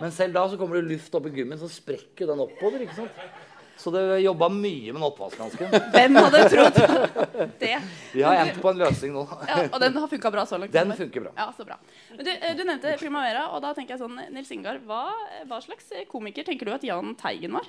Men 0.00 0.14
selv 0.14 0.36
da 0.38 0.46
så 0.48 0.60
kommer 0.60 0.80
det 0.80 0.94
luft 0.94 1.16
opp 1.16 1.28
i 1.28 1.34
gummien, 1.34 1.60
så 1.60 1.68
sprekker 1.70 2.30
den 2.30 2.44
oppover. 2.44 2.86
ikke 2.86 2.96
sant? 3.02 3.20
Så 3.76 3.90
det 3.94 4.02
jobba 4.22 4.48
mye 4.52 4.92
med 4.92 5.00
den 5.00 5.06
oppvaskhansken. 5.08 5.72
Hvem 5.94 6.18
hadde 6.20 6.42
trodd 6.52 6.78
det? 7.60 7.74
Vi 8.14 8.22
har 8.22 8.40
endt 8.44 8.60
på 8.62 8.70
en 8.70 8.80
løsning 8.80 9.14
nå. 9.16 9.24
Ja, 9.50 9.60
og 9.66 9.78
den 9.82 9.98
har 10.00 10.10
funka 10.12 10.32
bra 10.32 10.44
så 10.48 10.60
langt? 10.60 10.72
Den 10.74 10.94
funker 10.96 11.26
bra. 11.26 11.32
Ja, 11.36 11.48
så 11.56 11.66
bra. 11.68 11.78
Men 12.14 12.24
du, 12.24 12.32
eh, 12.32 12.54
du 12.56 12.62
nevnte 12.64 12.94
Primavera, 13.00 13.48
og 13.52 13.64
da 13.64 13.74
tenker 13.76 13.96
jeg 13.96 14.04
sånn, 14.04 14.20
Nils 14.34 14.52
Ingar, 14.54 14.78
hva, 14.88 15.06
hva 15.50 15.60
slags 15.64 15.90
komiker 16.10 16.46
tenker 16.46 16.70
du 16.70 16.76
at 16.76 16.86
Jahn 16.86 17.16
Teigen 17.20 17.58
var? 17.58 17.68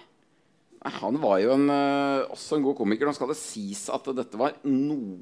Han 0.86 1.18
var 1.18 1.40
jo 1.42 1.54
en, 1.56 1.70
eh, 1.74 2.26
også 2.30 2.58
en 2.60 2.66
god 2.68 2.76
komiker. 2.78 3.08
Nå 3.10 3.14
skal 3.18 3.32
det 3.32 3.38
sies 3.40 3.88
at 3.90 4.06
dette 4.14 4.38
var 4.38 4.54
no, 4.70 5.18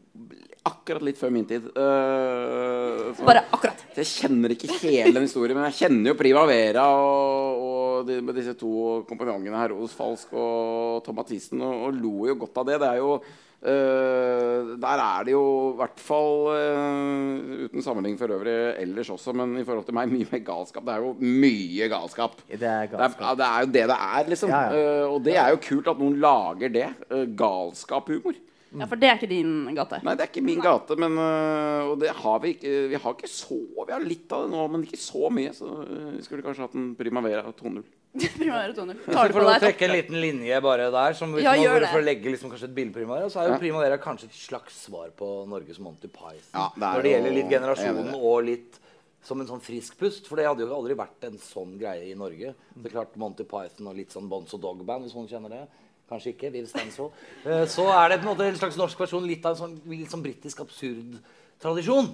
akkurat 0.67 1.05
litt 1.07 1.17
før 1.19 1.31
min 1.31 1.45
tid. 1.47 1.69
Uh, 1.71 3.13
så- 3.15 3.23
Bare 3.23 3.45
akkurat. 3.51 3.79
Jeg 3.95 4.05
kjenner 4.09 4.51
ikke 4.51 4.67
hele 4.81 5.13
den 5.13 5.23
historien, 5.23 5.55
men 5.55 5.71
jeg 5.71 5.87
kjenner 5.87 6.11
jo 6.11 6.19
Primavera 6.19 6.83
og, 6.91 7.63
og 7.63 8.07
de, 8.07 8.19
med 8.21 8.35
disse 8.35 8.57
to 8.59 9.05
kompanjongene 9.07 9.55
her, 9.55 9.71
Os 9.71 9.95
Falsk 9.95 10.33
og 10.33 11.03
Tom 11.05 11.15
Mathisen, 11.15 11.61
og, 11.61 11.87
og 11.87 11.95
lo 11.95 12.27
jo 12.27 12.35
godt 12.35 12.57
av 12.57 12.65
det. 12.67 12.79
Det 12.83 12.89
er 12.89 12.97
jo 12.99 13.21
Eh, 13.63 14.73
der 14.75 14.99
er 14.99 15.23
det 15.23 15.31
jo 15.31 15.43
i 15.71 15.75
hvert 15.79 16.01
fall 16.03 16.49
uh, 16.51 17.61
Uten 17.63 17.83
sammenligning 17.85 18.17
for 18.19 18.33
øvrig 18.35 18.55
ellers 18.81 19.11
også, 19.13 19.31
men 19.39 19.53
i 19.55 19.63
forhold 19.63 19.85
til 19.87 19.95
meg 19.95 20.11
mye 20.15 20.27
mer 20.27 20.41
galskap. 20.43 20.83
Det 20.83 20.95
er 20.97 21.05
jo 21.05 21.13
mye 21.21 21.87
galskap. 21.93 22.35
Det 22.49 22.59
er 22.59 22.89
Det 22.91 22.99
er, 22.99 23.37
det 23.39 23.47
er 23.47 23.61
jo 23.61 23.71
det 23.71 23.85
det 23.93 23.99
er, 23.99 24.27
liksom. 24.33 24.51
Ja, 24.51 24.63
ja. 24.67 24.81
Uh, 25.05 25.13
og 25.13 25.23
det 25.23 25.37
er 25.39 25.53
jo 25.53 25.61
kult 25.63 25.87
at 25.93 26.03
noen 26.03 26.19
lager 26.19 26.75
det. 26.75 26.89
Uh, 27.07 27.23
Galskap-humor. 27.39 28.35
Ja, 28.73 28.87
For 28.89 28.97
det 28.99 29.07
er 29.07 29.19
ikke 29.19 29.29
din 29.29 29.67
gate? 29.77 30.01
Nei, 30.03 30.15
det 30.17 30.25
er 30.25 30.31
ikke 30.33 30.41
min 30.43 30.61
gate, 30.63 30.95
men 30.97 31.17
Og 31.21 31.99
det 32.01 32.09
har 32.09 32.39
vi 32.41 32.55
ikke. 32.55 32.71
Vi 32.89 32.99
har 33.03 33.13
ikke 33.13 33.29
så 33.29 33.59
Vi 33.85 33.93
har 33.93 34.01
litt 34.01 34.33
av 34.33 34.47
det 34.47 34.55
nå, 34.57 34.63
men 34.73 34.83
ikke 34.83 34.97
så 34.97 35.29
mye. 35.29 35.53
Så 35.53 35.69
vi 36.17 36.23
skulle 36.25 36.41
kanskje 36.41 36.65
hatt 36.65 36.73
en 36.79 36.95
Primavera 36.97 37.53
2.0. 37.53 37.83
Primavera 38.13 38.73
2.0. 38.77 38.93
Hvis 39.07 39.15
Tar 39.15 39.27
du 39.27 39.33
på 39.33 39.43
deg 39.47 39.61
trekke 39.63 39.85
en 39.87 39.93
liten 39.95 40.19
linje 40.21 40.59
bare 40.61 40.91
der, 40.93 41.13
som 41.17 41.31
hvis 41.33 41.43
Ja, 41.47 41.55
man 41.55 41.63
gjør 41.65 41.79
det. 41.81 41.89
for 41.89 41.99
å 42.03 42.05
legge 42.05 42.29
liksom 42.29 42.51
kanskje 42.53 42.67
et 42.69 42.75
bilde 42.75 42.93
Primavera, 42.93 43.29
så 43.33 43.41
er 43.41 43.47
jo 43.47 43.53
Ja. 43.55 43.59
Primavera 43.63 43.97
kanskje 43.97 44.25
et 44.29 44.37
slags 44.37 44.73
svar 44.85 45.09
på 45.17 45.47
Norges 45.49 45.79
Monty 45.79 46.07
Python. 46.07 46.53
Ja, 46.53 46.69
det 46.75 46.81
når 46.83 47.01
det 47.03 47.11
gjelder 47.15 47.33
litt 47.33 47.45
er 47.45 47.59
generasjonen 47.59 48.13
og 48.13 48.43
litt 48.45 48.79
som 49.23 49.39
en 49.41 49.47
sånn 49.47 49.61
frisk 49.63 49.97
pust. 49.97 50.27
For 50.27 50.35
det 50.35 50.45
hadde 50.45 50.59
jo 50.67 50.75
aldri 50.75 50.93
vært 50.95 51.23
en 51.23 51.37
sånn 51.39 51.79
greie 51.79 52.11
i 52.11 52.13
Norge. 52.13 52.53
Det 52.75 52.85
er 52.91 52.95
klart 52.99 53.15
Monty 53.17 53.43
Python 53.45 53.87
og 53.87 53.95
litt 53.95 54.11
sånn 54.11 54.29
Bonzo 54.29 54.59
Dog 54.59 54.85
Band, 54.85 55.05
hvis 55.05 55.15
noen 55.15 55.27
kjenner 55.31 55.49
det. 55.49 55.67
Kanskje 56.11 56.35
ikke. 56.35 56.51
Viv 56.51 56.67
Stansvold. 56.67 57.13
Eh, 57.45 57.65
Så 57.65 57.87
er 57.89 58.09
det 58.09 58.19
på 58.21 58.29
en 58.29 58.35
måte 58.37 58.45
en 58.45 58.55
slags 58.59 58.75
norsk 58.77 58.97
versjon, 58.99 59.25
litt 59.25 59.45
av 59.45 59.55
en 59.55 59.61
sånn, 59.63 59.81
litt 59.89 60.11
sånn 60.11 60.21
britisk 60.21 60.59
absurd 60.59 61.17
tradisjon. 61.61 62.07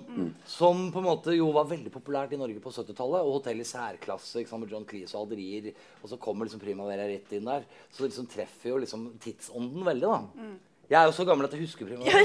Som 0.46 0.92
på 0.92 1.00
en 1.00 1.08
måte 1.08 1.36
jo 1.38 1.52
var 1.56 1.70
veldig 1.70 1.92
populært 1.94 2.34
i 2.34 2.40
Norge 2.40 2.60
på 2.64 2.72
70-tallet. 2.72 3.22
Og 3.24 3.40
hotell 3.40 3.60
i 3.62 3.68
særklasse 3.68 4.42
ikke 4.42 4.50
sant, 4.50 4.64
med 4.66 4.72
John 4.74 4.88
Cleese 4.90 5.16
og 5.16 5.28
alderier. 5.28 5.72
Og 6.04 6.10
så 6.12 6.18
kommer 6.18 6.46
liksom 6.46 6.62
Primavera 6.62 7.08
rett 7.10 7.32
inn 7.38 7.46
der. 7.50 7.64
Så 7.92 8.04
det 8.04 8.12
liksom 8.12 8.30
treffer 8.30 8.74
jo 8.74 8.82
liksom 8.84 9.08
tidsånden 9.24 9.86
veldig, 9.86 10.10
da. 10.10 10.20
Jeg 10.90 10.98
er 10.98 11.06
jo 11.06 11.12
så 11.14 11.22
gammel 11.28 11.46
at 11.46 11.52
jeg 11.54 11.62
husker 11.62 11.86
Primavera. 11.86 12.22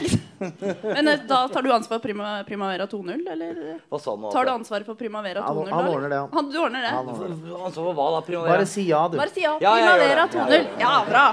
Men 0.96 1.09
eh, 1.12 1.18
da 1.29 1.42
tar 1.53 1.61
du 1.61 1.68
ansvar 1.74 1.98
for 1.98 2.05
prima, 2.07 2.29
Primavera 2.48 2.87
2.0, 2.88 3.18
eller? 3.35 3.59
Hva 3.92 3.98
sa 4.00 4.14
han 4.14 4.22
nå? 4.24 4.31
Tar 4.33 4.46
du 4.48 4.53
ansvaret 4.55 4.87
for 4.88 4.96
Primavera 4.96 5.42
2.0? 5.44 5.68
Han- 5.68 5.72
han 5.74 5.88
ordner 5.92 6.09
det, 6.14 6.20
han. 6.22 6.31
Han, 6.33 6.48
du 6.48 6.57
ordner 6.62 6.81
det? 6.87 6.92
Han 6.94 7.11
ordner 7.12 7.59
Ansvar 7.68 7.85
for 7.90 7.98
hva 7.98 8.07
da? 8.14 8.22
Primavera? 8.24 8.55
Bare 8.57 8.68
si 8.70 8.87
ja, 8.88 9.03
du. 9.12 9.18
Bare 9.20 9.35
si 9.37 9.44
ja. 9.44 9.53
Ja, 9.61 9.74
jeg 9.77 9.85
gjør 9.85 9.98
Primavera 10.00 10.24
det. 10.48 10.62
2.0. 10.64 10.81
Ja, 10.81 10.94
bra. 11.11 11.27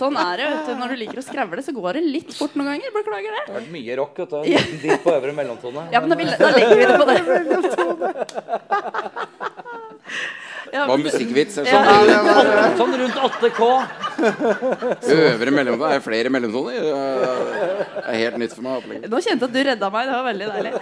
Sånn 0.00 0.16
er 0.24 0.40
det. 0.40 0.48
vet 0.54 0.64
du. 0.70 0.72
Når 0.80 0.88
du 0.88 0.96
liker 1.04 1.20
å 1.20 1.26
skravle, 1.28 1.66
så 1.68 1.76
går 1.76 2.00
det 2.00 2.04
litt 2.08 2.32
fort 2.40 2.56
noen 2.56 2.72
ganger. 2.72 2.96
Beklager 2.96 3.36
det. 3.36 3.42
Det 3.44 3.52
har 3.52 3.60
vært 3.60 3.72
mye 3.76 4.00
rock, 4.00 4.16
vet 4.24 4.32
du. 4.32 4.38
En 4.40 4.48
liten 4.48 4.80
dipp 4.86 5.04
på 5.04 5.12
øvre 5.18 5.36
mellomtone. 5.36 5.86
Ja, 5.92 6.00
men 6.00 6.08
da, 6.08 6.16
vil, 6.24 6.32
da 6.40 6.50
legger 6.56 6.76
vi 6.80 6.84
det 6.88 6.96
på 6.96 7.06
det. 7.12 7.20
Ja, 10.72 10.84
Det 10.84 10.88
var 10.88 10.94
en 10.94 11.02
musikkvits. 11.02 11.54
Sånn, 11.58 11.66
Ja. 11.66 11.80
Sånn 12.78 12.92
rundt 13.00 13.16
8K. 13.26 13.70
Øvre 14.20 15.50
mellomtone. 15.54 15.90
Er 15.90 15.98
det 16.00 16.04
flere 16.04 16.30
mellomtoner? 16.32 16.78
Det 16.80 18.04
er 18.04 18.18
helt 18.24 18.38
nytt 18.42 18.54
for 18.56 18.64
meg. 18.66 18.78
opplegget. 18.80 19.08
Nå 19.12 19.20
kjente 19.24 19.46
jeg 19.46 19.50
at 19.50 19.54
du 19.56 19.60
redda 19.70 19.90
meg. 19.94 20.08
Det 20.10 20.16
var 20.16 20.26
veldig 20.28 20.48
deilig. 20.50 20.72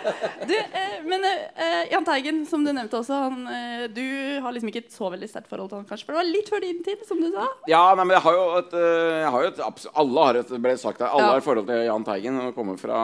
Du, 0.48 0.54
eh, 0.58 0.94
men 1.08 1.26
eh, 1.28 1.82
Jahn 1.92 2.06
Teigen, 2.08 2.40
som 2.48 2.64
du 2.66 2.72
nevnte 2.72 2.98
også, 3.00 3.18
han, 3.28 3.42
eh, 3.52 3.84
du 3.94 4.04
har 4.44 4.54
liksom 4.56 4.70
ikke 4.72 4.84
et 4.86 4.94
så 4.94 5.10
veldig 5.12 5.28
sterkt 5.30 5.50
forhold 5.52 5.70
til 5.72 5.80
han, 5.80 5.88
kanskje? 5.88 6.08
For 6.08 6.16
det 6.16 6.20
var 6.22 6.30
litt 6.30 6.52
før 6.52 6.64
din 6.64 6.80
tid, 6.86 7.04
som 7.08 7.20
du 7.22 7.28
sa. 7.34 7.48
Ja, 7.70 7.82
nei, 7.98 8.06
men 8.08 8.16
jeg 8.16 8.24
har 8.26 8.38
jo 8.38 8.46
et, 8.62 8.74
øh, 8.78 9.18
jeg 9.24 9.34
har 9.34 9.46
jo 9.46 9.52
et 9.52 9.86
Alle 10.04 10.26
har 10.28 10.40
et 10.42 10.54
ble 10.68 10.76
sagt 10.80 11.02
der, 11.02 11.10
alle 11.10 11.26
Ja. 11.26 11.30
har 11.34 11.42
et 11.42 11.48
forhold 11.48 11.68
til 11.68 11.84
Jahn 11.88 12.04
Teigen 12.06 12.40
og 12.46 12.54
kommer 12.56 12.78
fra, 12.80 13.02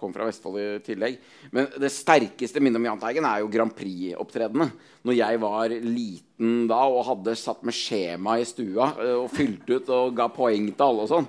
kommer 0.00 0.14
fra 0.20 0.28
Vestfold 0.28 0.60
i 0.62 0.68
tillegg. 0.86 1.18
Men 1.52 1.68
det 1.78 1.92
sterkeste 1.94 2.60
minnet 2.62 2.80
om 2.80 2.88
Jahn 2.90 3.00
Teigen 3.02 3.24
er 3.28 3.42
jo 3.42 3.50
Grand 3.52 3.74
Prix-opptredenene. 3.76 4.70
Når 5.08 5.14
jeg 5.18 5.40
var 5.40 5.68
liten 5.68 6.27
da 6.38 6.84
og 6.86 7.02
hadde 7.08 7.34
satt 7.38 7.64
med 7.66 7.74
skjema 7.74 8.36
i 8.38 8.44
stua 8.46 8.92
øh, 8.94 9.14
og 9.24 9.30
fylt 9.34 9.66
ut 9.72 9.88
og 9.90 10.12
ga 10.18 10.28
poeng 10.30 10.68
til 10.70 10.86
alle 10.86 11.06
og 11.06 11.10
sånn. 11.10 11.26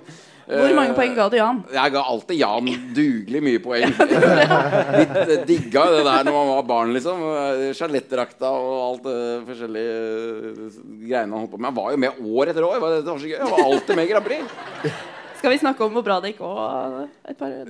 Hvor 0.50 0.72
mange 0.74 0.90
Eh, 0.90 0.96
poeng 0.98 1.12
ga 1.14 1.28
du 1.30 1.36
Jan? 1.38 1.60
Jeg 1.70 1.92
ga 1.94 2.00
alltid 2.10 2.40
Jan 2.40 2.70
dugelig 2.94 3.42
mye 3.46 3.60
poeng. 3.62 3.92
Litt 4.98 5.14
eh, 5.20 5.44
digga 5.46 5.84
det 5.94 6.00
der 6.06 6.26
når 6.26 6.34
man 6.34 6.50
var 6.50 6.66
barn, 6.66 6.94
liksom. 6.96 7.22
Eh, 7.22 7.68
Skjelettdrakta 7.78 8.50
og 8.50 8.80
alt 8.88 9.06
det 9.06 9.20
forskjellige 9.46 10.00
eh, 10.00 10.82
greiene 11.04 11.30
han 11.30 11.38
holdt 11.38 11.54
på 11.54 11.60
med. 11.60 11.70
Jeg 11.70 11.78
var 11.78 11.94
jo 11.94 12.02
med 12.06 12.20
år 12.40 12.52
etter 12.52 12.66
år. 12.66 12.82
Det 12.82 13.06
var 13.12 13.22
så 13.22 13.30
gøy. 13.30 13.38
Jeg 13.38 13.54
var 13.54 13.64
alltid 13.68 14.00
med 14.00 14.08
i 14.08 14.12
Grand 14.14 14.30
Prix. 14.30 14.60
Skal 15.40 15.54
vi 15.54 15.58
snakke 15.58 15.86
om 15.86 15.94
hvor 15.96 16.04
bra 16.04 16.18
det 16.20 16.34
gikk 16.34 16.42
òg? 16.44 17.08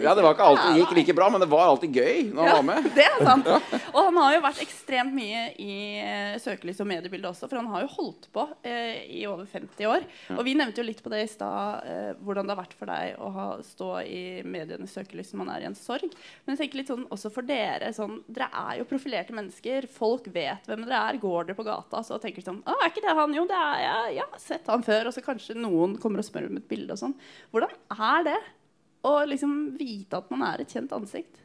Ja, 0.02 0.14
det 0.16 0.24
var 0.24 0.32
ikke 0.34 0.46
alltid 0.48 0.78
gikk 0.80 0.94
like 0.96 1.14
bra, 1.14 1.28
men 1.30 1.42
det 1.42 1.46
var 1.52 1.68
alltid 1.70 1.94
gøy 1.94 2.32
når 2.34 2.48
han 2.48 2.56
var 2.56 2.64
med. 2.66 2.88
Det 2.96 3.04
er 3.06 3.20
sant. 3.22 3.46
Og 3.92 3.98
han 4.08 4.16
har 4.18 4.32
jo 4.34 4.40
vært 4.42 4.62
ekstremt 4.64 5.14
mye 5.14 5.44
i 5.62 5.76
søkelyset 6.42 6.82
og 6.82 6.88
mediebildet 6.90 7.30
også, 7.30 7.46
for 7.46 7.60
han 7.60 7.68
har 7.70 7.84
jo 7.84 7.92
holdt 7.92 8.26
på 8.34 8.42
eh, 8.66 9.04
i 9.20 9.22
over 9.30 9.46
50 9.46 9.86
år. 9.86 10.06
Og 10.34 10.42
vi 10.48 10.56
nevnte 10.58 10.82
jo 10.82 10.86
litt 10.88 11.02
på 11.04 11.12
det 11.12 11.20
i 11.22 11.28
stad, 11.30 11.86
eh, 11.86 12.10
hvordan 12.18 12.48
det 12.50 12.56
har 12.56 12.60
vært 12.64 12.74
for 12.80 12.90
deg 12.90 13.22
å 13.22 13.30
ha, 13.36 13.46
stå 13.62 13.90
i 14.02 14.22
medienes 14.42 14.96
søkelys 14.96 15.30
når 15.30 15.42
man 15.44 15.52
er 15.54 15.62
i 15.62 15.70
en 15.70 15.78
sorg. 15.78 16.10
Men 16.42 16.56
jeg 16.56 16.64
tenker 16.64 16.82
litt 16.82 16.90
sånn 16.90 17.06
også 17.06 17.30
for 17.30 17.46
dere. 17.46 17.92
Sånn, 17.94 18.18
dere 18.26 18.50
er 18.64 18.80
jo 18.80 18.88
profilerte 18.90 19.36
mennesker. 19.36 19.86
Folk 19.94 20.26
vet 20.34 20.66
hvem 20.66 20.88
dere 20.88 21.04
er. 21.12 21.22
Går 21.22 21.52
dere 21.52 21.58
på 21.58 21.68
gata, 21.70 22.02
så 22.02 22.18
tenker 22.18 22.42
sånn 22.46 22.64
Å, 22.66 22.74
er 22.80 22.90
ikke 22.90 23.06
det 23.06 23.14
han? 23.14 23.38
Jo, 23.38 23.46
det 23.46 23.62
er 23.62 23.84
jeg. 23.84 24.18
Ja, 24.18 24.28
sett 24.42 24.66
han 24.74 24.82
før. 24.86 25.12
Og 25.12 25.14
så 25.14 25.22
kanskje 25.22 25.54
noen 25.58 25.94
kommer 26.02 26.24
og 26.24 26.26
spør 26.26 26.50
om 26.50 26.58
et 26.58 26.68
bilde 26.70 26.98
og 26.98 27.02
sånn. 27.04 27.14
Hvordan 27.52 27.59
er 27.66 28.26
det 28.30 28.38
å 29.06 29.14
liksom 29.28 29.54
vite 29.78 30.18
at 30.20 30.32
man 30.32 30.42
er 30.48 30.64
et 30.64 30.72
kjent 30.72 30.92
ansikt? 30.96 31.40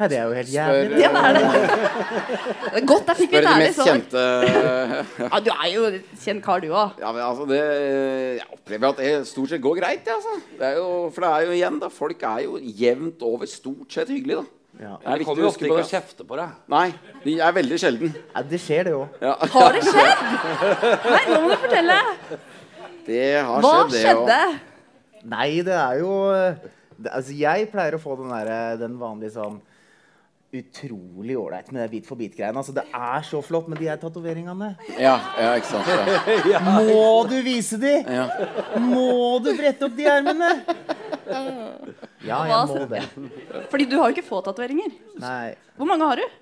Nei, 0.00 0.08
det 0.08 0.16
er 0.18 0.24
jo 0.24 0.34
helt 0.34 0.48
jævlig. 0.50 1.00
Ja, 1.02 1.10
det 1.12 1.20
er 1.22 1.36
det. 1.36 1.42
Det 2.62 2.80
er 2.80 2.86
godt 2.88 3.10
jeg 3.12 3.18
fikk 3.20 3.28
Spør 3.28 3.44
litt 3.44 3.50
ærlig 3.52 3.74
svar. 3.76 3.90
kjente 3.90 4.22
Ja, 5.28 5.40
du 5.44 5.50
er 5.52 5.68
jo 5.70 5.82
kjent 6.24 6.42
kar, 6.42 6.62
du 6.64 6.72
òg. 6.72 6.96
Ja, 7.02 7.12
men 7.12 7.22
altså 7.22 7.46
det 7.50 7.60
Jeg 7.60 8.48
opplever 8.56 8.88
at 8.88 9.02
det 9.02 9.12
stort 9.28 9.52
sett 9.52 9.62
går 9.62 9.78
greit, 9.78 10.08
altså. 10.10 10.34
Det 10.58 10.66
er 10.72 10.80
jo, 10.80 10.88
for 11.12 11.26
det 11.26 11.30
er 11.30 11.46
jo 11.46 11.54
igjen, 11.60 11.78
da. 11.84 11.92
Folk 11.92 12.26
er 12.32 12.42
jo 12.48 12.58
jevnt 12.82 13.22
over 13.28 13.46
stort 13.52 13.94
sett 13.94 14.10
hyggelige, 14.10 14.42
da. 14.42 14.58
Ja. 14.80 14.96
Det 14.96 15.12
er 15.12 15.24
kommer 15.28 15.44
jo 15.44 15.50
ofte 15.52 15.66
ikke 15.68 15.76
det. 15.76 15.84
og 15.84 15.90
kjefter 15.92 16.26
på 16.26 16.38
deg. 16.40 16.54
Nei, 16.72 16.86
de 17.22 17.36
er 17.44 17.54
veldig 17.60 17.78
sjelden. 17.78 18.14
Ja, 18.32 18.42
det 18.48 18.60
skjer, 18.64 18.88
det 18.88 18.94
òg. 18.96 19.20
Ja. 19.22 19.36
Har 19.52 19.76
det 19.76 19.84
skjedd? 19.86 20.24
Nei, 21.12 21.22
nå 21.28 21.40
må 21.44 21.52
du 21.52 21.58
fortelle. 21.60 21.98
Det 23.06 23.26
har 23.42 23.64
Hva 23.64 23.74
skjedd, 23.88 23.92
det 23.92 24.04
skjedde? 24.06 24.38
Nei, 25.32 25.50
det 25.66 25.76
er 25.78 26.00
jo 26.02 26.14
det, 26.32 27.10
Altså, 27.10 27.34
jeg 27.36 27.68
pleier 27.72 27.96
å 27.96 28.02
få 28.02 28.16
den, 28.20 28.32
der, 28.32 28.80
den 28.80 28.98
vanlige 29.00 29.36
sånn 29.36 29.60
utrolig 30.52 31.32
ålreit 31.40 31.70
med 31.72 31.80
det 31.80 31.88
bit 31.94 32.08
for 32.08 32.20
bit-greiene. 32.20 32.60
Altså, 32.60 32.74
det 32.76 32.84
er 32.92 33.22
så 33.24 33.40
flott 33.44 33.70
med 33.72 33.80
de 33.80 33.88
her 33.88 33.96
tatoveringene. 34.00 34.74
Ja, 35.00 35.14
ja, 35.40 35.54
ikke 35.56 35.70
sant. 35.70 35.88
Ja. 36.50 36.60
Må 36.90 37.24
du 37.30 37.38
vise 37.44 37.78
de? 37.80 37.94
Ja. 38.04 38.26
Må 38.76 39.38
du 39.40 39.48
brette 39.56 39.88
opp 39.88 39.96
de 39.96 40.08
ermene? 40.12 40.50
Ja, 42.22 42.42
jeg 42.44 42.66
må 42.68 42.84
det. 42.90 43.00
Fordi 43.72 43.86
du 43.88 43.96
har 43.96 44.10
jo 44.10 44.18
ikke 44.18 44.26
få 44.28 44.42
tatoveringer. 44.44 44.92
Hvor 45.78 45.88
mange 45.88 46.10
har 46.10 46.20
du? 46.20 46.36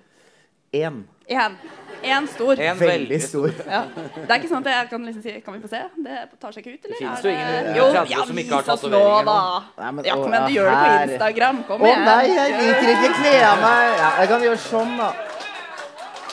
Én. 0.75 1.05
Én. 1.31 1.55
Én 2.03 2.27
stor. 2.33 2.61
En 2.61 2.79
Veldig 2.79 3.19
stor. 3.23 3.51
Ja. 3.69 3.83
Det 3.93 4.25
er 4.31 4.37
ikke 4.39 4.49
sånn 4.51 4.65
at 4.65 4.71
jeg 4.73 4.89
kan 4.91 5.03
liksom 5.05 5.23
si 5.25 5.35
Kan 5.45 5.57
vi 5.57 5.61
få 5.65 5.69
se? 5.69 5.81
Det 6.05 6.17
tar 6.41 6.55
seg 6.55 6.65
ikke 6.65 6.73
ut, 6.79 6.85
eller? 6.87 6.97
Det 6.97 7.01
finnes 7.03 7.25
jo 7.25 7.33
ingen 7.35 7.77
Jo, 7.77 7.89
30 7.93 8.15
ja, 8.15 8.25
som 8.31 8.41
ikke 8.43 8.55
har 8.55 8.69
tatoveringer 8.71 9.27
nå. 9.29 9.37
Nei, 9.81 9.91
men, 9.99 10.09
Ja, 10.09 10.15
kom 10.17 10.33
igjen, 10.33 10.47
du 10.47 10.53
ja, 10.53 10.57
gjør 10.57 10.71
det 10.71 10.79
på. 10.81 11.13
Instagram. 11.13 11.61
Kom 11.69 11.85
igjen. 11.85 12.01
Å 12.01 12.09
nei, 12.09 12.25
jeg 12.33 12.57
liker 12.61 12.93
ikke 12.95 13.13
kle 13.21 13.35
av 13.51 13.63
meg. 13.67 13.85
Ja, 14.01 14.11
jeg 14.23 14.33
kan 14.33 14.47
gjøre 14.49 14.63
sånn, 14.65 14.97
da. 15.01 15.11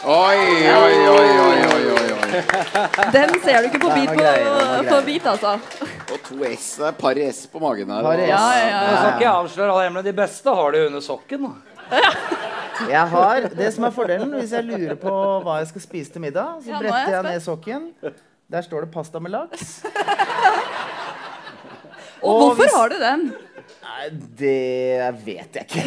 Oi, 0.07 0.39
oi, 0.71 0.97
oi, 1.09 1.29
oi, 1.43 1.61
oi, 1.73 1.83
oi. 1.91 2.31
Den 3.15 3.31
ser 3.43 3.63
du 3.65 3.69
ikke 3.71 3.81
på 3.81 3.91
bit 3.95 4.11
på, 4.13 4.83
på 4.87 4.99
bit, 5.07 5.25
altså. 5.27 5.55
Og 6.13 6.19
to 6.27 6.37
S. 6.47 6.67
Det 6.77 6.85
er 6.91 6.99
par 7.01 7.17
S 7.27 7.43
på 7.51 7.59
magen 7.63 7.89
her. 7.91 8.05
Par 8.05 8.21
S. 8.21 8.29
Ja, 8.29 8.43
ja, 8.55 8.67
ja. 8.69 8.83
Nå 8.85 8.99
skal 9.01 9.15
ikke 9.17 9.31
avsløre 9.41 9.73
alle 9.73 9.87
hemmelighetene. 9.87 10.11
De 10.13 10.19
beste 10.21 10.53
har 10.61 10.77
du 10.77 10.83
under 10.85 11.03
sokken. 11.03 11.49
da. 11.49 11.97
Jeg 12.89 13.07
har, 13.13 13.47
Det 13.57 13.69
som 13.73 13.83
er 13.87 13.91
fordelen 13.95 14.31
hvis 14.37 14.51
jeg 14.53 14.63
lurer 14.67 14.95
på 15.01 15.13
hva 15.45 15.57
jeg 15.61 15.67
skal 15.73 15.81
spise 15.87 16.13
til 16.13 16.21
middag, 16.23 16.59
så 16.65 16.75
er 16.77 16.83
bretter 16.85 17.15
jeg 17.17 17.23
ned 17.31 17.41
sokken. 17.45 17.89
Der 18.47 18.61
står 18.63 18.85
det 18.85 18.91
pasta 18.93 19.19
med 19.19 19.31
laks. 19.33 19.81
Og 22.27 22.39
hvorfor 22.41 22.63
hvis- 22.63 22.73
har 22.75 22.89
du 22.89 22.97
den? 23.01 23.27
Nei, 23.87 24.07
det 24.39 25.15
vet 25.25 25.57
jeg 25.57 25.65
ikke. 25.65 25.83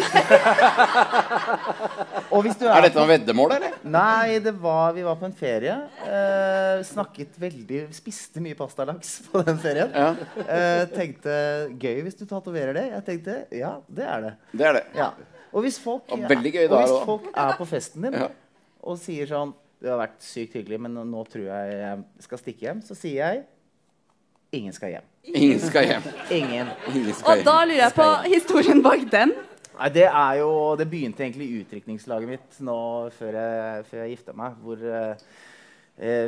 Og 2.34 2.42
hvis 2.44 2.56
du 2.58 2.64
Er 2.68 2.82
dette 2.84 2.98
noe 2.98 3.08
veddemål, 3.10 3.52
eller? 3.56 3.74
Nei, 3.86 4.38
det 4.42 4.52
var, 4.62 4.92
vi 4.96 5.02
var 5.06 5.16
på 5.20 5.26
en 5.28 5.34
ferie. 5.36 5.74
Eh, 6.06 6.82
snakket 6.86 7.38
veldig 7.40 7.82
Spiste 7.94 8.42
mye 8.42 8.56
pastalaks 8.58 9.20
på 9.30 9.42
den 9.46 9.58
ferien. 9.62 9.90
Ja, 9.94 10.10
Eh, 10.46 10.84
tenkte 10.94 11.34
Gøy 11.80 12.02
hvis 12.06 12.18
du 12.18 12.24
tatoverer 12.30 12.74
det. 12.76 12.86
Jeg 12.96 13.04
tenkte 13.10 13.38
ja, 13.58 13.76
det 13.88 14.06
er 14.06 14.20
det. 14.26 14.32
det 14.58 14.66
er 14.70 14.72
det. 14.80 14.84
Ja. 14.98 15.10
Og 15.52 15.62
hvis 15.62 15.78
folk, 15.82 16.02
Og 16.12 16.18
veldig 16.28 16.52
gøy 16.52 16.68
og 16.68 16.76
hvis 16.80 17.04
folk 17.06 17.30
er 17.34 17.56
på 17.58 17.64
festen 17.66 18.02
din 18.06 18.12
Ja. 18.14 18.28
og 18.82 18.98
sier 18.98 19.26
sånn 19.26 19.54
'Du 19.80 19.88
har 19.88 19.96
vært 19.98 20.20
sykt 20.20 20.52
hyggelig, 20.52 20.80
men 20.80 20.92
nå 20.94 21.24
tror 21.26 21.46
jeg 21.46 21.72
jeg 21.72 22.04
skal 22.20 22.38
stikke 22.38 22.60
hjem. 22.60 22.82
Så 22.82 22.94
sier 22.94 23.24
jeg 23.24 23.44
ingen 24.52 24.72
skal 24.72 24.90
hjem. 24.90 25.02
Ingen 25.24 25.58
skal 25.60 25.84
hjem. 25.86 26.02
Ingen. 26.30 26.66
Ingen 26.94 27.14
skal 27.14 27.38
Og 27.38 27.44
da 27.44 27.64
lurer 27.64 27.88
jeg 27.88 27.92
på 27.94 28.08
historien 28.28 28.82
bak 28.82 29.10
den. 29.10 29.32
Nei, 29.78 29.88
det 29.88 30.04
er 30.04 30.34
jo 30.40 30.76
Det 30.76 30.90
begynte 30.90 31.20
egentlig 31.24 31.48
i 31.48 31.64
utdrikningslaget 31.64 32.28
mitt 32.28 32.60
nå 32.60 33.08
før 33.10 33.32
jeg, 33.32 33.84
før 33.86 33.98
jeg 34.04 34.10
gifta 34.18 34.32
meg. 34.36 34.52
Hvor 34.62 34.76
Eh, 34.76 35.14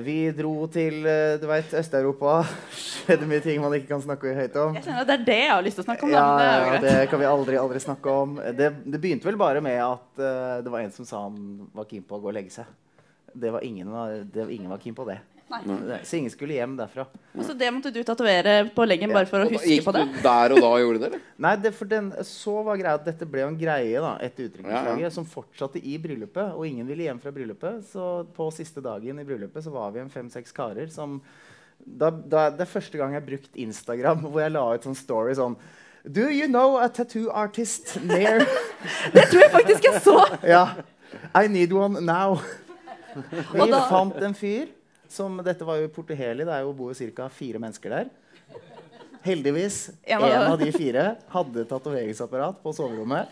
vi 0.05 0.17
dro 0.37 0.67
til 0.69 1.07
eh, 1.09 1.39
du 1.41 1.47
vet, 1.49 1.71
Øst-Europa. 1.81 2.43
Skjedde 2.77 3.25
mye 3.31 3.41
ting 3.41 3.63
man 3.63 3.73
ikke 3.79 3.89
kan 3.95 4.03
snakke 4.05 4.35
høyt 4.37 4.59
om. 4.61 4.75
Jeg 4.77 4.85
kjenner 4.85 5.01
at 5.07 5.09
Det 5.09 5.15
er 5.17 5.25
det 5.31 5.39
jeg 5.39 5.51
har 5.55 5.65
lyst 5.65 5.79
til 5.81 5.85
å 5.85 5.89
snakke 5.89 6.05
om. 6.07 6.13
Ja, 6.13 6.27
det 6.37 6.51
ja, 6.51 6.81
det 6.85 7.09
kan 7.11 7.23
vi 7.23 7.29
aldri, 7.31 7.57
aldri 7.57 7.81
snakke 7.81 8.17
om. 8.23 8.37
Det, 8.59 8.69
det 8.85 9.01
begynte 9.01 9.31
vel 9.31 9.41
bare 9.41 9.63
med 9.65 9.81
at 9.81 10.21
uh, 10.21 10.61
det 10.61 10.73
var 10.75 10.85
en 10.85 10.93
som 10.93 11.09
sa 11.09 11.23
han 11.25 11.41
var 11.73 11.89
keen 11.89 12.05
på 12.05 12.19
å 12.19 12.23
gå 12.23 12.29
og 12.29 12.37
legge 12.37 12.53
seg. 12.53 12.69
Det 13.33 13.49
var 13.55 13.65
ingen, 13.65 13.89
var- 13.89 14.27
det, 14.29 14.45
ingen 14.53 14.69
var 14.69 14.83
keen 14.83 14.95
på 14.99 15.09
det. 15.09 15.17
Nei. 15.53 15.77
Det- 15.89 15.99
Så 16.09 16.17
ingen 16.19 16.31
skulle 16.33 16.55
hjem 16.57 16.77
derfra. 16.79 17.05
Og 17.37 17.45
så 17.45 17.55
det 17.59 17.69
måtte 17.75 17.93
du 17.93 18.01
tatovere 18.05 18.71
på 18.75 18.87
leggen 18.89 19.13
bare 19.13 19.27
for 19.29 19.45
å 19.45 19.49
huske 19.51 19.69
Gikk 19.69 19.85
på 19.85 19.93
det? 19.97 20.05
du 20.15 20.21
der 20.25 20.55
og 20.57 20.61
da 20.65 20.71
og 20.73 20.81
gjorde 20.81 20.99
det, 21.03 21.07
eller? 21.13 21.21
Nei, 21.47 21.55
det, 21.57 21.75
for 21.75 21.85
den, 21.91 22.11
så 22.25 22.55
var 22.65 22.77
greia 22.81 22.95
at 22.95 23.05
dette 23.05 23.29
ble 23.29 23.41
jo 23.45 23.49
en 23.53 23.59
greie 23.61 24.01
da, 24.01 24.15
etter 24.25 24.49
utdrikningslaget 24.49 25.03
Ja, 25.05 25.09
ja. 25.09 25.11
som 25.11 25.25
fortsatte 25.29 25.83
i 25.83 25.99
bryllupet. 25.99 26.55
Og 26.57 26.67
ingen 26.67 26.87
ville 26.89 27.05
hjem 27.09 27.21
fra 27.21 27.31
bryllupet. 27.35 27.85
Så 27.93 28.27
på 28.37 28.49
siste 28.53 28.81
dagen 28.85 29.19
i 29.21 29.25
bryllupet 29.29 29.63
så 29.65 29.71
var 29.75 29.91
vi 29.93 30.01
en 30.01 30.11
fem-seks 30.11 30.53
karer 30.57 30.89
som 30.91 31.21
da, 31.85 32.11
da, 32.11 32.49
Det 32.55 32.61
er 32.63 32.71
første 32.71 32.99
gang 32.99 33.13
jeg 33.13 33.21
har 33.23 33.27
brukt 33.27 33.57
Instagram 33.59 34.21
hvor 34.31 34.41
jeg 34.45 34.53
la 34.55 34.61
ut 34.77 34.85
sånn 34.87 34.95
story 34.95 35.33
sånn 35.35 35.57
Do 36.07 36.29
you 36.31 36.47
know 36.47 36.77
a 36.79 36.87
tattoo 36.89 37.29
artist 37.31 37.97
near 38.03 38.41
Det 39.15 39.25
tror 39.31 39.43
jeg 39.43 39.51
faktisk 39.51 39.85
jeg 39.89 40.03
så! 40.03 40.17
Ja. 40.47 40.65
I 41.35 41.47
need 41.49 41.73
one 41.75 42.01
now. 42.01 42.39
Vi 43.53 43.67
fant 43.91 44.17
en 44.25 44.35
fyr 44.35 44.71
som 45.13 45.39
Dette 45.45 45.67
var 45.69 45.79
jo 45.81 45.87
i 45.89 45.93
Porteheli. 45.93 46.47
Det 46.49 46.55
er 46.57 46.65
jo 46.67 46.73
bor 46.77 46.93
jo 46.95 47.11
ca. 47.17 47.29
fire 47.33 47.61
mennesker 47.63 47.93
der. 47.93 48.11
Heldigvis 49.23 49.91
En 50.11 50.23
av- 50.25 50.59
de 50.59 50.73
fire 50.75 51.17
hadde 51.31 51.65
tatoveringsapparat 51.71 52.63
på 52.63 52.73
soverommet. 52.75 53.29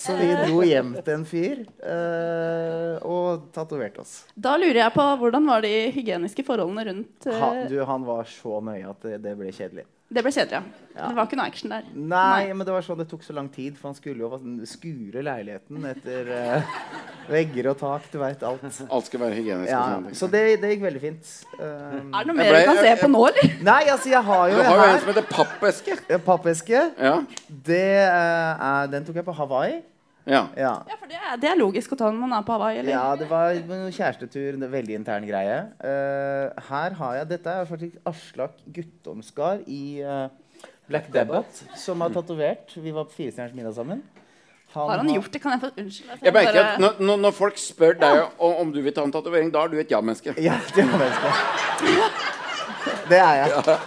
Så 0.00 0.14
vi 0.16 0.28
dro 0.46 0.60
hjem 0.64 0.94
til 1.04 1.12
en 1.14 1.24
fyr 1.28 1.58
eh, 1.84 2.98
og 3.04 3.48
tatoverte 3.52 4.00
oss. 4.00 4.12
Da 4.36 4.54
lurer 4.56 4.78
jeg 4.84 4.92
på 4.94 5.04
hvordan 5.20 5.48
var 5.50 5.64
de 5.64 5.72
hygieniske 5.92 6.44
forholdene 6.46 6.84
rundt 6.88 7.26
eh, 7.28 7.40
Han, 7.40 7.58
du, 7.68 7.76
han 7.84 8.06
var 8.06 8.24
så 8.30 8.60
nøye 8.64 8.86
at 8.88 9.02
det, 9.04 9.18
det 9.26 9.34
ble 9.40 9.50
kjedelig. 9.52 9.84
Det 10.10 10.24
ble 10.26 10.30
kjedelig, 10.34 10.58
ja. 10.58 10.86
Ja. 10.96 11.06
Det 11.06 11.14
var 11.16 11.26
ikke 11.28 11.36
noe 11.38 11.46
action 11.46 11.70
der. 11.70 11.84
Nei, 11.94 12.48
men 12.50 12.66
det 12.66 12.72
var 12.74 12.82
sånn 12.82 12.98
det 12.98 13.04
tok 13.12 13.22
så 13.22 13.32
lang 13.36 13.46
tid, 13.54 13.76
for 13.78 13.92
han 13.92 13.94
skulle 13.94 14.24
jo 14.24 14.40
skure 14.66 15.22
leiligheten 15.22 15.84
etter 15.86 16.30
uh, 16.34 16.72
vegger 17.30 17.68
og 17.70 17.76
tak. 17.78 18.08
Du 18.10 18.18
veit 18.18 18.42
alt. 18.42 18.64
Alt 18.90 19.06
skal 19.06 19.22
være 19.22 19.36
hygienisk. 19.38 19.70
Ja, 19.70 20.00
så 20.18 20.26
det, 20.32 20.42
det 20.64 20.72
gikk 20.74 20.82
veldig 20.88 21.02
fint. 21.04 21.30
Um, 21.60 22.10
Er 22.10 22.26
det 22.26 22.26
noe 22.32 22.36
mer 22.40 22.50
ble- 22.50 22.58
du 22.64 22.66
kan 22.72 22.80
se 22.82 22.88
jeg- 22.90 23.00
på 23.04 23.10
nå, 23.12 23.22
eller? 23.30 23.54
Nei, 23.70 23.78
altså, 23.94 24.10
jeg 24.10 24.24
har 24.32 24.50
Du 24.50 24.56
jo 24.56 24.62
har 24.66 24.74
jo 24.74 24.82
en 24.82 24.90
her 24.90 24.98
som 25.04 25.12
heter 25.14 25.28
pappeske. 25.30 25.98
pappeske. 26.26 26.82
Ja. 26.98 27.14
Det, 27.70 27.86
uh, 28.10 28.66
er, 28.72 28.90
den 28.96 29.06
tok 29.06 29.22
jeg 29.22 29.28
på 29.30 29.38
Hawaii. 29.38 29.78
Ja. 30.30 30.42
Ja. 30.56 30.72
Ja, 30.88 30.96
for 31.00 31.10
det 31.10 31.18
er, 31.18 31.36
det 31.42 31.48
er 31.50 31.58
logisk 31.58 31.92
å 31.92 31.98
ta 32.00 32.10
når 32.10 32.20
man 32.22 32.36
er 32.38 32.44
på 32.46 32.54
Hawaii, 32.56 32.78
eller? 32.80 32.92
ja, 32.94 33.16
det 33.18 33.26
var 33.30 33.58
en 33.58 33.90
kjærestetur. 33.92 34.54
En 34.56 34.66
veldig 34.72 34.96
intern 35.00 35.26
greie. 35.28 35.58
Uh, 35.82 36.54
her 36.70 36.96
har 37.02 37.18
jeg 37.20 37.28
Dette 37.34 37.56
er 37.60 37.68
faktisk 37.68 37.98
Aslak 38.08 38.56
Guttomskar 38.78 39.60
i 39.66 39.82
uh, 40.06 40.28
Black 40.90 41.10
Debbath 41.14 41.64
som 41.78 42.00
har 42.06 42.14
tatovert. 42.14 42.72
Vi 42.78 42.94
var 42.94 43.06
på 43.10 43.18
Firestjerners 43.18 43.54
middag 43.58 43.74
sammen. 43.76 44.02
Har 44.70 44.98
han 45.00 45.08
gjort 45.10 45.32
det? 45.34 45.40
Kan 45.42 45.56
jeg 45.56 45.60
få 45.64 45.70
Unnskyld. 45.82 46.10
Jeg 46.22 46.32
merker 46.32 46.52
bare- 46.62 46.74
at 46.90 47.00
når, 47.02 47.16
når- 47.18 47.34
folk 47.34 47.56
spør 47.58 47.96
deg 47.98 48.20
om, 48.38 48.52
om 48.64 48.72
du 48.72 48.80
vil 48.84 48.94
ta 48.94 49.02
en 49.02 49.10
tatovering, 49.12 49.50
da 49.52 49.64
er 49.66 49.72
du 49.72 49.80
et 49.82 49.90
ja-menneske. 49.90 50.34
Ja, 50.38 50.60
det 50.76 50.84
menneske. 50.86 51.32
Det 53.10 53.18
er 53.18 53.34
jeg. 53.42 53.78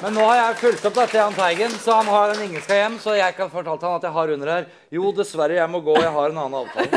Men 0.00 0.14
nå 0.16 0.22
har 0.24 0.36
jeg 0.38 0.54
fulgt 0.62 0.86
opp 0.88 0.94
dette 0.96 1.12
Jan 1.18 1.26
Jahn 1.28 1.34
Teigen, 1.36 1.72
så 1.76 1.92
han 1.98 2.08
har 2.08 2.30
en 2.32 2.40
ingen 2.46 2.62
skal 2.64 2.76
hjem. 2.80 2.94
Så 3.02 3.10
jeg 3.18 3.34
kan 3.36 3.50
fortelle 3.52 3.76
han 3.82 3.98
at 3.98 4.04
jeg 4.08 4.14
har 4.16 4.26
under 4.34 4.48
her 4.54 4.64
Jo, 4.96 5.04
dessverre, 5.16 5.54
jeg 5.58 5.68
må 5.70 5.78
gå. 5.84 5.94
Jeg 6.00 6.12
har 6.14 6.26
en 6.32 6.40
annen 6.44 6.58
avtale. 6.62 6.90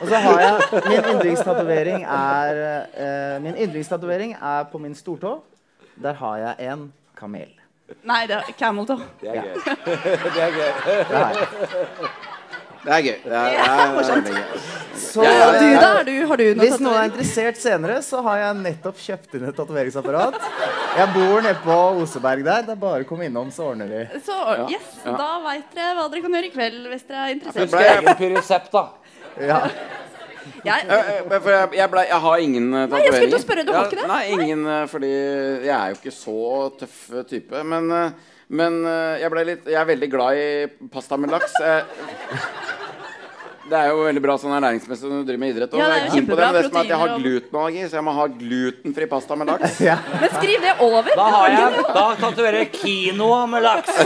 Og 0.00 0.06
så 0.10 0.16
har 0.24 0.38
jeg 0.42 0.54
Min 0.88 1.04
yndlingstatovering 1.12 2.00
er 2.02 2.50
eh, 2.90 3.36
Min 3.44 3.54
yndlingstatovering 3.54 4.30
er 4.40 4.62
på 4.72 4.76
min 4.82 4.94
stortå. 4.98 5.32
Der 6.02 6.14
har 6.18 6.36
jeg 6.42 6.54
en 6.72 6.80
kamel. 7.18 7.50
Nei, 8.02 8.24
det 8.26 8.34
er 8.40 8.44
camel 8.58 8.86
toe. 8.88 8.98
Det 9.20 9.28
er 9.30 9.34
Ja. 9.34 9.42
gøy. 9.42 9.54
Det 10.34 10.42
er 10.42 10.50
gøy. 10.56 10.70
Det 11.10 11.16
er. 11.20 11.32
Det 12.84 12.92
er 12.92 13.02
gøy. 13.06 13.14
Det 13.24 13.32
er, 13.32 13.50
det 13.50 13.60
er, 13.64 13.92
det 13.96 14.10
er 14.12 14.34
gøy. 14.34 14.64
Så 15.04 15.22
Ja, 15.24 15.30
Og 15.46 15.54
du, 15.54 15.66
da? 15.80 15.88
Er 16.00 16.04
du, 16.08 16.12
har 16.28 16.36
du 16.40 16.44
noe 16.54 16.64
Hvis 16.66 16.74
noen 16.80 16.90
er 16.90 16.94
tatovering? 16.94 17.12
interessert 17.12 17.60
senere, 17.62 17.96
så 18.04 18.20
har 18.26 18.36
jeg 18.42 18.56
nettopp 18.60 18.98
kjøpt 19.04 19.34
inn 19.38 19.46
et 19.48 19.56
tatoveringsapparat. 19.58 20.36
Jeg 20.98 21.08
bor 21.14 21.40
nede 21.46 21.56
på 21.64 21.76
Oseberg 22.02 22.44
der. 22.46 22.62
Det 22.68 22.74
er 22.76 22.80
bare 22.82 23.06
å 23.06 23.08
komme 23.08 23.28
innom, 23.30 23.50
så 23.54 23.70
ordner 23.72 23.88
vi. 23.90 24.02
Så 24.26 24.36
yes, 24.70 24.90
ja. 25.04 25.14
da 25.18 25.30
veit 25.46 25.72
dere 25.74 25.94
hva 25.98 26.06
dere 26.12 26.24
kan 26.26 26.36
gjøre 26.38 26.50
i 26.50 26.54
kveld 26.54 26.88
hvis 26.92 27.06
dere 27.08 27.24
er 27.24 27.32
Det 27.32 27.36
interessert. 27.40 27.70
ble- 27.74 27.94
Egen 27.94 28.18
pyresept, 28.22 28.72
da. 28.74 28.84
Ja. 29.40 29.60
Jeg, 30.64 30.84
Eh, 30.84 31.08
eh, 31.24 31.40
For 31.40 31.50
jeg, 31.50 31.68
jeg, 31.78 31.88
ble, 31.90 32.02
jeg 32.10 32.20
har 32.20 32.38
ingen 32.44 32.66
eh, 32.74 32.86
Nei, 32.92 32.98
jeg 33.00 33.12
skulle 33.14 33.30
til 33.30 33.38
å 33.38 33.40
tatoveringer. 33.40 33.44
spørre, 33.46 33.64
du 33.64 33.72
har 33.72 33.86
ikke 33.88 33.96
det? 34.02 34.08
Nei, 34.10 34.24
ingen, 34.36 34.66
eh, 34.68 34.86
fordi 34.92 35.10
jeg 35.64 35.72
er 35.78 35.88
jo 35.94 35.96
ikke 36.02 36.12
så 36.12 36.36
tøff 36.82 36.98
eh, 37.16 37.22
type. 37.30 37.62
Men, 37.64 37.90
eh, 37.96 38.10
men 38.48 38.86
eh, 38.86 39.20
jeg, 39.22 39.30
ble 39.32 39.44
litt, 39.48 39.66
jeg 39.70 39.80
er 39.80 39.86
veldig 39.88 40.08
glad 40.12 40.36
i 40.40 40.66
pasta 40.92 41.16
med 41.20 41.30
laks. 41.32 41.52
Jeg, 41.60 41.84
det 43.64 43.76
er 43.78 43.86
jo 43.88 44.02
veldig 44.04 44.20
bra 44.20 44.36
sånn 44.40 44.52
ernæringsmessig 44.58 45.08
når 45.08 45.18
du 45.22 45.26
driver 45.30 45.40
med 45.40 45.50
idrett. 45.54 45.72
Og 45.72 45.78
Ja, 45.80 45.84
det 45.88 45.94
er 45.94 45.98
jo 46.02 46.04
det, 46.04 46.10
kjempebra 46.18 46.44
men 46.44 46.54
det 46.58 46.64
som 46.66 46.76
er 46.76 46.80
at 46.82 46.92
jeg 46.92 47.00
har 47.00 47.10
glutenallergi, 47.16 47.82
så 47.88 47.94
jeg 47.96 48.04
må 48.04 48.12
ha 48.18 48.24
glutenfri 48.42 49.04
pasta 49.08 49.32
med 49.40 49.46
laks. 49.52 49.72
ja. 49.88 49.96
men 50.20 50.28
skriv 50.36 50.58
det 50.66 50.74
over. 50.84 51.08
Da 51.16 51.26
har 51.36 51.48
jeg 51.54 51.68
Da 51.98 52.06
tatoverer 52.20 52.58
jeg 52.60 52.70
quinoa 52.76 53.40
med 53.54 53.60
laks. 53.64 53.92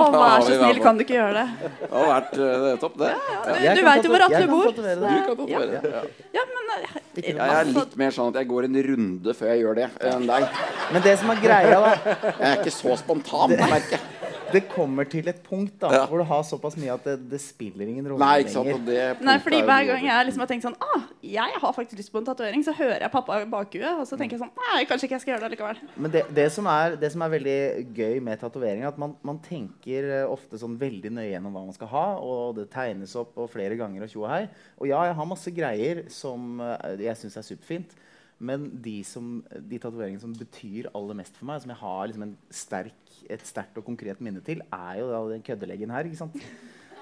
Å, 0.00 0.06
vær 0.14 0.44
så 0.46 0.56
snill, 0.56 0.80
kan 0.84 0.98
du 0.98 1.04
ikke 1.04 1.16
gjøre 1.16 1.42
det? 1.42 1.72
Det 1.80 1.90
har 1.92 2.08
vært 2.10 2.36
det 2.40 2.70
er 2.70 2.80
topp, 2.84 2.96
det. 3.00 3.10
Du, 3.10 3.50
ja. 3.64 3.74
du 3.74 3.80
du 3.80 3.86
veit 3.88 4.06
jo 4.06 4.12
hvor 4.12 4.24
Atle 4.26 4.46
bor. 4.50 4.70
Du 4.70 4.82
kan 4.84 5.36
tatovere 5.40 5.68
det. 5.72 5.92
Ja. 5.94 6.02
Ja, 6.40 6.46
men 6.54 6.72
eh, 6.76 6.96
Jeg 7.26 7.36
er 7.40 7.70
litt 7.72 7.98
mer 8.00 8.14
sånn 8.14 8.30
at 8.32 8.40
jeg 8.40 8.50
går 8.50 8.68
en 8.68 8.80
runde 8.90 9.36
før 9.36 9.52
jeg 9.52 9.64
gjør 9.64 9.80
det, 9.80 9.90
enn 10.12 10.26
deg. 10.30 10.62
Men 10.94 11.04
det 11.06 11.16
som 11.20 11.34
er 11.34 11.42
greia, 11.42 11.80
da 11.82 11.92
Jeg 11.96 12.48
er 12.52 12.56
ikke 12.62 12.74
så 12.74 12.96
spontan, 13.00 13.56
merker 13.58 13.98
jeg. 13.98 14.19
Det 14.52 14.62
kommer 14.70 15.08
til 15.10 15.28
et 15.30 15.42
punkt 15.46 15.76
da 15.82 15.90
Ja. 15.94 16.02
hvor 16.06 16.18
du 16.18 16.24
har 16.28 16.42
såpass 16.46 16.76
mye 16.80 16.92
at 16.94 17.04
det, 17.04 17.16
det 17.30 17.40
spiller 17.40 17.86
ingen 17.88 18.06
rolle 18.10 18.18
Nei, 18.22 18.40
ikke 18.44 18.54
sant. 18.54 18.68
lenger. 18.70 19.20
Nei, 19.26 19.36
fordi 19.44 19.60
er 19.60 19.68
Hver 19.70 19.86
gang 19.90 20.04
jeg 20.06 20.26
liksom 20.28 20.44
har 20.44 20.50
tenkt 20.50 20.66
sånn 20.66 20.76
ah, 20.80 21.06
jeg 21.22 21.58
har 21.62 21.72
faktisk 21.76 21.98
lyst 22.00 22.12
på 22.12 22.18
en 22.18 22.26
tatovering, 22.26 22.64
så 22.64 22.72
hører 22.76 23.04
jeg 23.04 23.12
pappa 23.12 23.40
i 23.42 23.48
bakhuet, 23.50 24.00
og 24.00 24.06
så 24.08 24.18
tenker 24.18 24.36
jeg 24.38 24.42
sånn 24.44 24.52
Nei, 24.70 24.84
kanskje 24.90 25.08
ikke 25.08 25.18
jeg 25.18 25.24
skal 25.24 25.34
gjøre 25.34 25.44
det 25.48 25.52
likevel. 25.56 25.80
Men 25.96 26.14
det, 26.14 26.24
det, 26.34 26.48
som 26.52 26.66
er, 26.72 26.96
det 27.00 27.12
som 27.12 27.22
er 27.26 27.34
veldig 27.36 27.58
gøy 27.96 28.20
med 28.26 28.40
tatovering, 28.40 28.82
er 28.84 28.92
at 28.92 28.98
man, 29.00 29.14
man 29.26 29.38
tenker 29.44 30.10
eh, 30.20 30.26
ofte 30.30 30.58
sånn 30.60 30.78
veldig 30.80 31.12
nøye 31.16 31.30
gjennom 31.32 31.54
hva 31.56 31.64
man 31.68 31.76
skal 31.76 31.90
ha, 31.92 32.06
og 32.18 32.56
det 32.58 32.68
tegnes 32.72 33.14
opp 33.20 33.36
og 33.40 33.50
flere 33.52 33.76
ganger 33.80 34.06
og 34.06 34.12
tjo 34.12 34.24
og 34.24 34.30
hei. 34.32 34.44
Og 34.80 34.88
ja, 34.90 35.04
jeg 35.10 35.18
har 35.20 35.28
masse 35.28 35.52
greier 35.54 36.04
som 36.12 36.60
eh, 36.64 36.96
jeg 37.06 37.16
syns 37.20 37.36
er 37.40 37.46
superfint. 37.52 37.96
Men 38.40 38.62
de, 38.80 38.96
som, 39.04 39.42
de 39.52 39.78
tatoveringene 39.78 40.22
som 40.22 40.32
betyr 40.32 40.86
aller 40.96 41.16
mest 41.18 41.36
for 41.36 41.44
meg, 41.50 41.60
som 41.60 41.72
jeg 41.74 41.80
har 41.82 42.06
liksom 42.08 42.22
en 42.24 42.36
sterk, 42.56 42.94
et 43.28 43.42
sterkt 43.46 43.76
og 43.76 43.84
konkret 43.84 44.20
minne 44.24 44.40
til, 44.46 44.62
er 44.72 44.94
jo 45.02 45.10
da 45.12 45.18
den 45.34 45.42
køddeleggen 45.44 45.92
her. 45.92 46.08
ikke 46.08 46.16
sant? 46.22 46.38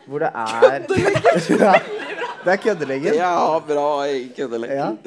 Hvor 0.08 0.18
det 0.24 0.32
er 0.34 0.82
ja, 1.62 1.74
Det 2.42 2.52
er 2.54 2.60
køddeleggen. 2.64 3.14
Ja, 3.20 3.30
bra 3.68 3.86
køddeleggen. 4.36 4.98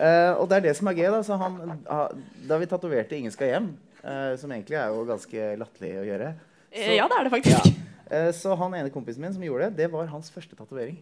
Ja. 0.00 0.32
Uh, 0.34 0.40
og 0.42 0.50
det 0.50 0.56
er 0.58 0.66
det 0.68 0.76
som 0.78 0.90
er 0.90 0.98
gøy. 0.98 1.06
Da, 1.14 1.22
så 1.26 1.38
han, 1.38 1.56
ha- 1.86 2.08
da 2.48 2.58
vi 2.58 2.66
tatoverte 2.70 3.14
'Ingen 3.16 3.30
skal 3.34 3.52
hjem', 3.52 3.70
uh, 4.02 4.34
som 4.38 4.50
egentlig 4.52 4.76
er 4.80 4.88
jo 4.90 5.04
ganske 5.06 5.56
latterlig 5.62 5.92
å 6.02 6.06
gjøre 6.10 6.34
så, 6.76 6.92
ja, 6.92 7.06
det 7.08 7.16
er 7.18 7.24
det 7.24 7.32
faktisk. 7.32 7.76
eh, 8.10 8.32
Så 8.36 8.54
han 8.58 8.74
ene 8.74 8.90
kompisen 8.92 9.22
min 9.24 9.32
som 9.32 9.40
gjorde 9.42 9.70
det, 9.70 9.76
det 9.78 9.92
var 9.92 10.06
hans 10.12 10.28
første 10.30 10.56
tatovering. 10.58 10.98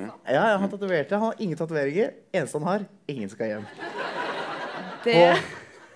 Ja, 0.00 0.12
ja, 0.34 0.56
han 0.60 0.70
tatoverte. 0.70 1.14
Han 1.16 1.30
har 1.30 1.34
ingen 1.38 1.56
tatoveringer. 1.58 2.10
Eneste 2.32 2.58
han 2.58 2.66
har, 2.68 2.84
'Ingen 3.08 3.28
skal 3.28 3.46
hjem'. 3.50 3.66
Det, 5.04 5.14
På 5.14 5.36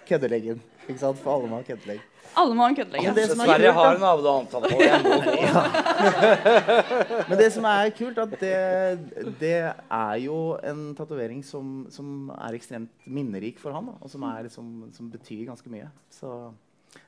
køddeleggen. 0.09 0.61
Ikke 0.89 0.99
sant? 1.01 1.19
For 1.19 1.35
alle 1.37 1.49
må 1.49 1.57
ha 1.57 1.63
køddelegg. 1.63 2.01
alle 2.37 2.55
må 2.55 2.63
ha 2.63 2.69
en 2.69 2.77
køddelegge. 2.77 3.15
Det 3.15 3.27
som 3.31 3.41
er 3.41 3.45
Sverige 3.45 3.73
kult, 3.73 3.75
har 3.75 3.85
da- 3.95 3.97
en 3.97 4.03
avtale. 4.05 4.69
på. 4.73 4.77
Men 7.29 7.39
det 7.39 7.53
som 7.53 7.65
er 7.69 7.91
kult, 7.99 8.19
at 8.19 8.31
det, 8.41 8.59
det 9.41 9.53
er 9.91 10.15
jo 10.25 10.39
en 10.65 10.95
tatovering 10.99 11.45
som, 11.45 11.87
som 11.91 12.31
er 12.35 12.57
ekstremt 12.59 12.91
minnerik 13.07 13.59
for 13.63 13.73
han. 13.77 13.87
Da, 13.87 13.93
og 14.01 14.11
som, 14.11 14.23
er, 14.29 14.49
som, 14.53 14.91
som 14.97 15.11
betyr 15.13 15.45
ganske 15.49 15.71
mye. 15.73 15.89
Så 16.11 16.51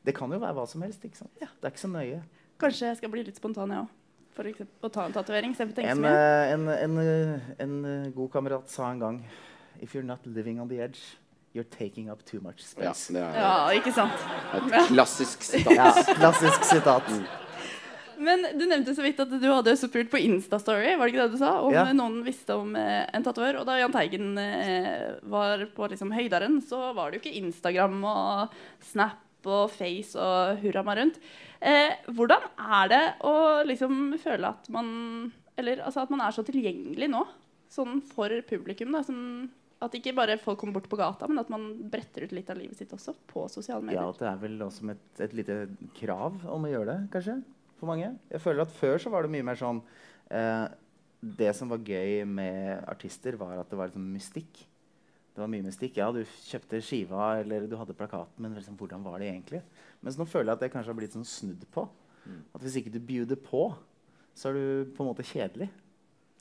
det 0.06 0.14
kan 0.16 0.32
jo 0.32 0.38
være 0.42 0.56
hva 0.56 0.66
som 0.70 0.82
helst. 0.86 1.04
ikke 1.04 1.16
sant? 1.18 1.32
Det 1.40 1.48
er 1.64 1.72
ikke 1.74 1.84
så 1.84 1.88
nøye. 1.92 2.22
Kanskje 2.60 2.88
jeg 2.92 2.96
skal 3.02 3.12
bli 3.12 3.22
litt 3.26 3.36
spontan, 3.36 3.70
jeg 3.74 3.84
òg. 3.84 3.88
For 4.36 4.44
å 4.84 4.90
ta 4.92 5.06
en 5.08 5.14
tatovering. 5.16 5.54
Tenke 5.56 5.80
så 5.80 5.94
En, 5.96 6.02
mye. 6.04 6.12
eh, 6.12 6.52
en, 6.54 6.68
en, 6.68 6.98
eh, 7.00 7.52
en 7.64 7.76
eh, 7.88 8.10
god 8.14 8.30
kamerat 8.34 8.68
sa 8.68 8.90
en 8.92 8.98
gang 9.00 9.22
If 9.80 9.94
you're 9.94 10.04
not 10.06 10.20
living 10.26 10.60
on 10.60 10.68
the 10.68 10.80
edge, 10.80 11.00
you're 11.54 11.64
taking 11.68 12.10
up 12.10 12.22
too 12.24 12.40
much 12.40 12.60
Ja, 12.78 12.92
space. 12.92 13.12
det 13.12 13.20
er 13.22 13.34
Ja, 13.40 13.68
ikke 13.76 13.92
sant. 13.92 14.12
et 14.56 14.70
klassisk 14.88 15.42
sitat. 15.50 15.74
Ja, 15.76 15.90
klassisk 16.16 16.64
sitat. 16.64 17.02
Men 18.18 18.46
du 18.56 18.64
nevnte 18.64 18.94
så 18.96 19.02
vidt 19.04 19.18
at 19.20 19.28
du 19.28 19.44
hadde 19.52 19.74
spurt 19.76 20.08
på 20.12 20.16
Instastory 20.24 20.94
var 20.96 21.04
det 21.04 21.12
ikke 21.14 21.26
det 21.26 21.34
du 21.36 21.40
sa, 21.42 21.50
om 21.60 21.72
Ja. 21.74 21.82
noen 21.92 22.22
visste 22.24 22.56
om 22.56 22.74
eh, 22.76 23.04
en 23.12 23.22
tatovør. 23.26 23.58
Og 23.60 23.66
da 23.68 23.76
Jahn 23.82 23.92
Teigen 23.92 24.38
eh, 24.40 25.18
var 25.28 25.66
på 25.76 25.88
liksom 25.92 26.12
høydaren, 26.16 26.62
så 26.64 26.94
var 26.96 27.10
det 27.12 27.20
jo 27.20 27.24
ikke 27.26 27.36
Instagram 27.44 27.98
og 28.08 28.54
Snap 28.80 29.20
og 29.46 29.68
Face 29.70 30.16
og 30.18 30.56
hurra 30.64 30.82
meg 30.82 30.96
rundt. 31.02 31.20
Eh, 31.60 31.94
hvordan 32.12 32.48
er 32.60 32.90
det 32.92 33.02
å 33.26 33.34
liksom 33.64 34.16
føle 34.20 34.50
at 34.52 34.68
man 34.72 34.88
Eller 35.56 35.80
altså 35.80 36.02
at 36.02 36.10
man 36.12 36.20
er 36.20 36.34
så 36.36 36.44
tilgjengelig 36.44 37.08
nå, 37.08 37.22
sånn 37.72 38.02
for 38.04 38.32
publikum? 38.48 38.92
da, 38.92 39.00
som 39.06 39.48
at 39.84 39.94
ikke 39.96 40.14
bare 40.16 40.38
folk 40.40 40.58
kommer 40.60 40.78
bort 40.78 40.88
på 40.88 40.98
gata, 41.00 41.28
men 41.28 41.40
at 41.42 41.50
man 41.52 41.66
bretter 41.92 42.24
ut 42.24 42.32
litt 42.36 42.48
av 42.52 42.60
livet 42.60 42.78
sitt 42.78 42.92
også 42.92 43.12
på 43.28 43.44
sosiale 43.52 43.84
medier. 43.84 44.00
Ja, 44.00 44.14
det 44.16 44.28
er 44.30 44.38
vel 44.40 44.56
også 44.64 44.88
et, 44.92 45.04
et 45.20 45.34
lite 45.36 45.58
krav 45.98 46.38
om 46.48 46.64
å 46.64 46.70
gjøre 46.70 46.94
det, 46.94 47.10
kanskje. 47.12 47.38
For 47.76 47.90
mange. 47.90 48.14
Jeg 48.32 48.40
føler 48.40 48.64
at 48.64 48.72
Før 48.72 48.96
så 49.02 49.12
var 49.12 49.26
det 49.26 49.32
mye 49.34 49.44
mer 49.44 49.58
sånn 49.60 49.82
eh, 50.32 50.64
Det 51.20 51.50
som 51.58 51.68
var 51.68 51.84
gøy 51.84 52.22
med 52.24 52.86
artister, 52.88 53.36
var 53.36 53.58
at 53.60 53.68
det 53.68 53.76
var 53.76 53.90
liksom 53.90 54.06
mystikk. 54.14 54.62
Det 55.36 55.42
var 55.44 55.50
mye 55.52 55.66
mystikk. 55.66 55.98
Ja, 56.00 56.06
du 56.16 56.22
kjøpte 56.24 56.78
skiva 56.80 57.26
eller 57.42 57.66
du 57.68 57.74
hadde 57.76 57.92
plakaten, 57.96 58.40
men 58.40 58.54
liksom, 58.56 58.76
hvordan 58.80 59.02
var 59.04 59.18
det 59.20 59.28
egentlig? 59.28 59.60
Mens 60.02 60.16
nå 60.16 60.24
føler 60.24 60.48
jeg 60.54 60.56
at 60.56 60.62
det 60.64 60.70
kanskje 60.72 60.92
har 60.94 60.96
blitt 60.96 61.12
sånn 61.16 61.26
snudd 61.28 61.66
på. 61.74 61.84
At 62.56 62.62
hvis 62.64 62.78
ikke 62.80 62.90
du 62.94 62.98
bjuder 63.04 63.36
på, 63.36 63.66
så 64.34 64.48
er 64.48 64.56
du 64.56 64.94
på 64.96 65.04
en 65.04 65.10
måte 65.12 65.22
kjedelig. 65.28 65.68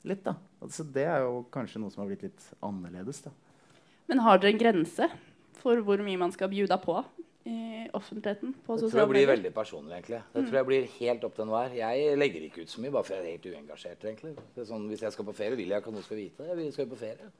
Litt, 0.08 0.24
da. 0.24 0.32
Altså, 0.62 0.82
det 0.96 1.04
er 1.04 1.20
jo 1.26 1.44
kanskje 1.52 1.78
noe 1.82 1.92
som 1.92 2.02
har 2.02 2.08
blitt 2.08 2.24
litt 2.24 2.48
annerledes. 2.64 3.20
da. 3.26 3.30
Men 4.08 4.18
har 4.24 4.38
dere 4.38 4.54
en 4.54 4.58
grense 4.64 5.10
for 5.60 5.76
hvor 5.84 5.98
mye 6.02 6.18
man 6.18 6.32
skal 6.32 6.48
bjuda 6.48 6.78
på 6.82 6.96
i 7.46 7.86
offentligheten? 7.94 8.54
på 8.66 8.76
Det 8.80 8.90
tror 8.90 9.00
jeg 9.04 9.08
blir 9.12 9.26
veldig 9.28 9.52
personlig. 9.54 9.92
egentlig. 10.00 10.22
Det 10.32 10.42
Mm. 10.42 10.46
tror 10.48 10.58
jeg 10.58 10.66
blir 10.66 10.86
helt 10.98 11.24
opp 11.24 11.34
til 11.36 11.44
enhver. 11.44 11.74
Jeg 11.74 12.18
legger 12.18 12.40
ikke 12.48 12.62
ut 12.62 12.68
så 12.68 12.80
mye, 12.80 12.90
bare 12.90 13.04
fordi 13.04 13.16
jeg 13.18 13.26
er 13.26 13.36
helt 13.36 13.46
uengasjert. 13.56 14.04
egentlig. 14.04 14.34
Det 14.54 14.60
er 14.62 14.72
sånn, 14.72 14.88
hvis 14.88 15.00
jeg 15.00 15.12
skal 15.12 15.24
på 15.24 15.34
ferie, 15.34 15.56
vil 15.56 15.68
jeg 15.68 15.82
ikke 15.82 15.88
at 15.88 15.94
noen 15.94 16.02
skal 16.04 16.16
vite 16.16 16.38
det. 16.38 16.64
Jeg 16.64 16.72
skal 16.72 16.86
jo 16.86 16.94
på 16.94 16.98
ferie. 16.98 17.30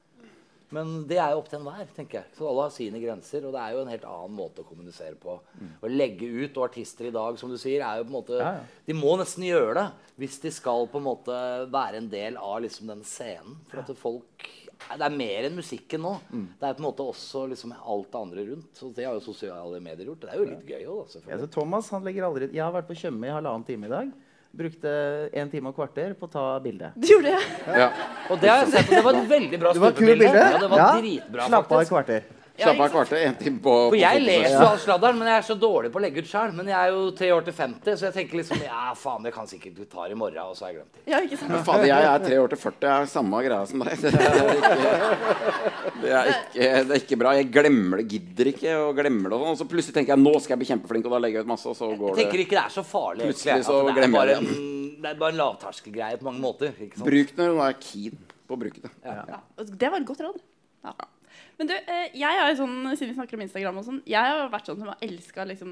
Men 0.74 1.06
det 1.06 1.18
er 1.22 1.30
jo 1.30 1.38
opp 1.38 1.48
til 1.48 1.60
enhver. 1.60 1.86
tenker 1.94 2.18
jeg. 2.20 2.30
Så 2.34 2.48
Alle 2.50 2.64
har 2.66 2.72
sine 2.74 2.98
grenser, 2.98 3.44
og 3.46 3.52
det 3.54 3.60
er 3.62 3.72
jo 3.76 3.82
en 3.84 3.92
helt 3.92 4.04
annen 4.10 4.34
måte 4.34 4.64
å 4.64 4.66
kommunisere 4.66 5.14
på. 5.14 5.36
Å 5.82 5.90
legge 5.92 6.26
ut, 6.26 6.56
og 6.58 6.64
artister 6.66 7.06
i 7.06 7.14
dag, 7.14 7.38
som 7.38 7.50
du 7.52 7.58
sier, 7.60 7.84
er 7.86 8.00
jo 8.00 8.06
på 8.08 8.10
en 8.10 8.18
måte 8.18 8.40
Ja, 8.40 8.52
ja. 8.58 8.64
De 8.88 8.96
må 8.98 9.14
nesten 9.20 9.46
gjøre 9.46 9.74
det 9.78 9.86
hvis 10.18 10.38
de 10.42 10.50
skal 10.50 10.86
på 10.90 10.98
en 10.98 11.06
måte 11.06 11.38
være 11.70 12.00
en 12.00 12.08
del 12.10 12.36
av 12.40 12.60
liksom 12.64 12.88
den 12.90 13.02
scenen. 13.06 13.58
For 13.70 13.84
at 13.84 13.96
folk 14.00 14.48
Det 14.76 15.00
er 15.06 15.14
mer 15.14 15.46
enn 15.48 15.54
musikken 15.56 16.02
nå. 16.04 16.18
Det 16.60 16.66
er 16.68 16.74
på 16.76 16.82
en 16.82 16.88
måte 16.90 17.04
også 17.06 17.46
liksom 17.48 17.72
alt 17.78 18.10
det 18.12 18.18
andre 18.20 18.42
rundt. 18.50 18.74
Så 18.76 18.90
det 18.94 19.06
har 19.06 19.14
jo 19.16 19.22
sosiale 19.24 19.80
medier 19.80 20.10
gjort. 20.10 20.20
Det 20.26 20.30
er 20.34 20.36
jo 20.42 20.44
litt 20.50 20.66
gøy 20.68 20.82
òg. 20.84 20.98
Ja, 21.06 21.10
selvfølgelig. 21.14 21.40
så 21.46 21.52
Thomas 21.54 21.88
han 21.90 22.04
legger 22.04 22.26
aldri 22.26 22.50
Jeg 22.52 22.60
har 22.64 22.72
vært 22.74 22.88
på 22.90 22.96
Tjøme 22.98 23.26
i 23.30 23.32
halvannen 23.32 23.64
time 23.64 23.86
i 23.86 23.94
dag. 23.94 24.10
Brukte 24.56 24.88
en 25.36 25.50
time 25.52 25.68
og 25.68 25.76
kvarter 25.76 26.14
på 26.16 26.24
å 26.28 26.30
ta 26.32 26.44
bilde. 26.64 26.88
Du 26.96 27.06
gjorde 27.10 27.34
det? 27.34 27.42
Ja. 27.76 27.90
Og 28.30 28.40
det 28.40 28.48
har 28.48 28.62
jeg 28.64 28.70
sett, 28.72 28.88
og 28.88 28.94
det 28.96 29.04
var 29.04 29.18
et 29.20 29.28
veldig 29.28 29.58
bra 29.60 29.72
Det 29.76 29.82
var 29.82 29.90
stupebilde. 29.92 30.24
bilde. 30.24 30.44
Ja, 30.50 30.58
det 30.62 30.70
var 30.70 30.78
Ja. 30.78 30.86
dritbra, 31.00 31.46
Slapp 31.50 31.72
av 31.72 31.80
et 31.82 31.88
kvarter. 31.92 32.22
Slapp 32.56 32.80
av 32.80 32.90
kvarter. 32.94 33.22
én 33.26 33.36
time 33.38 33.60
på, 33.62 33.72
For 33.86 33.94
på 33.94 34.00
jeg 34.00 34.22
leser 34.24 34.54
jo 34.54 34.66
all 34.66 34.80
sladderen, 34.80 35.18
men 35.20 35.28
jeg 35.30 35.38
er 35.42 35.46
så 35.46 35.56
dårlig 35.60 35.90
på 35.92 36.00
å 36.00 36.02
legge 36.04 36.22
ut 36.24 36.30
sjøl. 36.30 36.54
Men 36.56 36.70
jeg 36.72 36.76
er 36.78 36.94
jo 36.94 37.02
tre 37.18 37.30
år 37.34 37.46
til 37.46 37.56
50, 37.58 37.96
så 37.96 38.08
jeg 38.08 38.14
tenker 38.16 38.40
liksom 38.40 38.62
Ja, 38.64 38.94
faen, 38.98 39.26
det 39.26 39.32
kan 39.34 39.50
sikkert 39.50 39.76
du 39.76 39.84
tar 39.84 40.12
i 40.12 40.18
morgen, 40.18 40.38
og 40.44 40.56
så 40.56 40.66
har 40.66 40.72
jeg 40.72 40.80
glemt 40.80 40.94
det. 40.98 41.02
Ja, 41.12 41.20
ikke 41.26 41.40
sant? 41.40 41.52
Men 41.52 41.66
fader, 41.66 41.88
jeg 41.90 42.08
er 42.12 42.24
tre 42.26 42.38
år 42.42 42.54
til 42.54 42.62
40. 42.62 42.86
Jeg 42.86 43.06
er 43.06 43.10
samme 43.16 43.42
greia 43.46 43.66
som 43.72 43.84
deg. 43.86 44.06
Det 44.06 44.12
er 44.14 44.22
ikke, 44.56 44.70
det 46.02 46.12
er 46.12 46.30
ikke, 46.30 46.70
det 46.86 46.96
er 46.96 47.02
ikke 47.02 47.20
bra. 47.20 47.34
Jeg 47.40 47.50
glemmer 47.54 48.02
det, 48.02 48.08
gidder 48.14 48.52
ikke 48.52 48.78
å 48.86 48.88
glemme 48.96 49.28
det. 49.28 49.36
Og 49.36 49.50
sånn. 49.50 49.60
Så 49.62 49.68
plutselig 49.70 49.96
tenker 49.98 50.16
jeg 50.16 50.24
nå 50.24 50.34
skal 50.40 50.56
jeg 50.56 50.62
bli 50.64 50.70
kjempeflink, 50.72 51.10
og 51.10 51.16
da 51.16 51.22
legger 51.24 51.40
jeg 51.42 51.48
ut 51.48 51.52
masse, 51.54 51.68
og 51.70 51.78
så 51.78 51.90
går 51.92 52.14
Jeg 52.14 52.24
tenker 52.24 52.46
ikke 52.46 52.58
det 52.58 52.64
er 52.64 52.74
så 52.78 52.86
farlig. 52.86 53.28
Plutselig 53.30 53.68
så 53.68 53.78
det, 53.82 53.92
er 53.92 54.00
glemmer 54.00 54.32
jeg 54.32 54.42
det 54.42 54.74
det 54.96 55.12
er 55.12 55.18
bare 55.20 55.34
en 55.34 55.40
lavterskelgreie 55.40 56.18
på 56.20 56.26
mange 56.28 56.42
måter. 56.42 56.72
Ikke 56.80 56.98
sant? 56.98 57.06
Bruk 57.08 57.32
det 57.32 57.44
når 57.44 57.52
du 57.52 57.62
er 57.66 57.76
keen 57.82 58.24
på 58.46 58.56
å 58.56 58.60
bruke 58.60 58.82
det. 58.82 58.92
Ja, 59.04 59.40
det 59.58 59.90
var 59.92 60.00
et 60.00 60.08
godt 60.08 60.24
råd. 60.24 60.40
Ja. 60.86 60.94
Men 61.58 61.70
du, 61.70 61.72
eh, 61.72 62.10
jeg 62.12 62.36
har 62.36 62.50
jo 62.50 62.56
sånn, 62.58 62.74
siden 62.98 63.14
vi 63.14 63.16
snakker 63.16 63.38
om 63.38 63.42
Instagram 63.46 63.78
og 63.80 63.84
sånn, 63.86 64.00
jeg 64.04 64.28
har 64.28 64.50
vært 64.52 64.66
sånn 64.68 64.76
som 64.82 64.90
har 64.92 64.98
elska 65.06 65.44
liksom, 65.48 65.70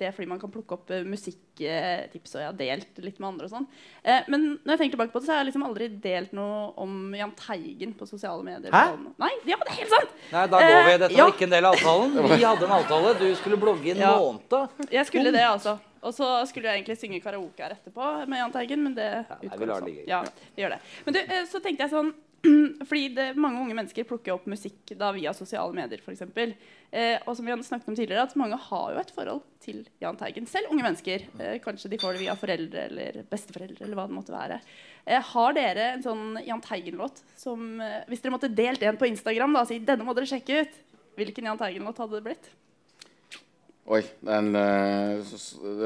det 0.00 0.08
fordi 0.16 0.26
man 0.26 0.40
kan 0.42 0.50
plukke 0.50 0.74
opp 0.74 0.90
eh, 0.90 1.04
musikktips, 1.06 2.32
og 2.34 2.40
jeg 2.42 2.48
har 2.48 2.56
delt 2.58 2.98
litt 3.04 3.20
med 3.22 3.28
andre 3.28 3.46
og 3.46 3.52
sånn. 3.52 3.68
Eh, 4.02 4.26
men 4.32 4.46
når 4.64 4.72
jeg 4.74 4.80
tenker 4.82 4.96
tilbake 4.96 5.14
på 5.14 5.22
det, 5.22 5.28
så 5.28 5.34
har 5.34 5.42
jeg 5.44 5.50
liksom 5.52 5.66
aldri 5.68 5.86
delt 6.02 6.32
noe 6.34 6.72
om 6.82 6.96
Jahn 7.14 7.34
Teigen 7.38 7.92
på 7.98 8.08
sosiale 8.10 8.42
medier. 8.46 8.74
Hæ? 8.74 8.82
Sånn. 8.94 9.06
Nei, 9.22 9.30
ja, 9.52 9.60
det 9.60 9.68
er 9.68 9.78
helt 9.78 9.94
sant! 9.94 10.16
Nei, 10.32 10.46
da 10.54 10.62
går 10.64 10.82
vi. 10.88 10.96
Dette 11.04 11.14
ja. 11.14 11.26
var 11.28 11.36
ikke 11.36 11.46
en 11.46 11.54
del 11.54 11.68
av 11.68 11.78
avtalen. 11.78 12.18
Vi 12.34 12.40
hadde 12.42 12.66
en 12.66 12.74
avtale. 12.80 13.12
Du 13.20 13.28
skulle 13.38 13.60
blogge 13.60 13.86
i 13.86 13.94
en 13.94 14.02
Ja. 14.02 14.16
måned. 14.18 14.90
Jeg 14.90 15.06
skulle 15.06 15.30
det, 15.34 15.44
altså. 15.46 15.76
Og 16.00 16.14
så 16.16 16.26
skulle 16.48 16.70
jeg 16.70 16.80
egentlig 16.80 16.96
synge 16.96 17.20
karaoke 17.20 17.60
her 17.60 17.76
etterpå 17.76 18.26
med 18.26 18.40
Jahn 18.40 18.52
Teigen, 18.54 18.82
men 18.82 18.94
det 18.96 19.08
nei, 19.28 19.38
utgår 19.46 19.58
vi 19.60 19.66
lar 19.68 19.74
det 19.74 19.80
sånn. 19.84 19.88
ligge. 19.92 20.04
Ja, 20.08 20.22
vi 20.56 20.62
gjør 20.64 20.74
det. 20.74 20.80
Men 21.04 21.14
du, 21.14 21.20
så 21.50 21.60
tenkte 21.60 21.84
jeg 21.86 21.92
sånn 21.92 22.12
Fordi 22.88 23.08
det, 23.16 23.26
mange 23.36 23.60
unge 23.60 23.76
mennesker 23.76 24.06
plukker 24.08 24.32
opp 24.32 24.46
musikk 24.48 24.94
da 24.98 25.10
via 25.12 25.32
sosiale 25.36 25.76
medier, 25.76 26.00
for 26.04 26.16
Eh, 26.90 27.20
og 27.22 27.36
som 27.36 27.46
vi 27.46 27.52
har 27.52 27.60
snakket 27.62 27.88
om 27.92 27.94
tidligere, 27.94 28.24
at 28.26 28.32
mange 28.34 28.56
har 28.58 28.86
jo 28.94 28.98
et 28.98 29.12
forhold 29.14 29.44
til 29.62 29.84
Jahn 30.02 30.16
Teigen. 30.18 30.46
Selv 30.50 30.72
unge 30.72 30.82
mennesker. 30.82 31.26
Eh, 31.38 31.58
kanskje 31.62 31.90
de 31.92 32.00
får 32.02 32.16
det 32.16 32.22
via 32.24 32.34
foreldre 32.34 32.86
eller 32.88 33.20
besteforeldre 33.30 33.84
eller 33.86 33.94
hva 33.94 34.08
det 34.08 34.16
måtte 34.16 34.34
være. 34.34 34.58
Eh, 35.04 35.22
har 35.22 35.54
dere 35.54 35.84
en 35.92 36.02
sånn 36.02 36.40
Jahn 36.42 36.64
Teigen-låt 36.64 37.22
som 37.38 37.78
eh, 37.80 38.02
Hvis 38.10 38.24
dere 38.24 38.34
måtte 38.34 38.50
delt 38.50 38.82
en 38.82 38.98
på 38.98 39.06
Instagram 39.06 39.54
da, 39.54 39.62
og 39.62 39.70
si 39.70 39.78
denne 39.78 40.06
må 40.06 40.16
dere 40.18 40.26
sjekke 40.32 40.64
ut, 40.64 40.80
hvilken 41.20 41.46
Jahn 41.46 41.62
Teigen-låt 41.62 42.02
hadde 42.02 42.18
det 42.18 42.26
blitt? 42.26 42.50
Oi, 43.90 44.02
den, 44.26 44.50
eh, 44.56 45.30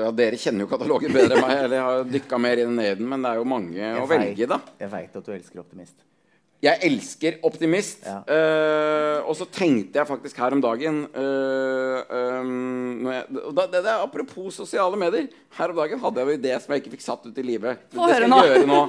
ja, 0.00 0.08
Dere 0.16 0.40
kjenner 0.40 0.64
jo 0.64 0.72
katalogen 0.72 1.12
bedre 1.12 1.36
enn 1.36 1.44
meg. 1.44 1.54
Eller 1.66 1.76
jeg 1.78 1.86
har 1.90 2.10
dykka 2.16 2.40
mer 2.40 2.64
inn 2.64 2.80
i 2.80 2.90
den, 2.96 3.06
men 3.12 3.24
det 3.24 3.30
er 3.30 3.40
jo 3.40 3.46
mange 3.48 3.94
å 4.00 4.08
velge, 4.08 4.48
da. 4.50 4.60
Jeg 4.80 4.92
veit 4.92 5.20
at 5.20 5.28
du 5.28 5.36
elsker 5.36 5.62
Optimist. 5.62 6.13
Jeg 6.62 6.80
elsker 6.86 7.40
Optimist. 7.44 8.04
Ja. 8.06 8.20
Uh, 8.24 9.28
og 9.28 9.34
så 9.36 9.46
tenkte 9.52 10.00
jeg 10.00 10.08
faktisk 10.08 10.38
her 10.40 10.54
om 10.56 10.62
dagen 10.64 11.02
uh, 11.12 11.98
um, 12.40 13.10
jeg, 13.10 13.26
da, 13.34 13.66
det, 13.66 13.82
det 13.84 13.90
er 13.92 14.04
Apropos 14.04 14.56
sosiale 14.62 14.96
medier. 15.00 15.28
Her 15.58 15.74
om 15.74 15.82
dagen 15.82 16.00
hadde 16.00 16.22
jeg 16.22 16.30
jo 16.30 16.38
idé 16.38 16.54
som 16.62 16.72
jeg 16.72 16.84
ikke 16.84 16.94
fikk 16.96 17.04
satt 17.04 17.26
ut 17.26 17.42
i 17.42 17.44
livet. 17.44 17.84
Det, 17.90 17.98
det 17.98 18.16
skal 18.16 18.36
jeg 18.38 18.54
gjøre 18.54 18.70
nå. 18.70 18.80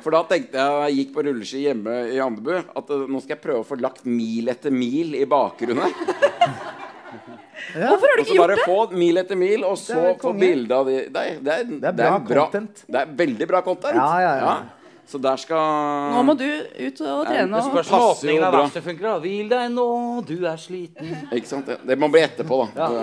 For 0.00 0.16
da 0.16 0.24
tenkte 0.26 0.56
jeg 0.56 0.80
jeg 0.80 0.96
gikk 0.96 1.14
på 1.14 1.24
rulleski 1.26 1.62
hjemme 1.66 1.96
i 2.10 2.18
Andebu 2.24 2.54
at 2.56 2.90
uh, 2.90 3.06
nå 3.06 3.22
skal 3.22 3.36
jeg 3.36 3.44
prøve 3.44 3.62
å 3.62 3.68
få 3.68 3.78
lagt 3.78 4.08
mil 4.08 4.50
etter 4.50 4.74
mil 4.74 5.14
i 5.18 5.26
bakgrunnen. 5.28 5.94
Hvorfor 7.70 8.10
har 8.10 8.18
du 8.18 8.22
Og 8.22 8.26
så 8.26 8.32
ikke 8.32 8.40
bare 8.40 8.56
gjort 8.56 8.58
det? 8.58 8.66
få 8.66 8.98
mil 8.98 9.20
etter 9.20 9.38
mil, 9.38 9.64
og 9.68 9.78
så 9.78 10.02
få 10.18 10.32
bilde 10.34 10.74
av 10.74 10.88
de 10.88 10.98
Det 11.12 11.22
er, 11.22 11.38
det 11.38 11.54
er, 11.54 11.64
Det 11.70 11.88
er 11.92 12.20
bra 12.26 12.44
content. 12.48 12.84
Det 12.88 13.00
er 13.04 13.16
veldig 13.22 13.50
bra 13.50 13.60
content. 13.66 13.98
Ja, 14.00 14.12
ja, 14.24 14.36
ja. 14.40 14.54
Så 15.10 15.18
der 15.18 15.40
skal 15.42 16.12
Nå 16.14 16.22
må 16.22 16.36
du 16.38 16.46
ut 16.46 17.00
og 17.02 17.24
trene. 17.26 17.48
Det 17.50 17.58
Og... 17.58 17.70
spørs 17.72 17.88
om 17.90 18.04
åpningen 18.12 18.44
av 18.46 18.54
verkstedet 18.54 18.86
funker. 18.86 19.06
da. 19.08 19.14
Hvil 19.24 19.48
deg 19.50 19.72
nå, 19.74 19.86
du 20.28 20.36
er 20.46 20.60
sliten. 20.60 21.10
Ikke 21.36 21.50
sant? 21.50 21.66
Det, 21.66 21.80
det 21.88 21.96
må 21.98 22.06
bli 22.12 22.22
etterpå, 22.22 22.60
da. 22.76 22.86
Ja. 22.86 23.00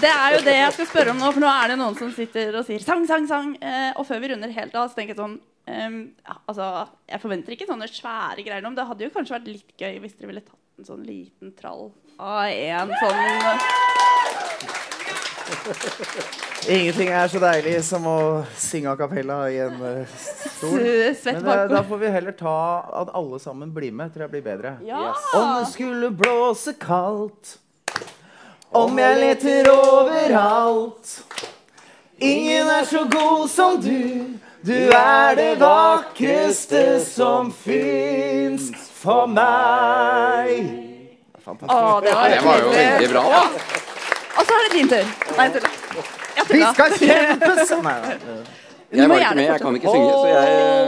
Det 0.00 0.08
er 0.08 0.34
jo 0.36 0.42
det 0.44 0.54
jeg 0.54 0.74
skal 0.76 0.88
spørre 0.88 1.12
om 1.12 1.18
nå, 1.20 1.30
for 1.32 1.42
nå 1.42 1.48
er 1.50 1.72
det 1.72 1.78
noen 1.80 1.96
som 1.98 2.12
sitter 2.14 2.54
og 2.60 2.64
sier 2.68 2.84
sang, 2.84 3.02
sang, 3.08 3.26
sang. 3.28 3.50
Eh, 3.60 3.90
og 3.96 4.06
før 4.08 4.20
vi 4.22 4.30
runder 4.32 4.52
helt 4.54 4.76
av, 4.76 4.88
så 4.88 5.00
tenker 5.00 5.12
jeg 5.12 5.20
sånn 5.20 5.36
um, 5.40 5.98
ja, 6.24 6.36
altså, 6.44 6.68
Jeg 7.10 7.20
forventer 7.24 7.56
ikke 7.56 7.68
sånne 7.68 7.88
svære 7.90 8.44
greier 8.46 8.64
nå, 8.64 8.70
men 8.70 8.78
det 8.80 8.88
hadde 8.88 9.04
jo 9.08 9.14
kanskje 9.16 9.36
vært 9.36 9.50
litt 9.50 9.74
gøy 9.80 9.98
hvis 10.04 10.16
dere 10.16 10.30
ville 10.32 10.44
tatt 10.44 10.80
en 10.80 10.88
sånn 10.88 11.04
liten 11.04 11.52
trall 11.58 11.90
av 12.20 12.48
en 12.48 12.92
sånn 13.00 14.89
Ingenting 16.68 17.08
er 17.08 17.28
så 17.32 17.40
deilig 17.42 17.78
som 17.86 18.04
å 18.06 18.18
synge 18.58 18.92
a 18.92 18.96
cappella 18.98 19.38
i 19.50 19.56
en 19.64 19.78
uh, 19.80 20.18
stol. 20.58 20.76
Men 21.24 21.48
eh, 21.54 21.64
da 21.72 21.82
får 21.88 22.02
vi 22.02 22.10
heller 22.12 22.36
ta 22.36 22.58
at 23.02 23.12
alle 23.16 23.40
sammen 23.40 23.72
blir 23.74 23.94
med. 23.96 24.12
Tror 24.12 24.26
jeg 24.26 24.34
blir 24.34 24.44
bedre. 24.44 24.74
Ja! 24.86 25.14
Om 25.34 25.48
det 25.56 25.70
skulle 25.72 26.10
blåse 26.14 26.74
kaldt, 26.80 27.56
om 28.70 28.98
jeg 29.00 29.20
leter 29.22 29.72
overalt. 29.72 31.16
Ingen 32.20 32.68
er 32.68 32.84
så 32.84 33.06
god 33.08 33.48
som 33.48 33.80
du, 33.80 34.36
du 34.60 34.76
er 34.92 35.38
det 35.38 35.54
vakreste 35.62 37.00
som 37.06 37.48
fins 37.56 38.68
for 39.00 39.30
meg. 39.32 40.68
Å, 41.40 41.54
det 42.04 42.12
var, 42.12 42.28
Det 42.30 42.42
var 42.44 42.60
jo 42.60 42.74
veldig 42.76 43.08
bra. 43.14 43.22
da. 43.32 43.99
Så 44.50 44.56
er 44.56 44.64
det 44.66 44.72
din 44.74 44.88
tur. 44.90 45.10
Nei, 45.36 45.44
jeg 45.46 45.52
tuller. 45.54 45.76
Vi 46.50 46.62
skal 46.74 46.94
kjempes 46.98 47.70
Nei, 47.70 47.94
nei. 48.02 48.16
Jeg 48.90 49.06
var 49.06 49.20
ikke 49.22 49.34
med, 49.38 49.44
jeg 49.46 49.62
kan 49.62 49.76
ikke 49.78 49.92
synge, 49.94 50.10
så 50.10 50.26
jeg 50.26 50.40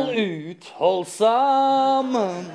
Hold 0.02 0.16
ut, 0.50 0.64
hold 0.80 1.04
sammen. 1.06 2.48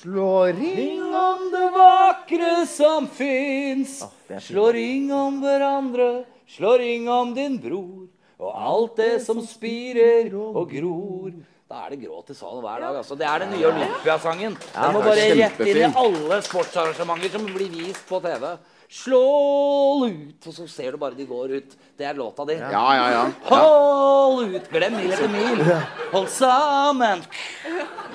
Slå 0.00 0.28
ring 0.54 1.02
om 1.18 1.48
det 1.50 1.66
vakre 1.74 2.52
som 2.70 3.08
fins. 3.10 3.98
Slå 4.46 4.68
ring 4.76 5.10
om 5.12 5.42
hverandre, 5.42 6.08
slå 6.54 6.76
ring 6.78 7.10
om 7.10 7.34
din 7.34 7.58
bror. 7.60 8.06
Og 8.40 8.54
alt 8.54 8.96
det 9.02 9.12
som 9.26 9.42
spirer 9.44 10.30
og 10.38 10.70
gror. 10.70 11.34
Da 11.70 11.84
er 11.88 11.96
det 11.96 12.04
gråt 12.06 12.30
i 12.30 12.38
salen 12.38 12.62
hver 12.64 12.80
dag. 12.86 12.96
altså. 13.02 13.18
Det 13.18 13.26
er 13.26 13.42
den 13.42 13.52
nye 13.56 13.66
Olympiasangen. 13.74 14.54
Den 14.56 14.94
må 14.94 15.02
bare 15.04 15.26
rett 15.42 15.60
inn 15.66 15.82
i 15.82 15.90
alle 15.90 16.38
sportsarrangementer 16.46 17.34
som 17.34 17.50
blir 17.50 17.68
vist 17.74 18.06
på 18.08 18.22
TV. 18.22 18.54
Slå 18.90 20.06
ut, 20.10 20.46
og 20.50 20.54
så 20.54 20.64
ser 20.66 20.90
du 20.90 20.98
bare 20.98 21.14
de 21.14 21.22
går 21.22 21.52
ut. 21.60 21.74
Det 21.94 22.08
er 22.08 22.16
låta 22.18 22.42
di. 22.48 22.56
Ja, 22.58 22.70
ja, 22.74 23.04
ja. 23.14 23.20
ja 23.22 23.50
Hold 23.52 24.56
ut! 24.56 24.66
Glem 24.72 24.96
mil 24.98 25.12
etter 25.14 25.30
mil. 25.30 25.62
Hold 26.10 26.26
sammen. 26.34 27.22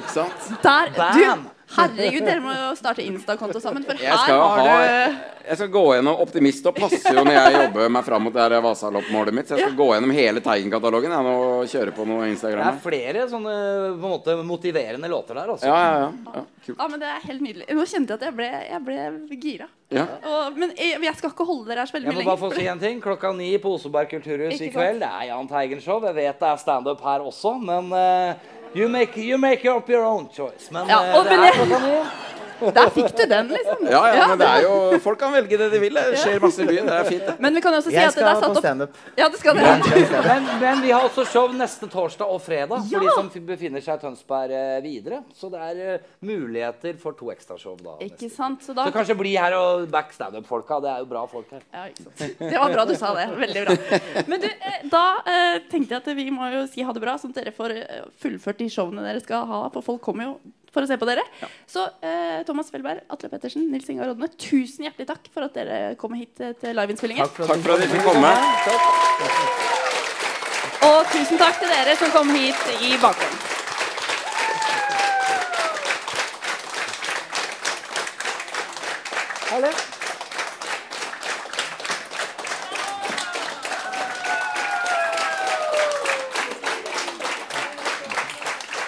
ikke 0.01 0.11
sant? 0.17 0.49
Der, 0.65 0.91
Bam! 0.97 1.45
du, 1.45 1.55
Herregud, 1.78 2.26
dere 2.26 2.43
må 2.43 2.55
jo 2.55 2.73
starte 2.80 3.05
Insta-konto 3.05 3.61
sammen, 3.63 3.86
for 3.88 3.99
Jeg 3.99 4.11
her 4.11 4.23
skal, 4.23 4.41
har 4.41 4.69
ha, 4.69 5.07
du 5.13 5.36
jeg 5.45 5.59
skal 5.59 5.69
gå 5.69 5.84
gjennom 5.93 6.21
Optimist 6.23 6.65
og 6.69 6.78
passer 6.78 7.13
jo 7.13 7.23
når 7.26 7.36
jeg 7.36 7.53
jobber 7.55 7.91
meg 7.93 8.05
fram 8.07 8.23
mot 8.26 8.34
det 8.34 8.41
her 8.41 8.55
Vasaloppmålet 8.65 9.36
mitt. 9.36 9.47
Så 9.49 9.57
jeg 9.57 9.67
skal 9.67 9.78
gå 9.78 9.88
gjennom 9.93 10.13
hele 10.15 10.41
Teigen-katalogen 10.45 11.13
jeg, 11.13 11.34
og 11.36 11.69
kjøre 11.69 11.93
på 11.95 12.07
noe 12.09 12.30
Instagram. 12.32 12.63
Det 12.63 12.71
er 12.71 12.82
flere 12.86 13.26
sånne 13.30 13.53
på 13.91 14.09
en 14.09 14.15
måte 14.15 14.38
motiverende 14.47 15.11
låter 15.11 15.38
der, 15.38 15.51
altså. 15.53 15.69
Ja, 15.69 15.78
ja, 15.86 15.99
ja. 16.01 16.39
ja. 16.39 16.45
Kult. 16.65 16.80
Ja, 16.80 16.88
men 16.89 17.03
Det 17.03 17.11
er 17.11 17.28
helt 17.28 17.45
nydelig. 17.45 17.67
Nå 17.78 17.86
kjente 17.91 18.15
jeg 18.15 18.21
at 18.21 18.26
jeg 18.26 18.38
ble, 18.39 18.49
jeg 18.71 18.82
ble 18.88 19.39
gira. 19.43 19.69
Ja. 19.93 20.07
Og, 20.26 20.57
men 20.57 20.73
jeg, 20.73 20.97
jeg 21.05 21.17
skal 21.19 21.36
ikke 21.36 21.45
holde 21.45 21.69
dere 21.69 21.84
her 21.84 21.91
så 21.91 21.97
veldig 21.99 22.09
Jeg 22.09 22.17
må 22.17 22.28
bare 22.32 22.41
få 22.41 22.51
si 22.55 22.67
en 22.71 22.82
ting. 22.82 23.01
Klokka 23.03 23.34
ni 23.38 23.51
på 23.61 23.76
Oseberg 23.78 24.09
kulturhus 24.15 24.57
Ikke 24.57 24.71
i 24.71 24.73
kveld. 24.73 25.03
Det 25.05 25.11
er 25.11 25.30
Jahn 25.30 25.49
Teigen-show. 25.51 26.01
Jeg 26.09 26.17
vet 26.17 26.41
det 26.41 26.51
er 26.51 26.61
standup 26.63 27.05
her 27.05 27.26
også, 27.30 27.53
men 27.61 27.93
eh, 27.93 28.53
you, 28.76 28.88
make, 28.88 29.17
you 29.17 29.38
make 29.38 29.65
up 29.78 29.89
your 29.89 30.05
own 30.05 30.28
choice. 30.38 30.71
Men 30.71 30.88
Ja, 30.88 31.05
eh, 31.07 31.17
og- 31.19 31.26
det 31.26 31.34
er. 31.34 32.05
Der 32.76 32.89
fikk 32.95 33.10
du 33.18 33.24
den, 33.28 33.47
liksom. 33.51 33.82
Ja, 33.91 34.01
ja, 34.16 34.28
men 34.32 34.39
det 34.39 34.47
er 34.47 34.62
jo 34.64 34.99
Folk 35.03 35.20
kan 35.20 35.34
velge 35.36 35.58
det 35.60 35.68
de 35.74 35.80
vil. 35.82 35.97
Det 35.97 36.20
skjer 36.22 36.39
masse 36.43 36.64
i 36.64 36.68
byen. 36.70 36.86
Det 36.88 36.95
er 36.99 37.08
fint, 37.10 37.26
det. 37.28 37.36
Men 37.43 37.56
vi 37.58 37.62
kan 37.66 37.74
jo 37.76 37.80
også 37.82 37.91
si 37.91 37.95
Jeg 37.97 38.08
at 38.08 38.16
det 38.16 38.22
skal 38.22 38.30
er 38.30 38.36
på 38.36 38.41
satt 38.45 38.56
opp 38.56 38.64
standup. 38.64 38.99
Ja, 39.20 39.28
det 39.34 39.39
skal 39.41 39.60
dere. 39.60 40.22
Men, 40.30 40.47
men 40.62 40.82
vi 40.86 40.91
har 40.95 41.06
også 41.10 41.26
show 41.30 41.51
neste 41.56 41.89
torsdag 41.91 42.32
og 42.32 42.41
fredag 42.45 42.86
Ja. 42.91 42.99
for 42.99 43.06
de 43.06 43.12
som 43.18 43.45
befinner 43.49 43.84
seg 43.86 43.99
i 43.99 44.03
Tønsberg 44.06 44.56
eh, 44.56 44.78
videre. 44.86 45.20
Så 45.36 45.49
det 45.53 45.62
er 45.68 45.82
eh, 45.95 46.08
muligheter 46.26 46.97
for 47.01 47.18
to 47.20 47.32
ekstrashow 47.34 47.76
da. 47.82 47.97
Ikke 48.06 48.30
sant? 48.34 48.64
Så 48.66 48.74
da 48.78 48.88
Så 48.88 48.95
kanskje 48.95 49.18
bli 49.20 49.36
her 49.36 49.56
og 49.58 49.88
back 49.93 50.14
standup-folka. 50.16 50.80
Det 50.86 50.91
er 50.95 51.03
jo 51.06 51.10
bra 51.12 51.26
folk 51.32 51.51
her. 51.56 51.64
ja, 51.74 51.86
ikke 51.91 52.08
sant. 52.08 52.39
Det 52.39 52.56
var 52.62 52.74
bra 52.74 52.86
du 52.89 52.95
sa 52.99 53.14
det. 53.20 53.28
Veldig 53.45 53.66
bra. 53.68 53.99
Men 54.32 54.41
du, 54.43 54.47
eh, 54.51 54.80
da 54.91 55.06
tenkte 55.72 55.95
jeg 55.97 56.01
at 56.03 56.12
vi 56.18 56.30
må 56.34 56.47
jo 56.53 56.66
si 56.72 56.84
ha 56.86 56.93
det 56.95 57.03
bra, 57.03 57.18
sånn 57.20 57.36
at 57.36 57.41
dere 57.43 57.56
får 57.56 57.76
fullført 58.22 58.60
de 58.64 58.70
showene 58.72 59.03
dere 59.06 59.22
skal 59.24 59.45
ha. 59.49 59.64
For 59.76 59.86
folk 59.86 60.01
kommer 60.06 60.30
jo 60.32 60.36
for 60.76 60.84
å 60.84 60.89
se 60.89 60.97
på 60.99 61.07
dere. 61.07 61.23
Så 61.71 61.86
eh, 62.03 62.43
Thomas 62.47 62.69
Felberg, 62.73 63.05
Atle 63.15 63.32
Pettersen, 63.32 63.65
Nils 63.71 63.88
Ingar 63.91 64.11
Odne, 64.13 64.30
tusen 64.36 64.88
hjertelig 64.89 65.07
takk 65.13 65.32
for 65.32 65.47
at 65.47 65.55
dere 65.55 65.95
kom 66.01 66.15
hit 66.19 66.43
eh, 66.43 66.55
til 66.59 66.76
liveinnspillingen. 66.76 67.26
Takk 67.26 67.39
for 67.39 67.55
at 67.55 67.65
dere 67.65 67.91
fikk 67.95 68.05
komme. 68.05 68.36
Og 70.86 71.01
tusen 71.15 71.41
takk 71.41 71.59
til 71.63 71.71
dere 71.71 71.97
som 71.97 72.11
kom 72.13 72.32
hit 72.36 72.71
i 72.84 72.95
bakgrunnen. 73.01 73.43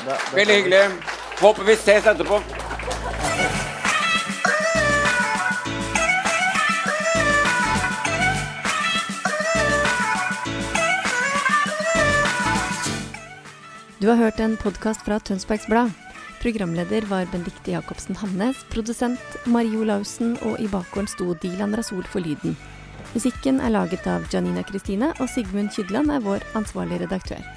Da, 0.08 0.16
Veldig 0.34 0.56
hyggelig. 0.56 1.07
Håper 1.42 1.64
vi 1.64 1.74
ses 1.74 2.06
etterpå. 2.06 2.40
Du 14.00 14.08
har 14.08 14.16
hørt 14.16 14.40
en 14.40 14.58
podkast 14.58 15.06
fra 15.06 15.20
Tønsbergs 15.20 15.68
Blad. 15.68 15.92
Programleder 16.42 17.06
var 17.06 17.26
Benedicte 17.32 17.72
Jacobsen 17.72 18.16
Hamnes, 18.16 18.58
produsent 18.74 19.38
Mario 19.46 19.84
Lausen, 19.84 20.38
og 20.42 20.58
i 20.60 20.66
bakgården 20.68 21.12
sto 21.12 21.36
Dilan 21.44 21.78
Rasol 21.78 22.02
for 22.10 22.26
lyden. 22.26 22.58
Musikken 23.14 23.62
er 23.62 23.78
laget 23.78 24.10
av 24.10 24.26
Janina 24.34 24.66
Kristine, 24.66 25.14
og 25.20 25.30
Sigmund 25.30 25.70
Kydland 25.78 26.10
er 26.10 26.26
vår 26.26 26.50
ansvarlige 26.58 27.06
redaktør. 27.06 27.57